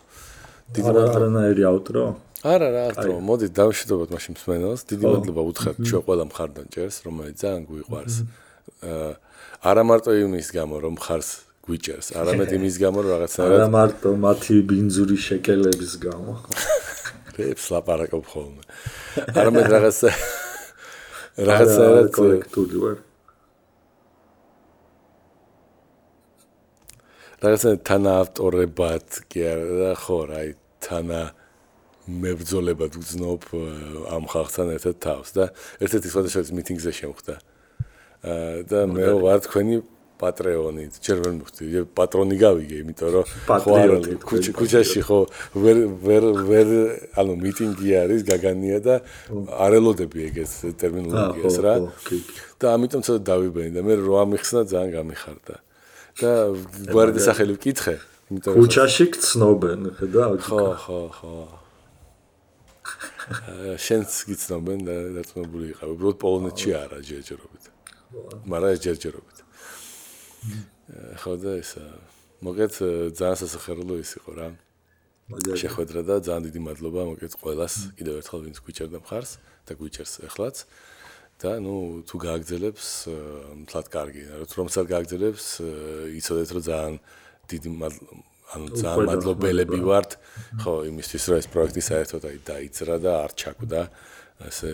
დიდი 0.73 0.91
არანაირი 1.11 1.63
ავტრო? 1.67 2.03
არა 2.47 2.69
რა 2.71 2.83
ახტო, 2.95 3.15
მოდი 3.19 3.47
დავშიდოთ 3.51 4.11
მაშინ 4.15 4.33
მსმენელს. 4.39 4.83
დიდი 4.87 5.05
მადლობა 5.11 5.43
უთხრათ 5.51 5.77
ჩვენ 5.83 6.03
ყველა 6.07 6.25
მხარდამჭერს, 6.31 6.97
რომელიც 7.03 7.37
ძალიან 7.43 7.63
გვიყვარს. 7.67 8.17
აა 8.79 9.13
არა 9.59 9.83
მარტო 9.83 10.11
იმის 10.23 10.49
გამო, 10.55 10.77
რომ 10.79 10.95
ხარს 11.03 11.31
გვიჭერს, 11.67 12.09
არამედ 12.15 12.51
იმის 12.55 12.77
გამო, 12.79 12.99
რომ 13.03 13.11
რაღაცნაირად 13.19 13.59
არა 13.59 13.69
მარტო 13.75 14.09
მათი 14.23 14.55
ბინძური 14.71 15.17
შეკელების 15.19 15.93
გამო. 15.99 16.33
რეებს 17.39 17.65
ლაპარაკობ 17.75 18.25
ხოლმე. 18.31 18.63
არამედ 19.35 19.67
რაღაცა 19.75 20.11
რაღაცაა 21.43 22.03
კოლექტული 22.15 22.77
ვარ. 22.83 22.97
რაღაცა 27.43 27.69
თანაავტორებად 27.83 29.07
კი 29.27 29.41
არა, 29.43 29.93
ხო, 29.99 30.19
რა, 30.31 30.41
თანა 30.83 31.23
მებრძოლებად 32.09 32.97
უძნობ 32.99 33.41
ამ 34.17 34.25
ხალხთან 34.33 34.73
ერთად 34.77 34.97
თავს 35.05 35.29
და 35.37 35.45
ერთ-ერთი 35.85 36.09
სხვადასხვა 36.09 36.43
მიტინგზე 36.59 36.93
შემხვდა. 37.01 37.35
აა 38.19 38.63
და 38.67 38.79
მე 38.91 39.07
ვარ 39.23 39.39
თქვენი 39.47 39.77
პატრეონი, 40.19 40.85
ჯერ 40.99 41.21
ვერ 41.23 41.33
მივხვდი, 41.39 41.83
პატრონი 41.95 42.37
გავიგე, 42.43 42.77
იმიტომ 42.83 43.11
რომ 43.15 43.25
ხო 43.47 43.75
არა 43.79 43.99
ქუჩაში 44.59 45.03
ხო 45.07 45.19
ვერ 45.55 45.79
ვერ 46.03 46.25
ვერ 46.49 46.69
ანუ 47.23 47.33
მიტინგი 47.39 47.89
არის 48.03 48.27
გაგანია 48.27 48.79
და 48.83 48.95
არელოდები 49.63 50.19
ეგეც 50.29 50.53
ტერმინოლოგიას 50.75 51.57
რა. 51.63 51.75
და 52.59 52.67
ამიტომ 52.75 53.01
ცოტა 53.07 53.21
დავიბენი 53.31 53.71
და 53.79 53.81
მე 53.87 53.95
რო 54.03 54.15
ამიხსნა 54.27 54.67
ძალიან 54.67 54.91
გამიხარდა. 54.99 55.55
და 56.19 56.31
გვარდი 56.91 57.21
სახელი 57.23 57.53
ვკითხე, 57.55 57.95
იმიტომ 58.35 58.51
რომ 58.51 58.59
ქუჩაში 58.59 59.05
გწნობენ, 59.15 59.81
ხედავ? 60.03 60.31
ხო, 60.43 60.63
ხო, 60.83 61.01
ხო. 61.15 61.58
შენც 63.29 64.09
გიცნობენ 64.29 64.79
და 64.89 64.95
დაწმებული 65.21 65.67
იყავ. 65.75 65.89
უბრალოდ 65.95 66.17
პოლონეთში 66.23 66.71
არა 66.79 66.99
ჯერჯერობით. 67.05 67.65
მაგრამ 68.49 68.77
ჯერჯერობით. 68.85 69.39
ხო 71.21 71.33
და 71.37 71.51
ეს 71.61 71.71
მოგეთ 72.41 72.73
ძალიან 73.19 73.39
სასახერლო 73.43 73.95
ის 74.01 74.11
იყო 74.17 74.31
რა. 74.33 74.49
შეხვედრა 75.61 76.01
და 76.09 76.15
ძალიან 76.25 76.43
დიდი 76.49 76.61
მადლობა 76.65 77.01
მოგეთ 77.13 77.33
ყველას 77.37 77.75
კიდევ 78.01 78.15
ერთხელ 78.25 78.41
ვინც 78.49 78.59
გვიჭერდა 78.65 78.99
მხარს 79.05 79.31
და 79.69 79.73
გვიჭერს 79.77 80.15
ახლაც. 80.25 80.57
და 81.39 81.63
ნუ 81.63 82.03
თუ 82.03 82.17
გააგზელებს 82.19 82.87
თლათ 83.71 83.87
კარგი, 83.95 84.23
რომ 84.43 84.69
სად 84.75 84.87
გააგზელებს 84.91 85.45
იცოდეთ 86.19 86.49
რომ 86.51 86.63
ძალიან 86.67 86.95
დიდი 87.47 87.71
ანუ 88.57 88.67
ძალიან 88.81 89.09
მადლობელები 89.11 89.81
ვართ 89.85 90.11
ხო 90.63 90.75
იმისთვის 90.89 91.25
რომ 91.29 91.41
ეს 91.43 91.49
პროექტი 91.53 91.83
საერთოდ 91.89 92.23
აი 92.31 92.39
დაიძრა 92.49 92.97
და 93.05 93.13
არ 93.25 93.33
ჩაკვდა 93.43 93.83
ასე 94.39 94.71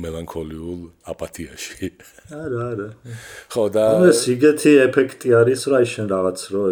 მელანქოლიულ 0.00 0.80
აპათიაში. 1.12 1.90
არა, 2.32 2.60
არა. 2.72 2.88
ხო 3.52 3.64
და 3.76 3.84
ეს 4.08 4.22
იგეთი 4.32 4.72
ეფექტი 4.88 5.28
არის 5.36 5.62
რა 5.68 5.80
შენ 5.92 6.06
რაღაც 6.08 6.38
რო 6.56 6.64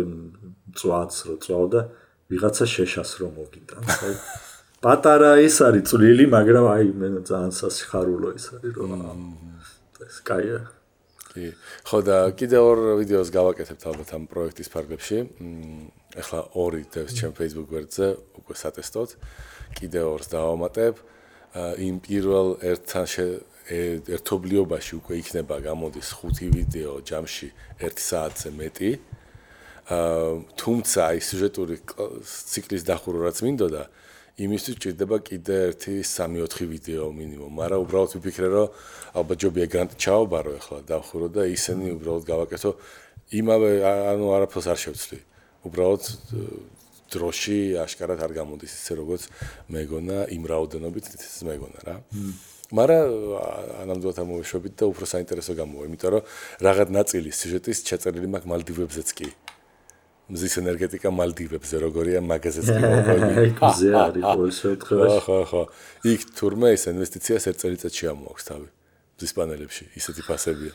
წვაც 0.81 1.12
რო 1.28 1.35
წვავ 1.45 1.65
და 1.77 1.81
ვიღაცა 2.32 2.66
შეშას 2.74 3.11
რო 3.20 3.28
მოგიტანს. 3.37 3.97
აი 4.09 4.15
პატარა 4.85 5.32
ის 5.45 5.57
არის 5.61 5.85
წვლილი, 5.93 6.24
მაგრამ 6.32 6.66
აი 6.73 6.87
მე 6.97 7.09
ძალიან 7.28 7.53
სასიხარულო 7.53 8.28
ის 8.41 8.47
არის 8.57 8.73
რომ 8.81 8.93
ეს 10.01 10.16
კაია. 10.24 10.61
კი 11.31 11.52
ხო 11.86 11.98
და 12.02 12.16
კიდე 12.35 12.59
ორ 12.59 12.78
ვიდეოს 13.01 13.31
გავაკეთებთ 13.31 13.82
ალბათ 13.86 14.11
ამ 14.16 14.24
პროექტის 14.31 14.69
ფარგლებში 14.74 15.19
ეხლა 16.19 16.40
ორი 16.59 16.82
დევს 16.90 17.12
ჩემ 17.15 17.35
Facebook 17.39 17.70
გვერდზე 17.70 18.07
უკვე 18.43 18.55
სატესტოდ. 18.59 19.09
კიდე 19.78 20.01
ორს 20.02 20.27
დავამატებ. 20.35 20.94
იმ 21.86 21.97
პირველ 22.02 22.48
ერთთან 22.62 23.07
ერთობლიობაში 23.70 24.93
უკვე 24.98 25.15
იქნება 25.23 25.57
გამოდის 25.62 26.09
5 26.19 26.51
ვიდეო 26.51 26.93
ჯამში 27.07 27.48
1 27.78 28.02
საათზე 28.02 28.51
მეტი. 28.51 28.90
აა 29.90 30.59
თუმცა 30.59 30.98
აი 31.11 31.19
სიუჟეტური 31.27 31.77
ციკლის 32.51 32.82
დახურვა 32.86 33.31
რაც 33.31 33.39
მინდოდა 33.43 33.82
იმისთვის 34.41 34.77
ჭირდება 34.81 35.17
კიდე 35.21 35.57
1 35.77 36.01
3-4 36.01 36.69
ვიდეო 36.73 37.07
მინიმუმ, 37.12 37.53
მაგრამ 37.61 37.83
უბრალოდ 37.85 38.11
ვიფიქრე 38.17 38.49
რომ 38.49 38.69
ალბათ 39.21 39.37
ჯობია 39.45 39.67
გრანტ 39.69 39.93
ჩაობარო 40.01 40.53
ახლა 40.61 40.79
დახურო 40.89 41.29
და 41.29 41.43
ისინი 41.53 41.93
უბრალოდ 42.01 42.25
გავაკეთო 42.25 42.71
იმავე 43.41 43.71
ანუ 43.85 44.25
არაფერს 44.37 44.67
არ 44.73 44.79
შევცვლი. 44.81 45.19
უბრალოდ 45.69 46.03
დროში 47.11 47.59
აშკარად 47.85 48.21
არ 48.23 48.33
გამოდის 48.39 48.73
ისე 48.81 48.93
როგორც 49.03 49.23
მეგონა 49.69 50.19
იმ 50.31 50.43
რაოდენობით 50.47 51.05
ისე 51.11 51.43
მეგონა 51.51 51.79
რა. 51.85 51.97
მაგრამ 52.71 53.07
ანამდვილად 53.83 54.19
ამოვეშვებით 54.23 54.75
და 54.79 54.85
უფრო 54.95 55.05
საინტერესო 55.11 55.53
გამოვა, 55.59 55.83
იმიტომ 55.91 56.11
რომ 56.15 56.23
რაღაც 56.62 56.89
ნაწილი 56.95 57.31
სიუჟეტის 57.35 57.79
ჩაწერილი 57.83 58.29
მაქვს 58.31 58.51
მალდივებზეც 58.51 59.09
კი. 59.11 59.29
მზის 60.31 60.55
ენერგეტიკა 60.62 61.11
მალდივებზე 61.11 61.77
როგორია 61.82 62.20
მაგაზეც 62.23 62.66
კი 62.70 62.81
მოყვები. 62.81 63.32
ზე 63.81 63.90
არის 64.01 64.23
ყოველ 64.24 64.52
შემთხვევაში. 64.61 65.19
ხო, 65.27 65.39
ხო, 65.51 65.62
იქ 66.07 66.20
თურმე 66.39 66.69
ეს 66.77 66.82
ინვესტიციას 66.94 67.44
ერთ 67.51 67.59
წელიწადში 67.62 68.05
ამოაქვს 68.15 68.44
თავი. 68.51 68.69
მზის 69.19 69.32
პანელებში 69.36 69.85
ისეთი 69.98 70.23
ფასებია. 70.28 70.74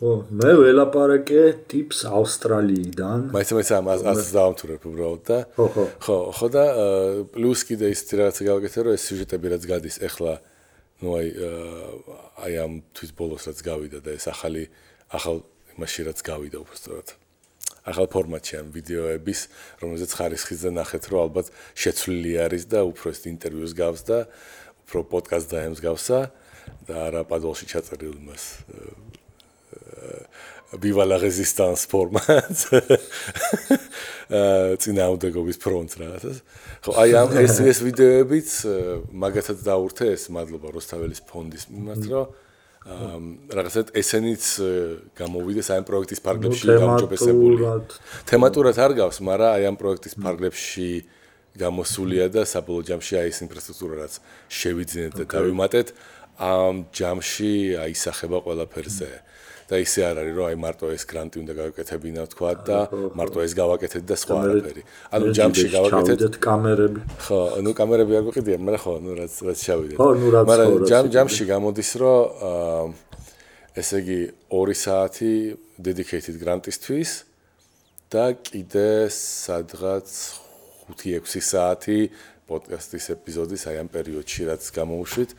ხო, 0.00 0.12
მე 0.32 0.50
ველაპარაკე 0.58 1.42
ტიპს 1.70 1.98
ავსტრალიიდან. 2.08 3.18
მაინც 3.36 3.50
მაინც 3.54 3.70
ამას 3.78 4.00
ას 4.10 4.20
დაამთავრებ 4.34 4.82
უბრალოდ 4.90 5.22
და 5.28 5.38
ხო, 5.54 5.66
ხო. 5.74 5.84
ხო, 6.04 6.16
ხო 6.34 6.46
და 6.50 6.64
პლუს 7.30 7.60
კიდე 7.68 7.86
ის 7.94 8.00
რაღაცა 8.10 8.42
გავაკეთე 8.50 8.78
რომ 8.80 8.92
ეს 8.96 9.02
სიუჟეტები 9.06 9.46
რაც 9.54 9.62
გადის 9.70 9.96
ეხლა 10.08 10.32
ნუ 11.04 11.08
აი 11.20 11.28
აი 12.44 12.52
ამ 12.64 12.72
თვის 12.96 13.10
ბოლოს 13.16 13.44
რაც 13.48 13.58
გავიდა 13.60 13.98
და 14.04 14.10
ეს 14.16 14.26
ახალი 14.28 14.68
ახალ 15.12 15.44
იმაში 15.76 16.00
რაც 16.08 16.18
გავიდა 16.24 16.58
უბრალოდ 16.64 17.08
ახალ 17.88 18.06
ფორმატში 18.12 18.54
ამ 18.60 18.68
ვიდეოების 18.76 19.40
რომელზეც 19.80 20.10
ხარისხიზე 20.18 20.70
ნახეთ 20.76 21.04
რომ 21.12 21.20
ალბათ 21.26 21.46
შეცვლილი 21.74 22.32
არის 22.44 22.64
და 22.72 22.84
უფრო 22.88 23.14
ეს 23.14 23.20
ინტერვიუს 23.30 23.72
გავს 23.76 24.02
და 24.08 24.18
უფრო 24.84 25.00
პოდკასტ 25.12 25.48
დაემსგავსა 25.54 26.20
და 26.88 26.94
არა 27.08 27.22
პადოლში 27.30 27.66
ჩაწერილ 27.72 28.18
მას 28.20 28.44
viva 30.78 31.04
la 31.04 31.18
résistance 31.18 31.86
format. 31.86 32.54
აა 34.30 34.76
წინააღმდეგობის 34.78 35.58
ფრონტს 35.58 35.98
რაღაცას. 35.98 36.36
ხო, 36.86 36.92
აი 37.02 37.10
ამ 37.18 37.32
ეს 37.42 37.58
ეს 37.58 37.78
ვიდეოებიც 37.82 38.50
მაგათაც 39.10 39.58
დაურთე 39.66 40.14
ეს 40.14 40.30
მადლობა 40.30 40.70
როსტაველის 40.70 41.20
ფონდის 41.26 41.66
მიმართ, 41.74 42.06
რომ 42.06 42.30
რაღაცა 42.80 43.80
ესენიც 43.92 44.44
გამოვიდეს 45.12 45.68
აი 45.68 45.78
ამ 45.80 45.84
პროექტის 45.84 46.20
ფარგლებში 46.24 46.64
გამჭობესებული. 46.80 47.60
თემატურად 48.24 48.76
არ 48.80 48.92
გავს, 48.96 49.18
მაგრამ 49.20 49.50
აი 49.52 49.64
ამ 49.68 49.76
პროექტის 49.76 50.14
ფარგლებში 50.16 50.88
გამოსულია 51.60 52.26
და 52.32 52.42
საბოლოო 52.48 52.88
ჯამში 52.88 53.14
აი 53.20 53.28
ეს 53.28 53.38
ინფრასტრუქტურა 53.44 53.94
რაც 54.00 54.14
შევიძინეთ 54.48 55.12
და 55.12 55.24
დავიმატეთ 55.28 55.88
ამ 56.40 56.74
ჯამში 56.88 57.52
აისახება 57.84 58.38
ყველაფერზე. 58.48 59.10
და 59.70 59.78
ისე 59.78 60.00
არ 60.10 60.16
არის 60.20 60.34
რომ 60.34 60.46
აი 60.50 60.56
მარტო 60.66 60.86
ეს 60.90 61.04
გრანტი 61.06 61.36
უნდა 61.42 61.52
გავაკეთებინა 61.60 62.22
თქვა 62.34 62.50
და 62.66 62.78
მარტო 63.14 63.38
ეს 63.46 63.52
გავაკეთეთ 63.54 64.04
და 64.10 64.16
სხვა 64.18 64.36
არაფერი. 64.42 64.82
ანუ 65.14 65.26
ჯამში 65.38 65.66
გავაკეთეთ 65.70 66.34
კამერები. 66.42 67.00
ხო, 67.26 67.40
ნუ 67.62 67.70
კამერები 67.78 68.12
არ 68.18 68.24
გვიყიდია, 68.26 68.56
მაგრამ 68.66 68.82
ხო, 68.82 68.94
ნუ 69.06 69.10
რაც 69.20 69.32
რაც 69.46 69.58
შევიდეთ. 69.62 69.98
ხო, 70.02 70.08
ნუ 70.18 70.28
რაც 70.34 70.44
მაგრამ 70.50 70.70
ჯამ 70.90 71.06
ჯამში 71.14 71.44
გამოდის 71.54 71.90
რომ 72.02 72.18
აა 72.50 72.82
ესე 73.78 73.98
იგი 74.02 74.20
2 74.50 74.74
საათი 74.74 75.32
dedicated 75.78 76.34
grant-ისთვის 76.42 77.10
და 78.10 78.24
კიდე 78.34 79.06
სადღაც 79.14 80.08
5-6 80.98 81.46
საათი 81.46 81.98
პოდკასტის 82.50 83.06
ეპიზოდის 83.14 83.62
აი 83.70 83.76
ამ 83.80 83.88
პერიოდში 83.94 84.42
რაც 84.50 84.62
გამოუშვით, 84.74 85.30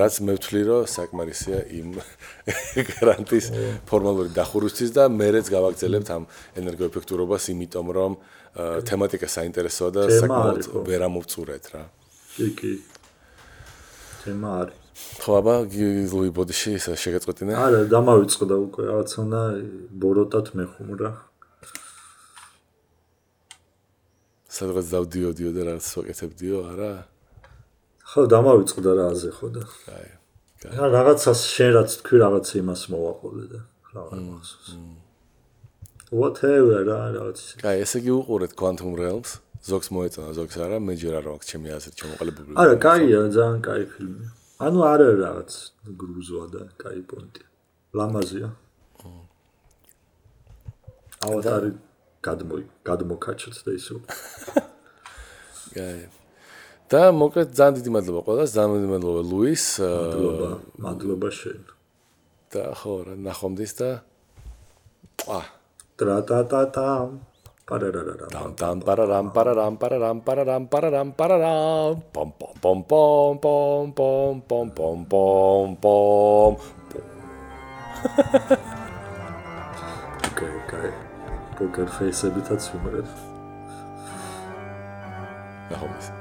რაც 0.00 0.14
მე 0.24 0.32
ვთვლი 0.38 0.62
რომ 0.70 0.88
საკმარისია 0.94 1.58
იმ 1.80 1.88
გრანტის 2.94 3.46
ფორმალური 3.90 4.30
დახურვისთვის 4.38 4.90
და 4.94 5.10
მეც 5.10 5.46
გავაგზავნებთ 5.50 6.08
ამ 6.14 6.24
ენერგოეფექტურობას, 6.62 7.50
იმიტომ 7.50 7.86
რომ 7.98 8.12
თემატიკა 8.86 9.28
საინტერესოა 9.30 9.90
და 9.94 10.02
საკმაოდ 10.10 10.62
ვერ 10.86 11.00
ამოვწურეთ 11.06 11.64
რა. 11.74 11.82
კი, 12.34 12.48
კი. 12.58 12.72
თემა 14.24 14.50
არის. 14.62 14.78
ხო, 15.20 15.32
აბა, 15.40 15.54
ლუი 16.12 16.30
ბოდიში 16.34 16.72
შეგეწყვეტინე? 16.82 17.54
არა, 17.56 17.80
დამავიწყდა 17.88 18.56
უკვე, 18.66 18.82
რაღაც 18.90 19.10
უნდა 19.22 19.40
ბოროტად 20.02 20.46
მეხუმრა. 20.58 21.10
სადღაც 24.50 24.86
დავდიოდიო 24.90 25.50
და 25.54 25.60
რაღაც 25.70 25.86
ვაკეთებდიო, 25.96 26.58
არა? 26.74 26.92
ხო, 28.10 28.20
დამავიწყდა 28.34 28.90
რა 28.98 29.04
აზე 29.14 29.30
ხო 29.36 29.46
და. 29.54 29.62
აი. 29.94 30.08
რა 30.74 30.86
რაღაცას 30.92 31.40
შენ 31.54 31.70
რაც 31.78 31.90
თქვი 32.02 32.16
რაღაც 32.24 32.46
იმას 32.60 32.82
მოვაყოლე 32.90 33.44
და 33.52 33.60
რაღაც 33.94 34.20
მახსოვს. 34.26 34.70
whatever 36.10 36.82
რა 36.90 36.98
რაღაც. 37.14 37.38
აი, 37.62 37.76
ესე 37.86 37.96
იგი 38.02 38.12
უყურეთ 38.18 38.52
Quantum 38.58 38.92
Realms. 38.98 39.38
ზოგს 39.60 39.88
მოეწონა, 39.92 40.30
ზოგს 40.34 40.56
არა, 40.56 40.76
მე 40.80 40.94
ჯერ 40.96 41.14
არ 41.20 41.26
მაქვს 41.30 41.46
ჩემი 41.52 41.68
აზრით 41.76 41.94
ჩამოყალიბებული. 42.00 42.56
არა, 42.56 42.74
კაია, 42.80 43.20
ძალიან 43.28 43.58
კაი 43.60 43.84
ფილმი. 43.92 44.26
ანუ 44.66 44.78
არა 44.92 45.08
რაღაც 45.20 45.50
გრუზოა 46.00 46.46
და 46.54 46.62
კაი 46.80 47.00
პონტი. 47.04 47.42
ლამაზია. 47.92 48.48
ავატარი 51.20 51.70
გადმო 52.20 52.56
გადმოკაჩოთ 52.84 53.56
და 53.64 53.70
ისო. 53.80 53.96
გაი. 55.76 56.04
და 56.90 57.00
მოკლედ 57.14 57.48
ძალიან 57.54 57.74
დიდი 57.78 57.90
მადლობა 57.96 58.20
ყველას, 58.26 58.50
ძალიან 58.56 58.70
დიდი 58.76 58.90
მადლობა 58.94 59.22
ლუის. 59.30 59.64
მადლობა, 59.80 60.50
მადლობა 60.84 61.28
შენ. 61.40 61.60
და 62.50 62.62
ხო 62.74 62.94
რა, 63.06 63.14
ნახვამდის 63.24 63.72
და 63.78 63.90
პა. 65.22 65.40
ტრა 65.96 66.16
ტა 66.28 66.38
ტა 66.50 66.62
ტა. 66.74 66.88
პარარარარა. 67.70 68.26
დამ 68.34 68.50
დამ 68.58 68.78
პარარამ 68.86 69.26
პარარამ 69.34 69.76
პარარამ 69.82 70.18
პარარამ 70.26 70.64
პარარამ 70.72 71.10
პარარამ 71.18 72.00
პომ 72.14 72.30
პომ 72.40 72.54
პომ 72.62 72.80
პომ 72.90 73.38
პომ 73.44 73.86
პომ 73.98 74.36
პომ 74.48 74.68
პომ 74.80 74.98
პომ 75.12 75.76
პომ 75.84 76.52
ოკეი, 80.26 80.58
კაი. 80.70 81.09
პოკერ 81.60 81.92
ფეისებითაც 81.92 82.70
ვიმღერებ. 82.72 83.12
ნახავთ. 85.70 86.19